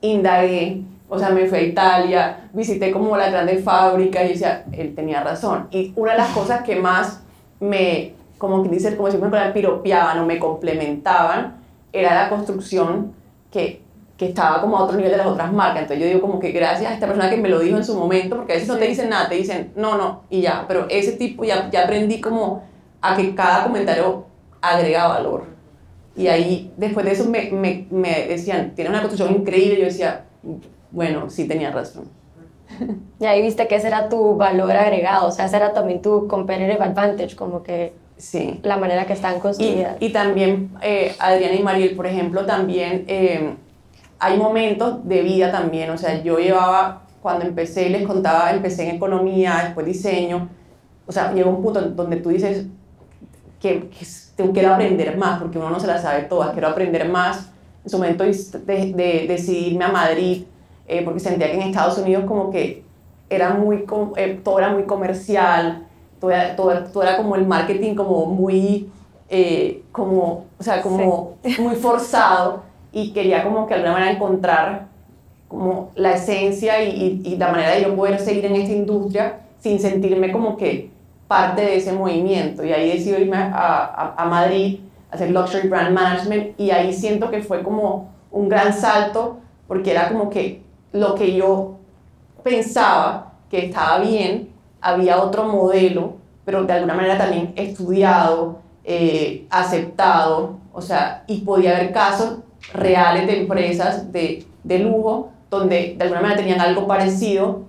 indagué, 0.00 0.82
o 1.08 1.18
sea, 1.18 1.30
me 1.30 1.46
fui 1.46 1.58
a 1.58 1.62
Italia, 1.62 2.50
visité 2.52 2.90
como 2.92 3.16
las 3.16 3.30
grandes 3.30 3.64
fábricas 3.64 4.24
y 4.24 4.28
decía, 4.28 4.64
él 4.72 4.94
tenía 4.94 5.22
razón. 5.22 5.68
Y 5.70 5.92
una 5.96 6.12
de 6.12 6.18
las 6.18 6.30
cosas 6.30 6.62
que 6.62 6.76
más 6.76 7.22
me, 7.60 8.14
como 8.36 8.62
que 8.62 8.68
dice, 8.68 8.94
como 8.96 9.08
siempre 9.08 9.30
me 9.30 9.50
piropeaban 9.52 10.18
o 10.18 10.26
me 10.26 10.38
complementaban, 10.38 11.56
era 11.92 12.14
la 12.14 12.28
construcción 12.28 13.14
que, 13.50 13.80
que 14.18 14.26
estaba 14.26 14.60
como 14.60 14.76
a 14.76 14.82
otro 14.82 14.96
nivel 14.96 15.12
de 15.12 15.16
las 15.16 15.26
otras 15.26 15.50
marcas. 15.50 15.82
Entonces 15.82 16.04
yo 16.04 16.08
digo 16.08 16.20
como 16.20 16.38
que 16.38 16.52
gracias 16.52 16.90
a 16.90 16.94
esta 16.94 17.06
persona 17.06 17.30
que 17.30 17.38
me 17.38 17.48
lo 17.48 17.60
dijo 17.60 17.78
en 17.78 17.84
su 17.84 17.98
momento, 17.98 18.36
porque 18.36 18.52
a 18.52 18.56
veces 18.56 18.68
no 18.68 18.76
te 18.76 18.86
dicen 18.86 19.08
nada, 19.08 19.30
te 19.30 19.36
dicen 19.36 19.72
no, 19.76 19.96
no, 19.96 20.24
y 20.28 20.42
ya. 20.42 20.66
Pero 20.68 20.86
ese 20.90 21.12
tipo 21.12 21.42
ya, 21.42 21.70
ya 21.70 21.84
aprendí 21.84 22.20
como 22.20 22.64
a 23.00 23.16
que 23.16 23.34
cada 23.34 23.64
comentario 23.64 24.26
agrega 24.60 25.08
valor. 25.08 25.44
Y 26.14 26.26
ahí, 26.26 26.72
después 26.76 27.06
de 27.06 27.12
eso, 27.12 27.24
me, 27.30 27.50
me, 27.52 27.86
me 27.90 28.26
decían, 28.26 28.74
tienes 28.74 28.90
una 28.90 29.00
construcción 29.00 29.40
increíble. 29.40 29.78
Yo 29.78 29.84
decía, 29.84 30.24
bueno, 30.90 31.30
sí 31.30 31.46
tenía 31.46 31.70
razón. 31.70 32.04
Y 33.20 33.24
ahí 33.26 33.42
viste 33.42 33.66
que 33.66 33.74
ese 33.76 33.88
era 33.88 34.08
tu 34.08 34.36
valor 34.36 34.70
agregado, 34.72 35.26
o 35.28 35.32
sea, 35.32 35.46
ese 35.46 35.56
era 35.56 35.72
también 35.72 36.00
tu 36.02 36.28
competitive 36.28 36.74
advantage, 36.80 37.34
como 37.34 37.62
que 37.62 37.92
Sí. 38.16 38.60
la 38.62 38.76
manera 38.76 39.06
que 39.06 39.12
están 39.12 39.36
Y, 39.36 39.40
construidas. 39.40 39.96
y 40.00 40.10
también 40.10 40.70
eh, 40.82 41.14
Adriana 41.18 41.54
y 41.54 41.62
Mariel, 41.62 41.96
por 41.96 42.06
ejemplo, 42.06 42.44
también 42.46 43.04
eh, 43.08 43.54
hay 44.18 44.36
momentos 44.36 45.06
de 45.08 45.22
vida 45.22 45.50
también. 45.52 45.90
O 45.90 45.96
sea, 45.98 46.22
yo 46.22 46.38
llevaba, 46.38 47.02
cuando 47.22 47.44
empecé, 47.44 47.88
les 47.90 48.04
contaba, 48.06 48.50
empecé 48.50 48.88
en 48.88 48.96
economía, 48.96 49.60
después 49.64 49.86
diseño. 49.86 50.48
O 51.06 51.12
sea, 51.12 51.32
llegó 51.32 51.50
un 51.50 51.62
punto 51.62 51.80
donde 51.80 52.16
tú 52.16 52.28
dices 52.30 52.66
que, 53.60 53.88
que 53.88 54.06
tengo- 54.36 54.52
quiero 54.52 54.74
aprender 54.74 55.16
más, 55.16 55.40
porque 55.40 55.58
uno 55.58 55.70
no 55.70 55.80
se 55.80 55.86
la 55.86 55.98
sabe 55.98 56.22
todas, 56.22 56.50
quiero 56.52 56.68
aprender 56.68 57.08
más. 57.08 57.50
En 57.84 57.90
su 57.90 57.98
momento 57.98 58.24
de, 58.24 58.92
de 58.94 59.26
decidirme 59.28 59.84
a 59.84 59.92
Madrid, 59.92 60.44
eh, 60.88 61.02
porque 61.04 61.20
sentía 61.20 61.48
que 61.50 61.54
en 61.56 61.62
Estados 61.62 61.98
Unidos 61.98 62.24
como 62.26 62.50
que 62.50 62.84
era 63.30 63.50
muy, 63.54 63.84
eh, 64.16 64.40
todo 64.42 64.58
era 64.58 64.70
muy 64.70 64.84
comercial, 64.84 65.86
todo 66.20 66.30
era, 66.30 66.56
todo, 66.56 66.84
todo 66.92 67.02
era 67.02 67.16
como 67.16 67.36
el 67.36 67.46
marketing 67.46 67.94
como 67.94 68.26
muy, 68.26 68.90
eh, 69.28 69.82
como, 69.92 70.46
o 70.58 70.62
sea, 70.62 70.82
como 70.82 71.36
muy 71.58 71.76
forzado 71.76 72.62
y 72.92 73.12
quería 73.12 73.44
como 73.44 73.66
que 73.66 73.74
de 73.74 73.80
alguna 73.80 73.92
manera 73.94 74.12
encontrar 74.12 74.88
como 75.48 75.90
la 75.94 76.12
esencia 76.12 76.82
y, 76.82 77.22
y- 77.24 77.32
y 77.32 77.36
la 77.36 77.48
manera 77.52 77.70
de 77.74 77.82
yo 77.82 77.96
poder 77.96 78.18
seguir 78.20 78.44
en 78.46 78.56
esta 78.56 78.72
industria 78.74 79.40
sin 79.58 79.78
sentirme 79.80 80.30
como 80.32 80.56
que 80.56 80.90
parte 81.26 81.62
de 81.62 81.76
ese 81.76 81.92
movimiento. 81.92 82.64
Y 82.64 82.72
ahí 82.72 82.90
decidí 82.90 83.22
irme 83.22 83.36
a, 83.36 83.50
a, 83.52 84.14
a 84.16 84.24
Madrid 84.26 84.80
a 85.10 85.14
hacer 85.14 85.30
Luxury 85.30 85.68
Brand 85.68 85.94
Management 85.94 86.58
y 86.60 86.70
ahí 86.70 86.92
siento 86.92 87.30
que 87.30 87.42
fue 87.42 87.62
como 87.62 88.08
un 88.30 88.48
gran 88.48 88.72
salto 88.74 89.38
porque 89.66 89.90
era 89.90 90.08
como 90.08 90.28
que 90.30 90.62
lo 90.92 91.14
que 91.14 91.34
yo 91.34 91.76
pensaba 92.42 93.32
que 93.50 93.66
estaba 93.66 93.98
bien, 93.98 94.50
había 94.80 95.22
otro 95.22 95.44
modelo, 95.44 96.14
pero 96.44 96.64
de 96.64 96.72
alguna 96.72 96.94
manera 96.94 97.18
también 97.18 97.52
estudiado, 97.56 98.58
eh, 98.84 99.46
aceptado, 99.50 100.58
o 100.72 100.80
sea, 100.80 101.24
y 101.26 101.40
podía 101.40 101.76
haber 101.76 101.92
casos 101.92 102.38
reales 102.72 103.26
de 103.26 103.40
empresas 103.40 104.12
de, 104.12 104.46
de 104.64 104.78
lujo 104.78 105.30
donde 105.50 105.94
de 105.96 106.02
alguna 106.02 106.20
manera 106.20 106.40
tenían 106.40 106.60
algo 106.60 106.86
parecido 106.86 107.62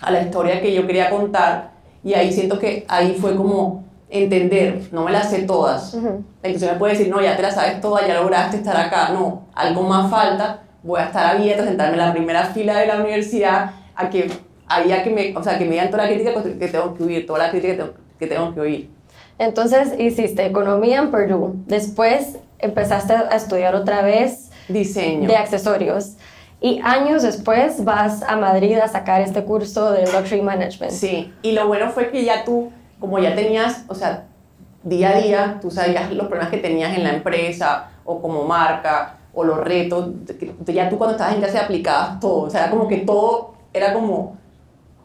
a 0.00 0.10
la 0.10 0.22
historia 0.22 0.60
que 0.60 0.74
yo 0.74 0.86
quería 0.86 1.10
contar 1.10 1.70
y 2.04 2.14
ahí 2.14 2.32
siento 2.32 2.58
que 2.58 2.84
ahí 2.88 3.16
fue 3.20 3.34
como 3.36 3.84
entender, 4.08 4.88
no 4.92 5.04
me 5.04 5.10
las 5.10 5.30
sé 5.30 5.42
todas. 5.42 5.94
Ujú. 5.94 6.22
Entonces 6.42 6.72
me 6.72 6.78
puede 6.78 6.92
decir, 6.92 7.08
no, 7.08 7.20
ya 7.20 7.36
te 7.36 7.42
la 7.42 7.50
sabes 7.50 7.80
toda, 7.80 8.06
ya 8.06 8.20
lograste 8.20 8.58
estar 8.58 8.76
acá, 8.76 9.10
no, 9.10 9.46
algo 9.54 9.82
más 9.82 10.10
falta, 10.10 10.60
voy 10.86 11.00
a 11.00 11.06
estar 11.06 11.36
abierta, 11.36 11.64
sentarme 11.64 11.94
en 11.94 12.06
la 12.06 12.12
primera 12.12 12.44
fila 12.46 12.78
de 12.78 12.86
la 12.86 12.96
universidad, 12.96 13.72
a 13.94 14.08
que, 14.08 14.30
ahí 14.68 14.92
a 14.92 15.02
que 15.02 15.10
me, 15.10 15.36
o 15.36 15.42
sea, 15.42 15.58
que 15.58 15.64
me 15.64 15.72
digan 15.72 15.90
toda 15.90 16.04
la 16.04 16.08
crítica 16.08 16.42
que 16.42 16.68
tengo 16.68 16.94
que 16.94 17.02
oír, 17.02 17.26
toda 17.26 17.40
la 17.40 17.50
crítica 17.50 17.72
que 17.72 17.78
tengo 17.78 17.94
que, 18.18 18.26
tengo 18.26 18.54
que 18.54 18.60
oír. 18.60 18.90
Entonces 19.38 19.98
hiciste 19.98 20.46
economía 20.46 20.98
en 20.98 21.10
Purdue, 21.10 21.52
después 21.66 22.38
empezaste 22.58 23.12
a 23.12 23.36
estudiar 23.36 23.74
otra 23.74 24.02
vez 24.02 24.50
Diseño. 24.68 25.28
de 25.28 25.36
accesorios 25.36 26.16
y 26.60 26.80
años 26.82 27.22
después 27.22 27.84
vas 27.84 28.22
a 28.22 28.36
Madrid 28.36 28.78
a 28.78 28.88
sacar 28.88 29.20
este 29.20 29.44
curso 29.44 29.92
de 29.92 30.10
Luxury 30.10 30.40
Management. 30.40 30.92
Sí, 30.92 31.32
y 31.42 31.52
lo 31.52 31.66
bueno 31.66 31.90
fue 31.90 32.10
que 32.10 32.24
ya 32.24 32.44
tú, 32.44 32.72
como 32.98 33.18
ya 33.18 33.34
tenías, 33.34 33.84
o 33.88 33.94
sea, 33.94 34.24
día 34.82 35.10
a 35.10 35.20
día, 35.20 35.58
tú 35.60 35.70
sabías 35.70 36.10
los 36.12 36.28
problemas 36.28 36.50
que 36.50 36.58
tenías 36.58 36.96
en 36.96 37.04
la 37.04 37.12
empresa 37.12 37.90
o 38.04 38.22
como 38.22 38.44
marca 38.44 39.15
o 39.36 39.44
los 39.44 39.58
retos, 39.58 40.08
ya 40.64 40.88
tú 40.88 40.98
cuando 40.98 41.14
estabas 41.14 41.34
en 41.34 41.40
clase 41.40 41.58
aplicabas 41.58 42.18
todo, 42.18 42.44
o 42.44 42.50
sea, 42.50 42.62
era 42.62 42.70
como 42.70 42.88
que 42.88 42.96
todo 42.98 43.54
era 43.72 43.92
como 43.92 44.36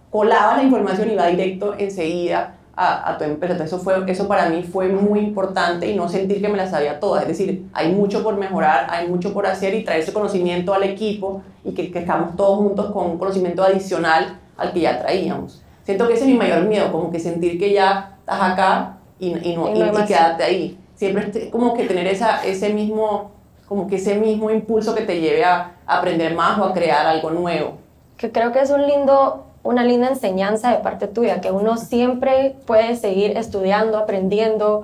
colaba 0.10 0.58
la 0.58 0.64
información 0.64 1.10
y 1.10 1.14
iba 1.14 1.28
directo 1.28 1.76
enseguida 1.78 2.56
a, 2.76 3.12
a, 3.12 3.18
tu 3.18 3.26
empresa. 3.26 3.54
Entonces 3.54 3.74
eso, 3.78 3.84
fue, 3.84 4.10
eso 4.10 4.28
para 4.30 4.50
mí 4.50 4.64
fue 4.64 4.88
muy 4.88 5.20
importante 5.20 5.86
y 5.92 5.96
no 5.96 6.08
sentir 6.08 6.42
que 6.42 6.48
me 6.48 6.58
las 6.58 6.72
sabía 6.72 7.00
todas. 7.00 7.24
Es 7.24 7.28
decir, 7.28 7.68
hay 7.74 7.92
mucho 7.92 8.24
por 8.24 8.38
mejorar, 8.38 8.88
hay 8.90 9.08
mucho 9.10 9.34
por 9.34 9.46
hacer 9.46 9.76
y 9.76 9.84
traer 9.84 10.02
ese 10.02 10.14
conocimiento 10.14 10.74
al 10.74 10.84
equipo 10.84 11.44
y 11.66 11.74
que, 11.74 11.92
que 11.92 12.00
estamos 12.00 12.36
todos 12.38 12.58
juntos 12.58 12.92
con 12.92 13.12
un 13.12 13.18
conocimiento 13.18 13.64
adicional 13.64 14.40
al 14.58 14.72
que 14.72 14.80
ya 14.80 14.98
traíamos. 14.98 15.62
Siento 15.84 16.08
que 16.08 16.14
ese 16.14 16.24
es 16.24 16.30
mi 16.30 16.38
mayor 16.38 16.64
miedo, 16.64 16.92
como 16.92 17.12
que 17.12 17.20
sentir 17.20 17.60
que 17.60 17.74
ya 17.74 18.16
estás 18.20 18.42
acá 18.42 18.98
y, 19.20 19.50
y 19.50 19.56
no, 19.56 19.70
y, 19.74 19.82
y 19.82 20.06
quedarte 20.06 20.44
ahí. 20.44 20.78
Siempre 20.96 21.32
es 21.34 21.50
como 21.52 21.74
que 21.74 21.86
tener 21.86 22.08
esa, 22.08 22.44
ese 22.46 22.74
mismo, 22.74 23.32
como 23.72 23.88
que 23.88 23.96
ese 23.96 24.16
mismo 24.16 24.50
impulso 24.50 24.94
que 24.94 25.04
te 25.04 25.22
lleve 25.22 25.46
a, 25.46 25.76
aprender 25.88 26.36
más 26.36 26.60
o 26.60 26.66
a 26.66 26.74
crear 26.74 27.08
algo 27.08 27.32
nuevo. 27.32 27.78
Que 28.18 28.30
creo 28.30 28.52
que 28.52 28.60
es 28.60 28.70
un 28.70 28.86
lindo 28.86 29.46
una 29.64 29.86
linda 29.86 30.10
enseñanza 30.10 30.72
de 30.72 30.80
parte 30.80 31.08
tuya, 31.08 31.40
que 31.40 31.52
uno 31.52 31.78
siempre 31.78 32.58
puede 32.66 32.98
seguir 32.98 33.38
estudiando, 33.38 33.98
aprendiendo. 33.98 34.84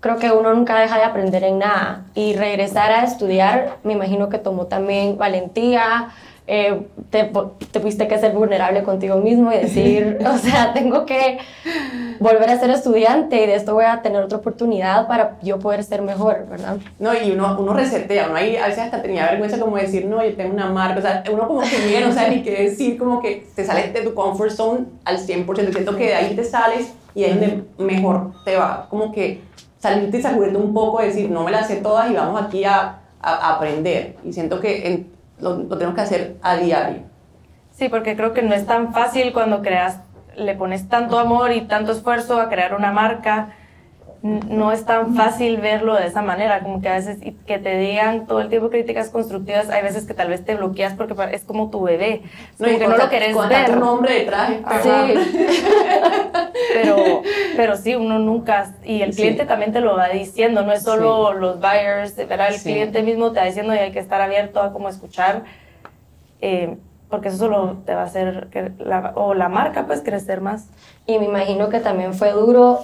Creo 0.00 0.16
que 0.16 0.32
uno 0.32 0.52
nunca 0.52 0.80
deja 0.80 0.96
de 0.96 1.04
aprender 1.04 1.44
en 1.44 1.60
nada. 1.60 2.06
Y 2.16 2.34
regresar 2.34 2.90
a 2.90 3.04
estudiar, 3.04 3.76
me 3.84 3.92
imagino 3.92 4.28
que 4.28 4.38
tomó 4.38 4.66
también 4.66 5.16
valentía, 5.16 6.08
eh, 6.50 6.80
te, 7.10 7.30
te 7.70 7.78
tuviste 7.78 8.08
que 8.08 8.18
ser 8.18 8.32
vulnerable 8.32 8.82
contigo 8.82 9.16
mismo 9.16 9.52
y 9.52 9.58
decir, 9.58 10.18
o 10.26 10.38
sea, 10.38 10.72
tengo 10.72 11.04
que 11.04 11.38
volver 12.20 12.48
a 12.48 12.58
ser 12.58 12.70
estudiante 12.70 13.44
y 13.44 13.46
de 13.46 13.54
esto 13.54 13.74
voy 13.74 13.84
a 13.84 14.00
tener 14.00 14.22
otra 14.22 14.38
oportunidad 14.38 15.06
para 15.06 15.36
yo 15.42 15.58
poder 15.58 15.84
ser 15.84 16.00
mejor, 16.00 16.46
¿verdad? 16.48 16.78
No, 16.98 17.12
y 17.12 17.32
uno, 17.32 17.54
uno 17.60 17.74
resetea, 17.74 18.28
uno 18.28 18.36
ahí 18.36 18.56
a 18.56 18.66
veces 18.66 18.84
hasta 18.84 19.02
tenía 19.02 19.26
vergüenza 19.26 19.60
como 19.60 19.76
decir, 19.76 20.06
no, 20.06 20.24
yo 20.24 20.34
tengo 20.36 20.54
una 20.54 20.70
marca, 20.70 20.98
o 20.98 21.02
sea, 21.02 21.22
uno 21.30 21.46
como 21.46 21.60
que 21.60 21.86
bien, 21.86 22.04
o 22.04 22.12
sea, 22.12 22.30
ni 22.30 22.42
qué 22.42 22.62
decir, 22.62 22.96
como 22.96 23.20
que 23.20 23.46
te 23.54 23.66
sales 23.66 23.92
de 23.92 24.00
tu 24.00 24.14
comfort 24.14 24.50
zone 24.50 24.86
al 25.04 25.18
100%, 25.18 25.70
siento 25.70 25.96
que 25.96 26.06
de 26.06 26.14
ahí 26.14 26.34
te 26.34 26.44
sales 26.44 26.94
y 27.14 27.24
ahí 27.24 27.32
es 27.32 27.40
donde 27.40 27.64
mejor 27.76 28.32
te 28.46 28.56
va, 28.56 28.86
como 28.88 29.12
que 29.12 29.42
salirte 29.78 30.16
y 30.16 30.22
sacudirte 30.22 30.56
un 30.56 30.72
poco, 30.72 31.02
decir, 31.02 31.30
no 31.30 31.44
me 31.44 31.50
las 31.50 31.66
sé 31.66 31.76
todas 31.76 32.10
y 32.10 32.14
vamos 32.14 32.40
aquí 32.40 32.64
a, 32.64 33.00
a, 33.20 33.34
a 33.34 33.56
aprender, 33.56 34.16
y 34.24 34.32
siento 34.32 34.60
que 34.60 34.88
en, 34.88 35.17
lo, 35.40 35.56
tenemos 35.66 35.94
que 35.94 36.00
hacer 36.00 36.36
a 36.42 36.56
diario. 36.56 37.02
Sí, 37.72 37.88
porque 37.88 38.16
creo 38.16 38.32
que 38.32 38.42
no 38.42 38.54
es 38.54 38.66
tan 38.66 38.92
fácil 38.92 39.32
cuando 39.32 39.62
creas, 39.62 40.00
le 40.36 40.54
pones 40.54 40.88
tanto 40.88 41.18
amor 41.18 41.52
y 41.52 41.62
tanto 41.62 41.92
esfuerzo 41.92 42.40
a 42.40 42.48
crear 42.48 42.74
una 42.74 42.92
marca, 42.92 43.56
no 44.22 44.72
es 44.72 44.84
tan 44.84 45.14
fácil 45.14 45.58
verlo 45.58 45.94
de 45.94 46.06
esa 46.06 46.22
manera, 46.22 46.60
como 46.60 46.80
que 46.80 46.88
a 46.88 46.94
veces 46.94 47.18
que 47.46 47.58
te 47.58 47.78
digan 47.78 48.26
todo 48.26 48.40
el 48.40 48.48
tiempo 48.48 48.68
críticas 48.68 49.10
constructivas, 49.10 49.70
hay 49.70 49.82
veces 49.82 50.06
que 50.06 50.14
tal 50.14 50.28
vez 50.28 50.44
te 50.44 50.56
bloqueas 50.56 50.94
porque 50.94 51.14
es 51.32 51.44
como 51.44 51.70
tu 51.70 51.82
bebé, 51.82 52.22
no, 52.58 52.66
como 52.66 52.78
que 52.78 52.88
no 52.88 52.96
lo 52.96 53.08
querés 53.08 53.36
ver. 53.48 53.70
tu 53.70 53.78
nombre 53.78 54.14
detrás. 54.14 54.50
Sí. 54.82 54.90
pero, 56.72 57.22
pero 57.56 57.76
sí, 57.76 57.94
uno 57.94 58.18
nunca, 58.18 58.74
y 58.84 59.02
el 59.02 59.14
cliente 59.14 59.42
sí. 59.42 59.48
también 59.48 59.72
te 59.72 59.80
lo 59.80 59.96
va 59.96 60.08
diciendo, 60.08 60.62
no 60.62 60.72
es 60.72 60.82
solo 60.82 61.30
sí. 61.32 61.38
los 61.40 61.60
buyers, 61.60 62.16
¿verdad? 62.16 62.48
el 62.48 62.54
sí. 62.54 62.72
cliente 62.72 63.02
mismo 63.02 63.32
te 63.32 63.40
va 63.40 63.46
diciendo 63.46 63.74
y 63.74 63.78
hay 63.78 63.92
que 63.92 63.98
estar 63.98 64.20
abierto 64.20 64.60
a 64.60 64.72
como 64.72 64.88
escuchar, 64.88 65.44
eh, 66.40 66.76
porque 67.08 67.28
eso 67.28 67.38
solo 67.38 67.78
te 67.86 67.94
va 67.94 68.02
a 68.02 68.04
hacer, 68.04 68.48
que 68.50 68.72
la, 68.78 69.12
o 69.14 69.34
la 69.34 69.48
marca 69.48 69.86
pues 69.86 70.02
crecer 70.02 70.40
más. 70.40 70.68
Y 71.06 71.18
me 71.18 71.24
imagino 71.24 71.68
que 71.68 71.80
también 71.80 72.14
fue 72.14 72.32
duro 72.32 72.80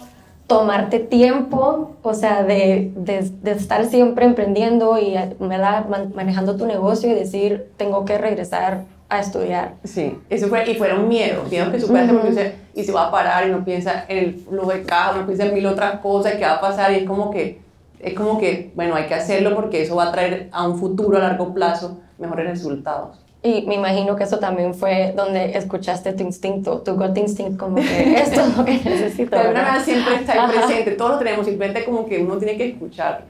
tomarte 0.47 0.99
tiempo, 0.99 1.97
o 2.03 2.15
sea, 2.15 2.43
de, 2.43 2.93
de, 2.97 3.31
de, 3.43 3.53
estar 3.53 3.87
siempre 3.87 4.27
emprendiendo 4.27 4.99
y 4.99 5.15
¿verdad? 5.41 5.87
manejando 6.15 6.57
tu 6.57 6.67
negocio 6.67 7.11
y 7.11 7.15
decir, 7.15 7.71
tengo 7.77 8.05
que 8.05 8.19
regresar 8.19 8.85
a 9.09 9.21
estudiar. 9.21 9.75
Sí, 9.85 10.19
eso 10.29 10.49
fue, 10.49 10.71
y 10.71 10.75
fueron 10.75 11.09
miedos, 11.09 11.51
miedos 11.51 11.71
que 11.71 11.81
superaste 11.81 12.13
uh 12.13 12.17
-huh. 12.17 12.21
porque 12.21 12.31
usted, 12.31 12.55
y 12.75 12.85
se 12.85 12.93
va 12.93 13.07
a 13.07 13.11
parar 13.11 13.47
y 13.47 13.51
no 13.51 13.65
piensa 13.65 14.05
en 14.09 14.19
el 14.19 14.35
flujo 14.35 14.71
de 14.71 14.83
caja, 14.83 15.19
no 15.19 15.27
piensa 15.27 15.47
en 15.47 15.55
mil 15.55 15.67
otras 15.67 16.01
cosas, 16.01 16.35
qué 16.35 16.45
va 16.45 16.55
a 16.55 16.61
pasar 16.61 16.93
y 16.93 16.97
es 16.97 17.05
como 17.05 17.31
que, 17.31 17.61
es 18.01 18.15
como 18.15 18.39
que, 18.39 18.73
bueno, 18.75 18.95
hay 18.97 19.07
que 19.07 19.15
hacerlo 19.15 19.55
porque 19.55 19.83
eso 19.83 19.97
va 19.97 20.09
a 20.09 20.13
traer 20.13 20.49
a 20.53 20.69
un 20.69 20.79
futuro 20.79 21.17
a 21.17 21.21
largo 21.21 21.55
plazo 21.55 22.01
mejores 22.19 22.47
resultados. 22.47 23.24
Y 23.47 23.61
me 23.67 23.75
imagino 23.75 24.17
que 24.17 24.25
eso 24.25 24.39
también 24.39 24.73
fue 24.73 25.13
donde 25.15 25.55
escuchaste 25.59 26.15
tu 26.15 26.23
instinto, 26.23 26.79
tu 26.79 26.95
gut 26.95 27.15
instinct, 27.19 27.59
como 27.59 27.77
que 27.77 28.15
esto 28.23 28.41
es 28.41 28.57
lo 28.57 28.65
que 28.65 28.73
necesito. 28.73 29.37
De 29.37 29.49
verdad 29.49 29.85
siempre 29.85 30.15
está 30.15 30.47
ahí 30.47 30.57
presente, 30.57 30.93
todos 30.93 31.11
lo 31.13 31.19
tenemos, 31.19 31.45
simplemente 31.45 31.85
como 31.85 32.07
que 32.07 32.23
uno 32.23 32.39
tiene 32.39 32.57
que 32.57 32.71
escuchar. 32.71 33.25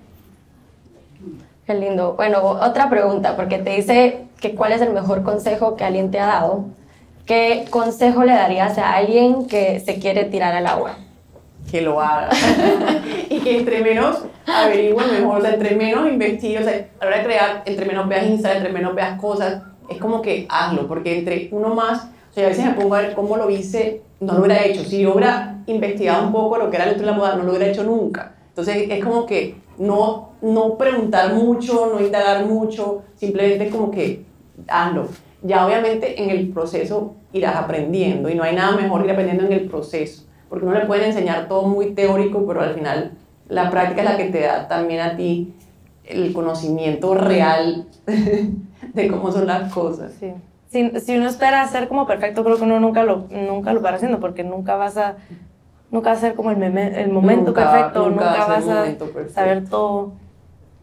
Qué 1.66 1.74
lindo. 1.74 2.12
Bueno, 2.12 2.44
otra 2.44 2.88
pregunta, 2.88 3.34
porque 3.34 3.58
te 3.58 3.70
dice 3.70 4.26
que 4.40 4.54
cuál 4.54 4.70
es 4.70 4.82
el 4.82 4.92
mejor 4.92 5.24
consejo 5.24 5.74
que 5.74 5.82
alguien 5.82 6.12
te 6.12 6.20
ha 6.20 6.26
dado. 6.26 6.66
¿Qué 7.26 7.64
consejo 7.70 8.22
le 8.22 8.34
darías 8.34 8.78
a 8.78 8.94
alguien 8.94 9.48
que 9.48 9.80
se 9.80 9.98
quiere 9.98 10.26
tirar 10.26 10.54
al 10.54 10.68
agua? 10.68 10.96
Que 11.68 11.80
lo 11.80 12.00
haga. 12.00 12.28
y 13.30 13.40
que 13.40 13.58
entre 13.58 13.82
menos 13.82 14.22
averigüe 14.46 15.04
mejor, 15.06 15.38
o 15.38 15.40
sea, 15.40 15.54
entre 15.54 15.74
menos 15.74 16.06
investigue, 16.06 16.60
o 16.60 16.62
sea, 16.62 16.86
a 17.00 17.04
la 17.04 17.08
hora 17.08 17.18
de 17.18 17.24
crear, 17.24 17.62
entre 17.64 17.86
menos 17.86 18.08
veas 18.08 18.26
Instagram, 18.26 18.58
entre 18.58 18.72
menos 18.72 18.94
veas 18.94 19.18
cosas, 19.18 19.62
es 19.88 19.98
como 19.98 20.22
que 20.22 20.46
hazlo, 20.48 20.86
porque 20.86 21.18
entre 21.18 21.48
uno 21.52 21.74
más, 21.74 22.04
o 22.30 22.34
sea, 22.34 22.46
a 22.46 22.48
veces 22.48 22.64
me 22.64 22.72
pongo 22.72 22.94
a 22.94 23.00
ver 23.00 23.14
cómo 23.14 23.36
lo 23.36 23.50
hice, 23.50 24.02
no 24.20 24.34
lo 24.34 24.40
hubiera 24.40 24.64
hecho. 24.64 24.84
Si 24.84 25.02
yo 25.02 25.12
hubiera 25.12 25.62
investigado 25.66 26.26
un 26.26 26.32
poco 26.32 26.58
lo 26.58 26.70
que 26.70 26.76
era 26.76 26.90
el 26.90 26.98
de 26.98 27.06
la 27.06 27.12
moda, 27.12 27.36
no 27.36 27.44
lo 27.44 27.50
hubiera 27.50 27.68
hecho 27.68 27.84
nunca. 27.84 28.34
Entonces 28.48 28.86
es 28.88 29.04
como 29.04 29.26
que 29.26 29.56
no, 29.78 30.30
no 30.42 30.76
preguntar 30.76 31.34
mucho, 31.34 31.90
no 31.92 32.04
indagar 32.04 32.46
mucho, 32.46 33.02
simplemente 33.16 33.70
como 33.70 33.90
que 33.90 34.24
hazlo. 34.68 35.08
Ya 35.42 35.66
obviamente 35.66 36.22
en 36.22 36.30
el 36.30 36.48
proceso 36.48 37.14
irás 37.32 37.56
aprendiendo 37.56 38.28
y 38.28 38.34
no 38.34 38.44
hay 38.44 38.54
nada 38.54 38.76
mejor 38.76 39.04
ir 39.04 39.10
aprendiendo 39.10 39.44
en 39.44 39.52
el 39.52 39.68
proceso, 39.68 40.24
porque 40.48 40.64
uno 40.64 40.78
le 40.78 40.86
puede 40.86 41.06
enseñar 41.06 41.48
todo 41.48 41.66
muy 41.68 41.94
teórico, 41.94 42.46
pero 42.46 42.62
al 42.62 42.74
final 42.74 43.12
la 43.48 43.70
práctica 43.70 44.02
es 44.02 44.08
la 44.08 44.16
que 44.16 44.24
te 44.26 44.40
da 44.40 44.68
también 44.68 45.00
a 45.00 45.16
ti 45.16 45.52
el 46.04 46.32
conocimiento 46.32 47.14
real 47.14 47.86
de 48.94 49.08
cómo 49.08 49.30
son 49.30 49.46
las 49.46 49.72
cosas. 49.72 50.12
Sí. 50.18 50.32
Si, 50.70 50.90
si, 51.00 51.16
uno 51.16 51.28
espera 51.28 51.66
ser 51.68 51.88
como 51.88 52.06
perfecto, 52.06 52.42
creo 52.42 52.56
que 52.56 52.62
uno 52.62 52.80
nunca 52.80 53.04
lo, 53.04 53.26
nunca 53.30 53.72
lo 53.72 53.80
va 53.80 53.90
haciendo, 53.90 54.18
porque 54.18 54.42
nunca 54.42 54.74
vas 54.76 54.96
a, 54.96 55.16
nunca 55.90 56.10
va 56.10 56.16
a 56.16 56.20
ser 56.20 56.34
como 56.34 56.50
el, 56.50 56.56
meme, 56.56 57.00
el 57.00 57.12
momento 57.12 57.50
nunca, 57.50 57.70
perfecto, 57.70 58.08
nunca, 58.08 58.30
nunca 58.30 58.46
vas 58.46 58.68
a 58.68 59.28
saber 59.32 59.68
todo. 59.68 60.12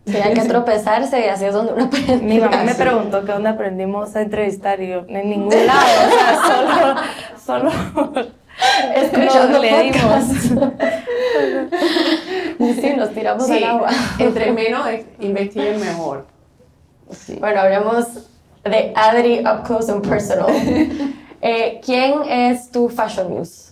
Sí, 0.06 0.18
hay 0.18 0.34
que 0.34 0.42
tropezarse 0.42 1.20
y 1.20 1.30
así 1.30 1.46
es 1.46 1.54
donde 1.54 1.74
uno 1.74 1.86
aprende. 1.86 2.26
Mi 2.26 2.40
mamá 2.40 2.64
me 2.64 2.74
preguntó 2.74 3.24
que 3.24 3.32
dónde 3.34 3.50
aprendimos 3.50 4.16
a 4.16 4.22
entrevistar 4.22 4.82
y 4.82 4.90
yo, 4.90 5.06
en 5.08 5.30
ningún 5.30 5.54
lado, 5.66 5.80
o 5.80 6.10
sea, 6.10 7.00
solo, 7.46 7.70
solo 7.70 8.22
escuchando 8.96 9.58
no, 9.58 9.60
le 9.60 9.84
dimos. 9.84 10.24
sí, 12.80 12.94
nos 12.96 13.14
tiramos 13.14 13.46
sí, 13.46 13.58
al 13.58 13.64
agua. 13.64 13.90
Entre 14.20 14.52
menos 14.52 14.88
investiguen 15.20 15.80
mejor. 15.80 16.31
Sí. 17.12 17.38
Bueno, 17.40 17.62
hablemos 17.62 18.08
de 18.64 18.94
Adri 18.96 19.40
Up 19.40 19.64
Close 19.66 19.92
and 19.92 20.08
Personal. 20.08 20.48
Eh, 21.44 21.82
¿Quién 21.84 22.22
es 22.30 22.70
tu 22.70 22.88
Fashion 22.88 23.34
Muse? 23.34 23.72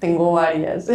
Tengo 0.00 0.32
varias. 0.32 0.88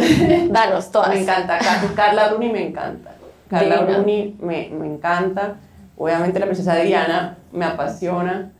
Danos 0.50 0.90
todas. 0.90 1.08
Me 1.08 1.22
encanta. 1.22 1.58
Carla 1.96 2.28
Bruni 2.28 2.50
me 2.50 2.68
encanta. 2.68 3.16
Carla. 3.48 3.80
Bruni 3.80 4.36
me, 4.40 4.68
me 4.68 4.86
encanta. 4.86 5.56
Obviamente 5.96 6.38
la 6.38 6.44
princesa 6.44 6.76
Diana 6.76 7.38
me 7.50 7.64
apasiona. 7.64 8.52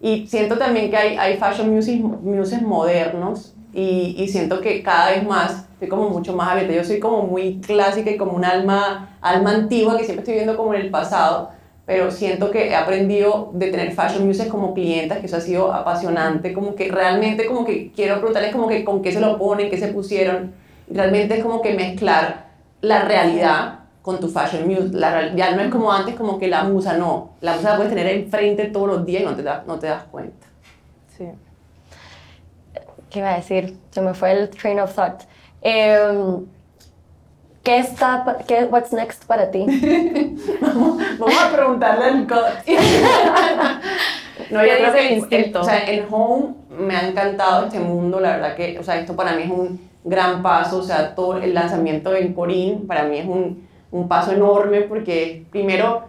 Y 0.00 0.26
siento 0.26 0.58
también 0.58 0.90
que 0.90 0.96
hay, 0.96 1.16
hay 1.16 1.36
fashion 1.36 1.72
muses, 1.72 2.00
muses 2.00 2.62
modernos 2.62 3.54
y, 3.72 4.16
y, 4.18 4.26
siento 4.28 4.60
que 4.60 4.82
cada 4.82 5.10
vez 5.10 5.24
más 5.24 5.66
estoy 5.74 5.88
como 5.88 6.08
mucho 6.08 6.34
más 6.34 6.48
abierta. 6.48 6.72
Yo 6.72 6.84
soy 6.84 6.98
como 6.98 7.22
muy 7.22 7.60
clásica 7.60 8.10
y 8.10 8.16
como 8.16 8.32
un 8.32 8.44
alma, 8.44 9.16
alma 9.20 9.50
antigua 9.50 9.96
que 9.96 10.04
siempre 10.04 10.22
estoy 10.22 10.34
viendo 10.34 10.56
como 10.56 10.74
en 10.74 10.80
el 10.80 10.90
pasado, 10.90 11.50
pero 11.86 12.10
siento 12.10 12.50
que 12.50 12.68
he 12.68 12.74
aprendido 12.76 13.50
de 13.52 13.70
tener 13.70 13.92
fashion 13.92 14.26
muses 14.26 14.48
como 14.48 14.74
clientas, 14.74 15.18
que 15.18 15.26
eso 15.26 15.36
ha 15.36 15.40
sido 15.40 15.72
apasionante, 15.72 16.52
como 16.52 16.74
que 16.74 16.90
realmente 16.90 17.46
como 17.46 17.64
que 17.64 17.90
quiero 17.92 18.16
preguntarles 18.16 18.52
como 18.52 18.68
que 18.68 18.84
con 18.84 19.02
qué 19.02 19.12
se 19.12 19.20
lo 19.20 19.38
ponen, 19.38 19.70
qué 19.70 19.78
se 19.78 19.88
pusieron, 19.88 20.52
realmente 20.88 21.38
es 21.38 21.42
como 21.42 21.60
que 21.62 21.74
mezclar 21.74 22.50
la 22.80 23.02
realidad 23.02 23.80
con 24.02 24.18
tu 24.20 24.28
fashion 24.28 24.66
muse. 24.66 24.90
La, 24.92 25.34
ya 25.34 25.54
no 25.54 25.62
es 25.62 25.70
como 25.70 25.92
antes, 25.92 26.14
como 26.14 26.38
que 26.38 26.48
la 26.48 26.64
musa 26.64 26.96
no. 26.96 27.32
La 27.40 27.54
musa 27.54 27.70
la 27.70 27.76
puedes 27.76 27.92
tener 27.92 28.06
enfrente 28.06 28.66
todos 28.66 28.88
los 28.88 29.06
días 29.06 29.22
y 29.22 29.24
no 29.24 29.34
te, 29.34 29.42
da, 29.42 29.64
no 29.66 29.78
te 29.78 29.86
das 29.86 30.04
cuenta. 30.04 30.46
Sí. 31.16 31.26
¿Qué 33.10 33.18
iba 33.18 33.32
a 33.32 33.36
decir? 33.36 33.76
Se 33.90 34.00
me 34.00 34.14
fue 34.14 34.32
el 34.32 34.48
train 34.50 34.80
of 34.80 34.94
thought. 34.94 35.22
Eh, 35.62 36.38
¿Qué 37.62 37.78
está, 37.78 38.38
qué, 38.46 38.64
what's 38.64 38.92
next 38.92 39.26
para 39.26 39.50
ti? 39.50 39.66
vamos, 40.62 41.02
vamos, 41.18 41.42
a 41.42 41.54
preguntarle 41.54 42.04
al 42.06 42.26
God. 42.26 42.46
no, 44.50 44.64
yo 44.64 44.72
creo 44.78 44.92
que 44.92 45.14
el, 45.16 45.56
o 45.56 45.64
sea, 45.64 45.84
en 45.86 46.06
Home 46.10 46.54
me 46.70 46.96
ha 46.96 47.06
encantado 47.06 47.66
este 47.66 47.78
mundo, 47.78 48.18
la 48.18 48.36
verdad 48.36 48.56
que, 48.56 48.78
o 48.78 48.82
sea, 48.82 48.98
esto 48.98 49.14
para 49.14 49.34
mí 49.34 49.42
es 49.42 49.50
un 49.50 49.78
gran 50.04 50.42
paso, 50.42 50.78
o 50.78 50.82
sea, 50.82 51.14
todo 51.14 51.36
el 51.36 51.52
lanzamiento 51.52 52.14
en 52.14 52.32
Corín 52.32 52.86
para 52.86 53.04
mí 53.04 53.18
es 53.18 53.26
un, 53.26 53.68
un 53.90 54.08
paso 54.08 54.32
enorme 54.32 54.80
porque 54.82 55.44
primero, 55.50 56.04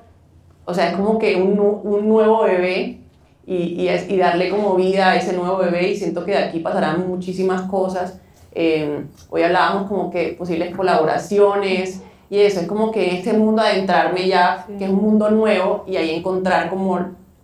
o 0.63 0.73
sea, 0.73 0.91
es 0.91 0.95
como 0.95 1.19
que 1.19 1.35
un, 1.35 1.59
un 1.59 2.07
nuevo 2.07 2.43
bebé 2.43 2.99
y, 3.45 3.55
y, 3.55 3.89
y, 3.89 4.17
darle 4.17 4.49
como 4.49 4.75
vida 4.75 5.09
a 5.09 5.15
ese 5.17 5.33
nuevo 5.33 5.57
bebé 5.57 5.89
y 5.89 5.97
siento 5.97 6.23
que 6.23 6.31
de 6.31 6.37
aquí 6.37 6.59
pasarán 6.59 7.05
muchísimas 7.09 7.63
cosas 7.63 8.21
Eh, 8.53 9.05
hoy 9.29 9.43
hablábamos 9.43 9.87
como 9.87 10.11
que 10.11 10.35
posibles 10.37 10.75
colaboraciones 10.75 12.01
y 12.29 12.39
eso, 12.39 12.61
es 12.61 12.67
como 12.67 12.91
que 12.91 13.09
en 13.09 13.15
este 13.17 13.33
mundo 13.33 13.61
adentrarme 13.61 14.27
ya, 14.27 14.65
que 14.77 14.85
es 14.85 14.89
un 14.89 15.01
mundo 15.01 15.29
nuevo 15.29 15.83
y 15.87 15.97
ahí 15.97 16.11
encontrar 16.11 16.69
como, 16.69 16.99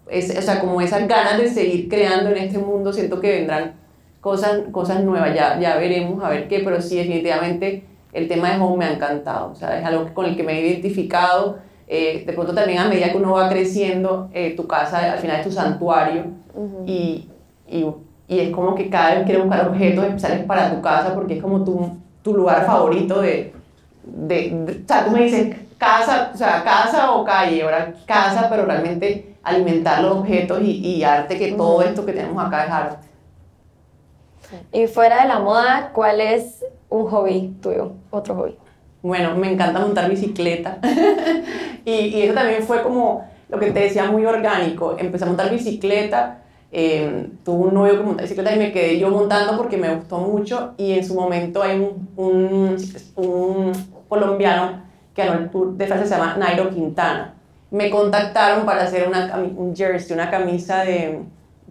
es, 0.10 0.38
o 0.38 0.42
sea, 0.42 0.60
como 0.62 0.80
esas 0.80 1.08
ganas 1.08 1.38
de 1.38 1.50
seguir 1.50 1.90
creando 1.90 2.30
en 2.30 2.38
este 2.38 2.58
mundo, 2.58 2.94
siento 2.94 3.20
que 3.20 3.32
vendrán 3.32 3.74
cosas, 4.22 4.62
cosas 4.72 5.04
nuevas, 5.04 5.36
ya, 5.36 5.60
ya 5.60 5.76
veremos 5.76 6.24
a 6.24 6.30
ver 6.30 6.48
qué, 6.48 6.60
pero 6.60 6.82
sí, 6.82 6.98
definitivamente 6.98 7.84
el 8.14 8.28
tema 8.28 8.52
de 8.52 8.62
home 8.62 8.78
me 8.78 8.86
ha 8.86 8.94
encantado, 8.94 9.52
o 9.52 9.56
sea, 9.56 9.78
es 9.78 9.86
algo 9.86 10.14
con 10.14 10.26
el 10.26 10.36
que 10.36 10.44
me 10.44 10.54
he 10.54 10.68
identificado. 10.68 11.60
Eh, 11.90 12.24
de 12.26 12.34
pronto 12.34 12.54
también 12.54 12.80
a 12.80 12.90
medida 12.90 13.12
que 13.12 13.18
uno 13.18 13.34
va 13.34 13.48
creciendo, 13.48 14.30
eh, 14.34 14.56
tu 14.58 14.68
casa 14.68 15.14
al 15.14 15.20
final 15.20 15.38
es 15.38 15.46
tu 15.46 15.52
santuario 15.52 16.26
y, 16.86 17.30
y, 17.66 17.86
y, 18.28 18.40
es 18.40 18.52
como 18.52 18.76
que 18.76 18.90
cada 18.90 19.16
vez 19.16 19.24
quieres 19.26 19.44
buscar 19.44 19.68
objetos 19.68 20.06
especiales 20.06 20.46
para 20.46 20.74
tu 20.74 20.82
casa 20.82 21.14
porque 21.14 21.36
es 21.36 21.42
como 21.42 21.64
tu, 21.64 21.98
tu 22.22 22.34
lugar 22.36 22.66
favorito 22.66 23.22
de, 23.22 23.54
de, 24.04 24.82
o 24.84 24.88
sea, 24.88 25.06
tú 25.06 25.12
me 25.12 25.24
dices 25.24 25.56
casa, 25.78 26.32
o 26.34 26.38
sea, 26.38 26.64
casa 26.64 27.12
o 27.12 27.24
calle, 27.24 27.62
ahora 27.62 27.94
casa, 28.06 28.48
pero 28.50 28.66
realmente 28.66 29.36
alimentar 29.44 30.02
los 30.02 30.18
objetos 30.18 30.62
y, 30.62 30.72
y 30.72 31.04
arte, 31.04 31.38
que 31.38 31.54
todo 31.54 31.82
esto 31.82 32.06
que 32.06 32.14
tenemos 32.14 32.46
acá 32.46 32.66
es 32.66 32.72
arte. 32.72 33.08
Y 34.72 34.88
fuera 34.88 35.22
de 35.22 35.28
la 35.28 35.40
moda, 35.40 35.92
¿cuál 35.94 36.22
es 36.22 36.64
un 36.90 37.08
hobby 37.08 37.56
tuyo? 37.62 37.94
Otro 38.10 38.36
hobby. 38.36 38.58
Bueno, 39.02 39.36
me 39.36 39.52
encanta 39.52 39.80
montar 39.80 40.10
bicicleta. 40.10 40.80
y, 41.86 41.92
y, 41.92 42.22
eso 42.24 42.34
también 42.34 42.64
fue 42.64 42.82
como 42.82 43.26
lo 43.50 43.60
que 43.60 43.72
te 43.72 43.82
decía, 43.82 44.10
muy 44.10 44.26
orgánico. 44.26 44.96
Empecé 44.98 45.26
a 45.26 45.28
montar 45.28 45.50
bicicleta. 45.50 46.40
Eh, 46.72 47.30
tuve 47.46 47.68
un 47.68 47.74
novio 47.74 47.98
que 47.98 48.04
montaba 48.04 48.24
bicicleta 48.24 48.54
y 48.54 48.60
me 48.60 48.72
quedé 48.72 49.00
yo 49.00 49.10
montando 49.10 49.56
porque 49.58 49.78
me 49.78 49.94
gustó 49.96 50.20
mucho. 50.20 50.74
Y 50.78 50.94
en 50.94 51.06
su 51.06 51.16
momento 51.16 51.64
hay 51.64 51.80
un, 51.80 52.10
un, 52.18 52.78
un 53.16 53.72
colombiano 54.10 54.84
que 55.14 55.26
ganó 55.26 55.40
el 55.40 55.50
Tour 55.50 55.74
de 55.78 55.88
Francia, 55.88 56.08
se 56.08 56.16
llama 56.16 56.38
Nairo 56.38 56.70
Quintana. 56.70 57.34
Me 57.72 57.90
contactaron 57.90 58.66
para 58.66 58.84
hacer 58.84 59.08
una, 59.08 59.36
un 59.56 59.76
jersey, 59.76 60.14
una 60.14 60.30
camisa 60.30 60.84
de, 60.84 61.20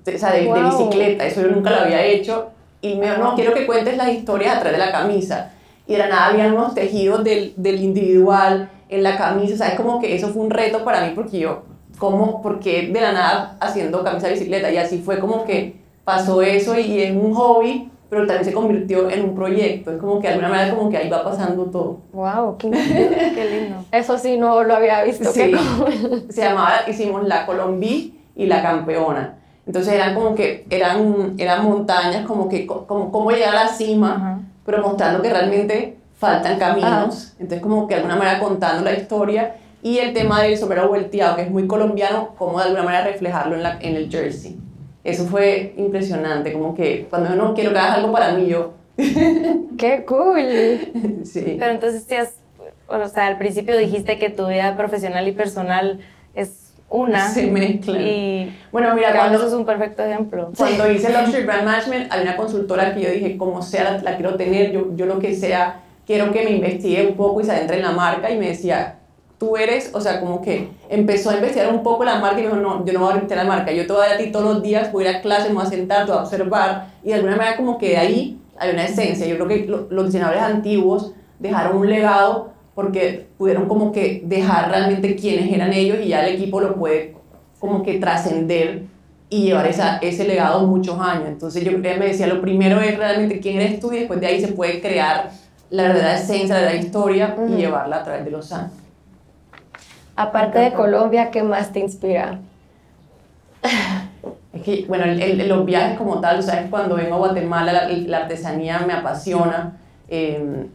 de, 0.04 0.14
o 0.14 0.18
sea, 0.18 0.32
de, 0.32 0.42
de 0.42 0.62
bicicleta. 0.62 1.26
Eso 1.26 1.42
yo 1.42 1.48
nunca 1.48 1.70
lo 1.70 1.76
había 1.76 2.04
hecho 2.04 2.50
y 2.80 2.96
me 2.96 3.06
dijo, 3.06 3.18
no, 3.22 3.34
quiero 3.34 3.54
que 3.54 3.66
cuentes 3.66 3.96
las 3.96 4.08
historias 4.08 4.56
atrás 4.56 4.72
de 4.72 4.78
la 4.78 4.92
camisa. 4.92 5.52
Y 5.86 5.92
de 5.92 5.98
la 5.98 6.08
nada 6.08 6.26
habían 6.26 6.52
unos 6.52 6.74
tejidos 6.74 7.22
del, 7.22 7.54
del 7.56 7.80
individual 7.80 8.70
en 8.88 9.02
la 9.02 9.16
camisa, 9.16 9.54
o 9.54 9.56
sea, 9.56 9.68
es 9.68 9.74
como 9.74 10.00
que 10.00 10.14
eso 10.14 10.28
fue 10.28 10.42
un 10.42 10.50
reto 10.50 10.84
para 10.84 11.00
mí 11.04 11.12
porque 11.14 11.40
yo, 11.40 11.62
¿cómo? 11.98 12.42
Porque 12.42 12.88
de 12.88 13.00
la 13.00 13.12
nada 13.12 13.56
haciendo 13.60 14.02
camisa 14.04 14.28
de 14.28 14.34
bicicleta 14.34 14.70
y 14.70 14.76
así 14.76 14.98
fue 14.98 15.18
como 15.18 15.44
que 15.44 15.76
pasó 16.04 16.42
eso 16.42 16.78
y 16.78 17.00
es 17.00 17.14
un 17.14 17.34
hobby, 17.34 17.90
pero 18.08 18.26
también 18.26 18.44
se 18.44 18.52
convirtió 18.52 19.10
en 19.10 19.24
un 19.24 19.34
proyecto, 19.34 19.90
es 19.90 19.98
como 19.98 20.20
que 20.20 20.28
de 20.28 20.34
alguna 20.34 20.48
manera 20.48 20.74
como 20.74 20.88
que 20.88 20.96
ahí 20.96 21.08
va 21.08 21.24
pasando 21.24 21.64
todo. 21.64 21.98
Wow, 22.12 22.56
qué, 22.58 22.70
qué 23.34 23.60
lindo. 23.60 23.84
Eso 23.90 24.16
sí 24.16 24.36
no 24.38 24.62
lo 24.62 24.76
había 24.76 25.02
visto. 25.02 25.30
Sí, 25.32 25.52
se 26.28 26.42
llamaba, 26.42 26.80
hicimos 26.88 27.26
la 27.26 27.44
Colombí 27.44 28.20
y 28.36 28.46
la 28.46 28.62
Campeona. 28.62 29.34
Entonces 29.66 29.94
eran 29.94 30.14
como 30.14 30.36
que, 30.36 30.64
eran, 30.70 31.34
eran 31.38 31.64
montañas, 31.64 32.24
como 32.24 32.48
que, 32.48 32.66
como, 32.66 33.10
como 33.10 33.30
llegar 33.32 33.56
a 33.56 33.64
la 33.64 33.68
cima, 33.68 34.14
Ajá. 34.14 34.38
pero 34.64 34.80
mostrando 34.82 35.20
que 35.22 35.30
realmente 35.30 35.96
faltan 36.14 36.56
caminos. 36.58 36.86
Ajá. 36.92 37.34
Entonces 37.40 37.60
como 37.60 37.88
que 37.88 37.94
de 37.94 38.00
alguna 38.02 38.16
manera 38.16 38.38
contando 38.38 38.84
la 38.84 38.92
historia 38.92 39.56
y 39.86 40.00
el 40.00 40.12
tema 40.12 40.42
del 40.42 40.58
sombrero 40.58 40.88
volteado, 40.88 41.36
que 41.36 41.42
es 41.42 41.50
muy 41.50 41.68
colombiano, 41.68 42.34
como 42.36 42.58
de 42.58 42.64
alguna 42.64 42.82
manera 42.82 43.04
reflejarlo 43.04 43.54
en, 43.54 43.62
la, 43.62 43.78
en 43.80 43.94
el 43.94 44.10
jersey. 44.10 44.58
Eso 45.04 45.26
fue 45.26 45.74
impresionante, 45.76 46.52
como 46.52 46.74
que 46.74 47.06
cuando 47.08 47.28
yo 47.28 47.36
no 47.36 47.54
quiero 47.54 47.72
que 47.72 47.78
hagas 47.78 47.98
algo 47.98 48.10
para 48.10 48.32
mí, 48.32 48.48
yo... 48.48 48.74
¡Qué 48.96 50.04
cool! 50.04 51.20
sí. 51.24 51.54
Pero 51.56 51.70
entonces, 51.70 52.04
tías, 52.04 52.34
o 52.88 53.06
sea, 53.06 53.28
al 53.28 53.38
principio 53.38 53.78
dijiste 53.78 54.18
que 54.18 54.28
tu 54.28 54.48
vida 54.48 54.76
profesional 54.76 55.28
y 55.28 55.30
personal 55.30 56.00
es 56.34 56.72
una. 56.90 57.28
Se 57.28 57.46
mezclan. 57.46 58.00
Y 58.00 58.56
bueno, 58.72 58.92
mira, 58.92 59.14
cuando, 59.14 59.38
eso 59.38 59.46
es 59.46 59.52
un 59.52 59.64
perfecto 59.64 60.02
ejemplo. 60.02 60.50
Cuando 60.56 60.90
hice 60.90 61.12
Luxury 61.12 61.44
Brand 61.44 61.64
Management, 61.64 62.12
había 62.12 62.24
una 62.24 62.36
consultora 62.36 62.92
que 62.92 63.02
yo 63.02 63.10
dije, 63.10 63.36
como 63.36 63.62
sea, 63.62 63.84
la, 63.84 63.98
la, 63.98 64.16
quiero 64.16 64.34
tener, 64.34 64.72
yo, 64.72 64.96
yo 64.96 65.06
lo 65.06 65.20
que 65.20 65.32
sea, 65.32 65.82
quiero 66.04 66.32
que 66.32 66.42
me 66.42 66.50
investigue 66.50 67.06
un 67.06 67.14
poco 67.14 67.40
y 67.40 67.44
se 67.44 67.52
adentre 67.52 67.76
en 67.76 67.82
la 67.82 67.92
marca 67.92 68.32
y 68.32 68.36
me 68.36 68.48
decía, 68.48 68.96
tú 69.38 69.56
eres, 69.56 69.90
o 69.94 70.00
sea, 70.00 70.20
como 70.20 70.40
que 70.40 70.70
empezó 70.88 71.30
a 71.30 71.34
investigar 71.34 71.72
un 71.72 71.82
poco 71.82 72.04
la 72.04 72.18
marca 72.18 72.40
y 72.40 72.42
me 72.44 72.48
dijo, 72.48 72.60
no, 72.60 72.84
yo 72.84 72.92
no 72.92 73.00
voy 73.00 73.10
a 73.10 73.14
investigar 73.16 73.44
la 73.44 73.52
marca, 73.52 73.72
yo 73.72 73.86
te 73.86 73.92
voy 73.92 74.02
a 74.02 74.06
dar 74.06 74.14
a 74.14 74.18
ti 74.18 74.32
todos 74.32 74.54
los 74.54 74.62
días, 74.62 74.90
voy 74.92 75.04
a 75.04 75.10
ir 75.10 75.16
a 75.16 75.20
clase, 75.20 75.48
me 75.48 75.56
voy 75.56 75.64
a 75.64 75.68
sentar, 75.68 76.06
te 76.06 76.12
voy 76.12 76.20
a 76.20 76.22
observar 76.22 76.86
y 77.02 77.08
de 77.08 77.14
alguna 77.14 77.36
manera 77.36 77.56
como 77.56 77.76
que 77.78 77.90
de 77.90 77.96
ahí 77.98 78.40
hay 78.58 78.70
una 78.70 78.84
esencia. 78.84 79.26
Yo 79.26 79.36
creo 79.36 79.48
que 79.48 79.66
lo, 79.66 79.86
los 79.90 80.06
diseñadores 80.06 80.42
antiguos 80.42 81.12
dejaron 81.38 81.76
un 81.76 81.90
legado 81.90 82.50
porque 82.74 83.26
pudieron 83.38 83.66
como 83.66 83.92
que 83.92 84.22
dejar 84.24 84.70
realmente 84.70 85.16
quiénes 85.16 85.52
eran 85.52 85.72
ellos 85.72 85.98
y 86.02 86.08
ya 86.08 86.26
el 86.26 86.34
equipo 86.34 86.60
lo 86.60 86.74
puede 86.74 87.16
como 87.58 87.82
que 87.82 87.98
trascender 87.98 88.84
y 89.28 89.44
llevar 89.44 89.66
esa, 89.66 89.98
ese 89.98 90.26
legado 90.26 90.66
muchos 90.66 90.98
años. 91.00 91.28
Entonces 91.28 91.64
yo 91.64 91.76
me 91.78 91.96
decía, 91.96 92.26
lo 92.26 92.40
primero 92.40 92.80
es 92.80 92.96
realmente 92.96 93.40
quién 93.40 93.60
eres 93.60 93.80
tú 93.80 93.92
y 93.92 94.00
después 94.00 94.20
de 94.20 94.26
ahí 94.26 94.40
se 94.40 94.48
puede 94.48 94.80
crear 94.80 95.30
la 95.70 95.84
verdadera 95.84 96.14
esencia, 96.14 96.54
la 96.54 96.60
verdadera 96.60 96.84
historia 96.84 97.34
uh 97.36 97.40
-huh. 97.40 97.54
y 97.54 97.56
llevarla 97.56 97.96
a 97.96 98.04
través 98.04 98.24
de 98.24 98.30
los 98.30 98.52
años. 98.52 98.72
Aparte 100.16 100.58
de 100.58 100.72
Colombia, 100.72 101.30
¿qué 101.30 101.42
más 101.42 101.72
te 101.72 101.80
inspira? 101.80 102.40
Es 104.52 104.62
que, 104.62 104.84
bueno, 104.88 105.04
el, 105.04 105.20
el, 105.20 105.48
los 105.48 105.66
viajes 105.66 105.98
como 105.98 106.20
tal, 106.20 106.42
¿sabes? 106.42 106.70
Cuando 106.70 106.96
vengo 106.96 107.16
a 107.16 107.18
Guatemala, 107.18 107.72
la, 107.72 107.88
la 107.88 108.16
artesanía 108.18 108.80
me 108.86 108.94
apasiona. 108.94 109.76
Eh, 110.08 110.66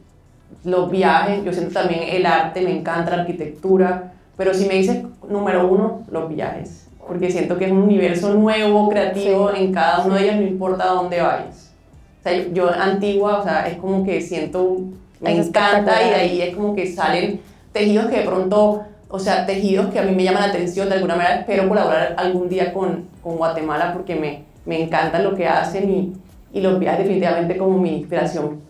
los 0.64 0.92
viajes, 0.92 1.44
yo 1.44 1.54
siento 1.54 1.74
también 1.74 2.02
el 2.08 2.26
arte, 2.26 2.62
me 2.62 2.72
encanta 2.72 3.16
la 3.16 3.24
arquitectura, 3.24 4.14
pero 4.38 4.54
si 4.54 4.68
me 4.68 4.76
dices 4.76 5.04
número 5.28 5.68
uno, 5.68 6.04
los 6.12 6.30
viajes, 6.30 6.88
porque 7.08 7.32
siento 7.32 7.58
que 7.58 7.66
es 7.66 7.72
un 7.72 7.80
universo 7.80 8.34
nuevo, 8.34 8.90
creativo 8.90 9.52
sí. 9.52 9.64
en 9.64 9.74
cada 9.74 10.06
uno 10.06 10.16
de 10.16 10.24
ellos, 10.24 10.36
no 10.36 10.42
importa 10.44 10.86
dónde 10.88 11.22
vayas. 11.22 11.72
O 12.20 12.24
sea, 12.24 12.48
yo, 12.54 12.70
antigua, 12.70 13.40
o 13.40 13.44
sea, 13.44 13.68
es 13.68 13.78
como 13.78 14.06
que 14.06 14.22
siento, 14.22 14.82
me 15.20 15.40
es 15.40 15.48
encanta 15.48 16.04
y 16.04 16.10
de 16.10 16.16
ahí 16.16 16.42
es 16.42 16.56
como 16.56 16.76
que 16.76 16.86
salen 16.86 17.42
tejidos 17.72 18.08
que 18.08 18.20
de 18.20 18.26
pronto, 18.26 18.84
o 19.12 19.20
sea, 19.20 19.46
tejidos 19.46 19.92
que 19.92 20.00
a 20.00 20.04
mí 20.04 20.16
me 20.16 20.24
llaman 20.24 20.44
la 20.44 20.50
atención, 20.50 20.90
de 20.90 20.96
alguna 20.96 21.16
manera 21.16 21.36
espero 21.36 21.68
colaborar 21.68 22.16
algún 22.18 22.50
día 22.50 22.74
con, 22.74 23.08
con 23.22 23.38
Guatemala 23.38 23.94
porque 23.94 24.16
me, 24.16 24.44
me 24.66 24.82
encanta 24.82 25.20
lo 25.20 25.36
que 25.36 25.48
hacen 25.48 25.90
y, 25.90 26.14
y 26.54 26.62
los 26.62 26.80
viajes 26.80 27.00
definitivamente 27.00 27.58
como 27.58 27.78
mi 27.78 27.98
inspiración. 28.00 28.62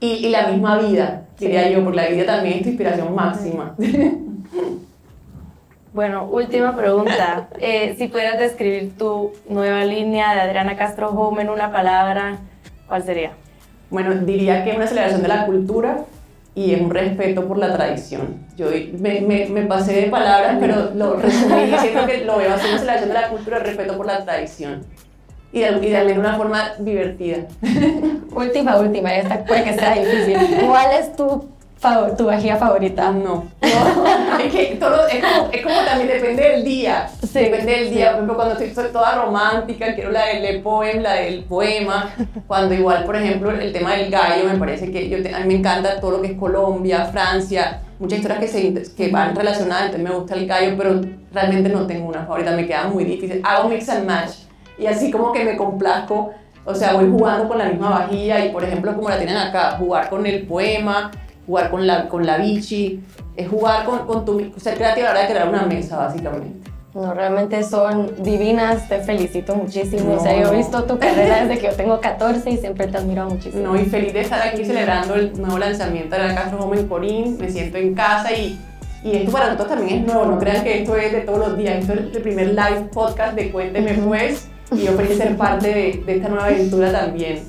Y, 0.00 0.26
y 0.26 0.30
la 0.30 0.48
misma 0.48 0.78
vida, 0.78 1.24
diría 1.38 1.68
yo, 1.70 1.84
porque 1.84 1.96
la 1.96 2.08
vida 2.08 2.24
también 2.24 2.56
es 2.58 2.62
tu 2.62 2.68
inspiración 2.70 3.14
máxima. 3.14 3.74
Bueno, 5.92 6.28
última 6.30 6.76
pregunta. 6.76 7.48
Eh, 7.58 7.96
si 7.98 8.06
pudieras 8.06 8.38
describir 8.38 8.96
tu 8.96 9.32
nueva 9.48 9.84
línea 9.84 10.34
de 10.36 10.40
Adriana 10.42 10.76
Castro 10.76 11.08
Home 11.08 11.42
en 11.42 11.50
una 11.50 11.72
palabra, 11.72 12.38
¿cuál 12.86 13.02
sería? 13.02 13.32
Bueno, 13.90 14.14
diría 14.14 14.62
que 14.62 14.70
es 14.70 14.76
una 14.76 14.86
celebración 14.86 15.20
de 15.20 15.26
la 15.26 15.46
cultura 15.46 16.04
y 16.60 16.74
es 16.74 16.80
un 16.82 16.90
respeto 16.90 17.48
por 17.48 17.56
la 17.56 17.72
tradición. 17.74 18.46
Yo 18.54 18.66
me, 18.98 19.22
me, 19.22 19.62
pasé 19.62 19.94
de 19.94 20.06
palabras, 20.08 20.58
pero 20.60 20.90
lo 20.94 21.14
resumí 21.16 21.62
diciendo 21.62 22.06
que 22.06 22.24
lo 22.26 22.36
veo 22.36 22.52
así, 22.52 22.66
una 22.68 22.78
celebración 22.78 23.08
de 23.08 23.14
la 23.14 23.28
cultura 23.30 23.58
y 23.58 23.62
respeto 23.62 23.96
por 23.96 24.04
la 24.04 24.24
tradición. 24.26 24.84
Y 25.52 25.60
de, 25.60 25.78
y 25.80 25.90
de 25.90 26.18
una 26.18 26.36
forma 26.36 26.72
divertida. 26.78 27.46
Última, 28.32 28.78
última, 28.78 29.14
esta 29.14 29.42
puede 29.44 29.64
que 29.64 29.72
sea 29.72 29.94
difícil. 29.94 30.36
¿Cuál 30.66 30.92
es 31.00 31.16
tu 31.16 31.48
favor, 31.80 32.16
tu 32.16 32.26
vajilla 32.26 32.56
favorita? 32.56 33.10
No. 33.10 33.48
no. 33.62 34.38
es 34.38 34.52
que 34.52 34.76
todo, 34.76 35.06
es, 35.08 35.24
como, 35.24 35.50
es 35.50 35.62
como 35.62 35.74
también 35.84 36.08
depende 36.08 36.42
del 36.42 36.64
día. 36.64 37.08
Sí, 37.22 37.40
depende 37.40 37.72
del 37.72 37.90
día. 37.90 38.04
Sí. 38.04 38.10
Por 38.10 38.14
ejemplo, 38.14 38.36
cuando 38.36 38.58
estoy, 38.58 38.92
toda 38.92 39.24
romántica, 39.24 39.94
quiero 39.94 40.10
la 40.10 40.26
del 40.26 40.60
poem, 40.60 41.02
la 41.02 41.14
del 41.14 41.44
poema. 41.44 42.10
Cuando 42.46 42.74
igual, 42.74 43.04
por 43.04 43.16
ejemplo, 43.16 43.50
el 43.50 43.72
tema 43.72 43.94
del 43.94 44.10
gallo, 44.10 44.44
me 44.44 44.58
parece 44.58 44.92
que 44.92 45.08
yo 45.08 45.22
te, 45.22 45.34
a 45.34 45.40
mí 45.40 45.46
me 45.46 45.54
encanta 45.54 46.00
todo 46.00 46.12
lo 46.12 46.22
que 46.22 46.28
es 46.28 46.38
Colombia, 46.38 47.06
Francia, 47.06 47.80
muchas 47.98 48.18
historias 48.18 48.40
que, 48.40 48.48
se, 48.48 48.94
que 48.94 49.08
van 49.08 49.34
relacionadas, 49.34 49.86
entonces 49.86 50.08
me 50.08 50.14
gusta 50.14 50.34
el 50.34 50.46
gallo, 50.46 50.74
pero 50.76 51.00
realmente 51.32 51.68
no 51.68 51.86
tengo 51.86 52.08
una 52.08 52.24
favorita, 52.24 52.52
me 52.52 52.66
queda 52.66 52.84
muy 52.88 53.04
difícil. 53.04 53.40
Hago 53.44 53.68
mix 53.68 53.88
and 53.88 54.06
match 54.06 54.32
y 54.78 54.86
así 54.86 55.10
como 55.10 55.32
que 55.32 55.44
me 55.44 55.56
complazco, 55.56 56.32
o 56.64 56.74
sea, 56.74 56.94
voy 56.94 57.10
jugando 57.10 57.48
con 57.48 57.58
la 57.58 57.66
misma 57.66 57.90
vajilla 57.90 58.44
y 58.44 58.50
por 58.50 58.64
ejemplo 58.64 58.94
como 58.94 59.08
la 59.08 59.18
tienen 59.18 59.36
acá, 59.36 59.76
jugar 59.78 60.08
con 60.08 60.26
el 60.26 60.46
poema, 60.46 61.10
jugar 61.50 61.68
con 61.68 61.84
la, 61.84 62.08
con 62.08 62.24
la 62.24 62.36
bichi, 62.38 63.00
es 63.34 63.48
jugar 63.48 63.84
con, 63.84 64.06
con 64.06 64.24
tu, 64.24 64.52
ser 64.56 64.76
creativa 64.76 65.10
a 65.10 65.14
la 65.14 65.18
hora 65.18 65.28
de 65.28 65.34
crear 65.34 65.48
una 65.48 65.62
mesa 65.62 65.96
básicamente. 65.96 66.70
No, 66.94 67.12
realmente 67.12 67.62
son 67.64 68.22
divinas, 68.22 68.88
te 68.88 69.00
felicito 69.00 69.56
muchísimo. 69.56 70.14
No. 70.14 70.20
O 70.20 70.20
sea, 70.20 70.40
yo 70.40 70.52
he 70.52 70.56
visto 70.56 70.84
tu 70.84 70.96
carrera 70.98 71.44
desde 71.44 71.60
que 71.60 71.66
yo 71.66 71.72
tengo 71.72 72.00
14 72.00 72.50
y 72.50 72.56
siempre 72.56 72.86
te 72.86 72.98
admiro 72.98 73.28
muchísimo. 73.28 73.64
No, 73.64 73.80
y 73.80 73.84
feliz 73.84 74.12
de 74.12 74.20
estar 74.20 74.46
aquí 74.46 74.64
celebrando 74.64 75.14
el 75.14 75.40
nuevo 75.40 75.58
lanzamiento 75.58 76.14
de 76.16 76.28
la 76.28 76.34
Castro 76.36 76.60
Home 76.60 76.78
en 76.78 76.88
Corín. 76.88 77.38
Me 77.38 77.50
siento 77.50 77.78
en 77.78 77.94
casa 77.94 78.32
y, 78.32 78.58
y 79.02 79.16
esto 79.16 79.32
para 79.32 79.46
nosotros 79.46 79.76
también 79.76 80.00
es 80.00 80.06
nuevo. 80.06 80.26
No 80.26 80.38
crean 80.38 80.62
que 80.62 80.82
esto 80.82 80.96
es 80.96 81.10
de 81.10 81.20
todos 81.22 81.38
los 81.38 81.56
días. 81.56 81.78
Esto 81.80 81.94
es 81.94 82.16
el 82.16 82.22
primer 82.22 82.48
live 82.48 82.88
podcast 82.92 83.34
de 83.34 83.50
Cuénteme 83.50 83.94
Pues 83.94 84.48
y 84.70 84.84
yo 84.84 84.92
feliz 84.92 85.18
de 85.18 85.24
ser 85.24 85.36
parte 85.36 85.68
de, 85.68 86.02
de 86.06 86.16
esta 86.16 86.28
nueva 86.28 86.46
aventura 86.46 86.92
también. 86.92 87.42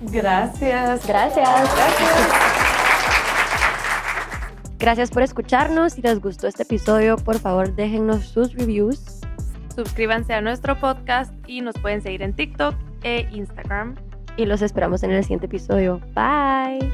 Gracias. 0.00 1.06
Gracias. 1.06 1.46
Gracias. 1.46 2.61
Gracias 4.82 5.12
por 5.12 5.22
escucharnos. 5.22 5.92
Si 5.92 6.02
les 6.02 6.20
gustó 6.20 6.48
este 6.48 6.64
episodio, 6.64 7.16
por 7.16 7.38
favor 7.38 7.72
déjennos 7.72 8.24
sus 8.24 8.52
reviews. 8.52 9.20
Suscríbanse 9.76 10.34
a 10.34 10.40
nuestro 10.40 10.76
podcast 10.80 11.32
y 11.46 11.60
nos 11.60 11.78
pueden 11.78 12.02
seguir 12.02 12.20
en 12.20 12.34
TikTok 12.34 12.74
e 13.04 13.28
Instagram. 13.30 13.94
Y 14.36 14.44
los 14.44 14.60
esperamos 14.60 15.04
en 15.04 15.12
el 15.12 15.22
siguiente 15.22 15.46
episodio. 15.46 16.00
Bye. 16.16 16.90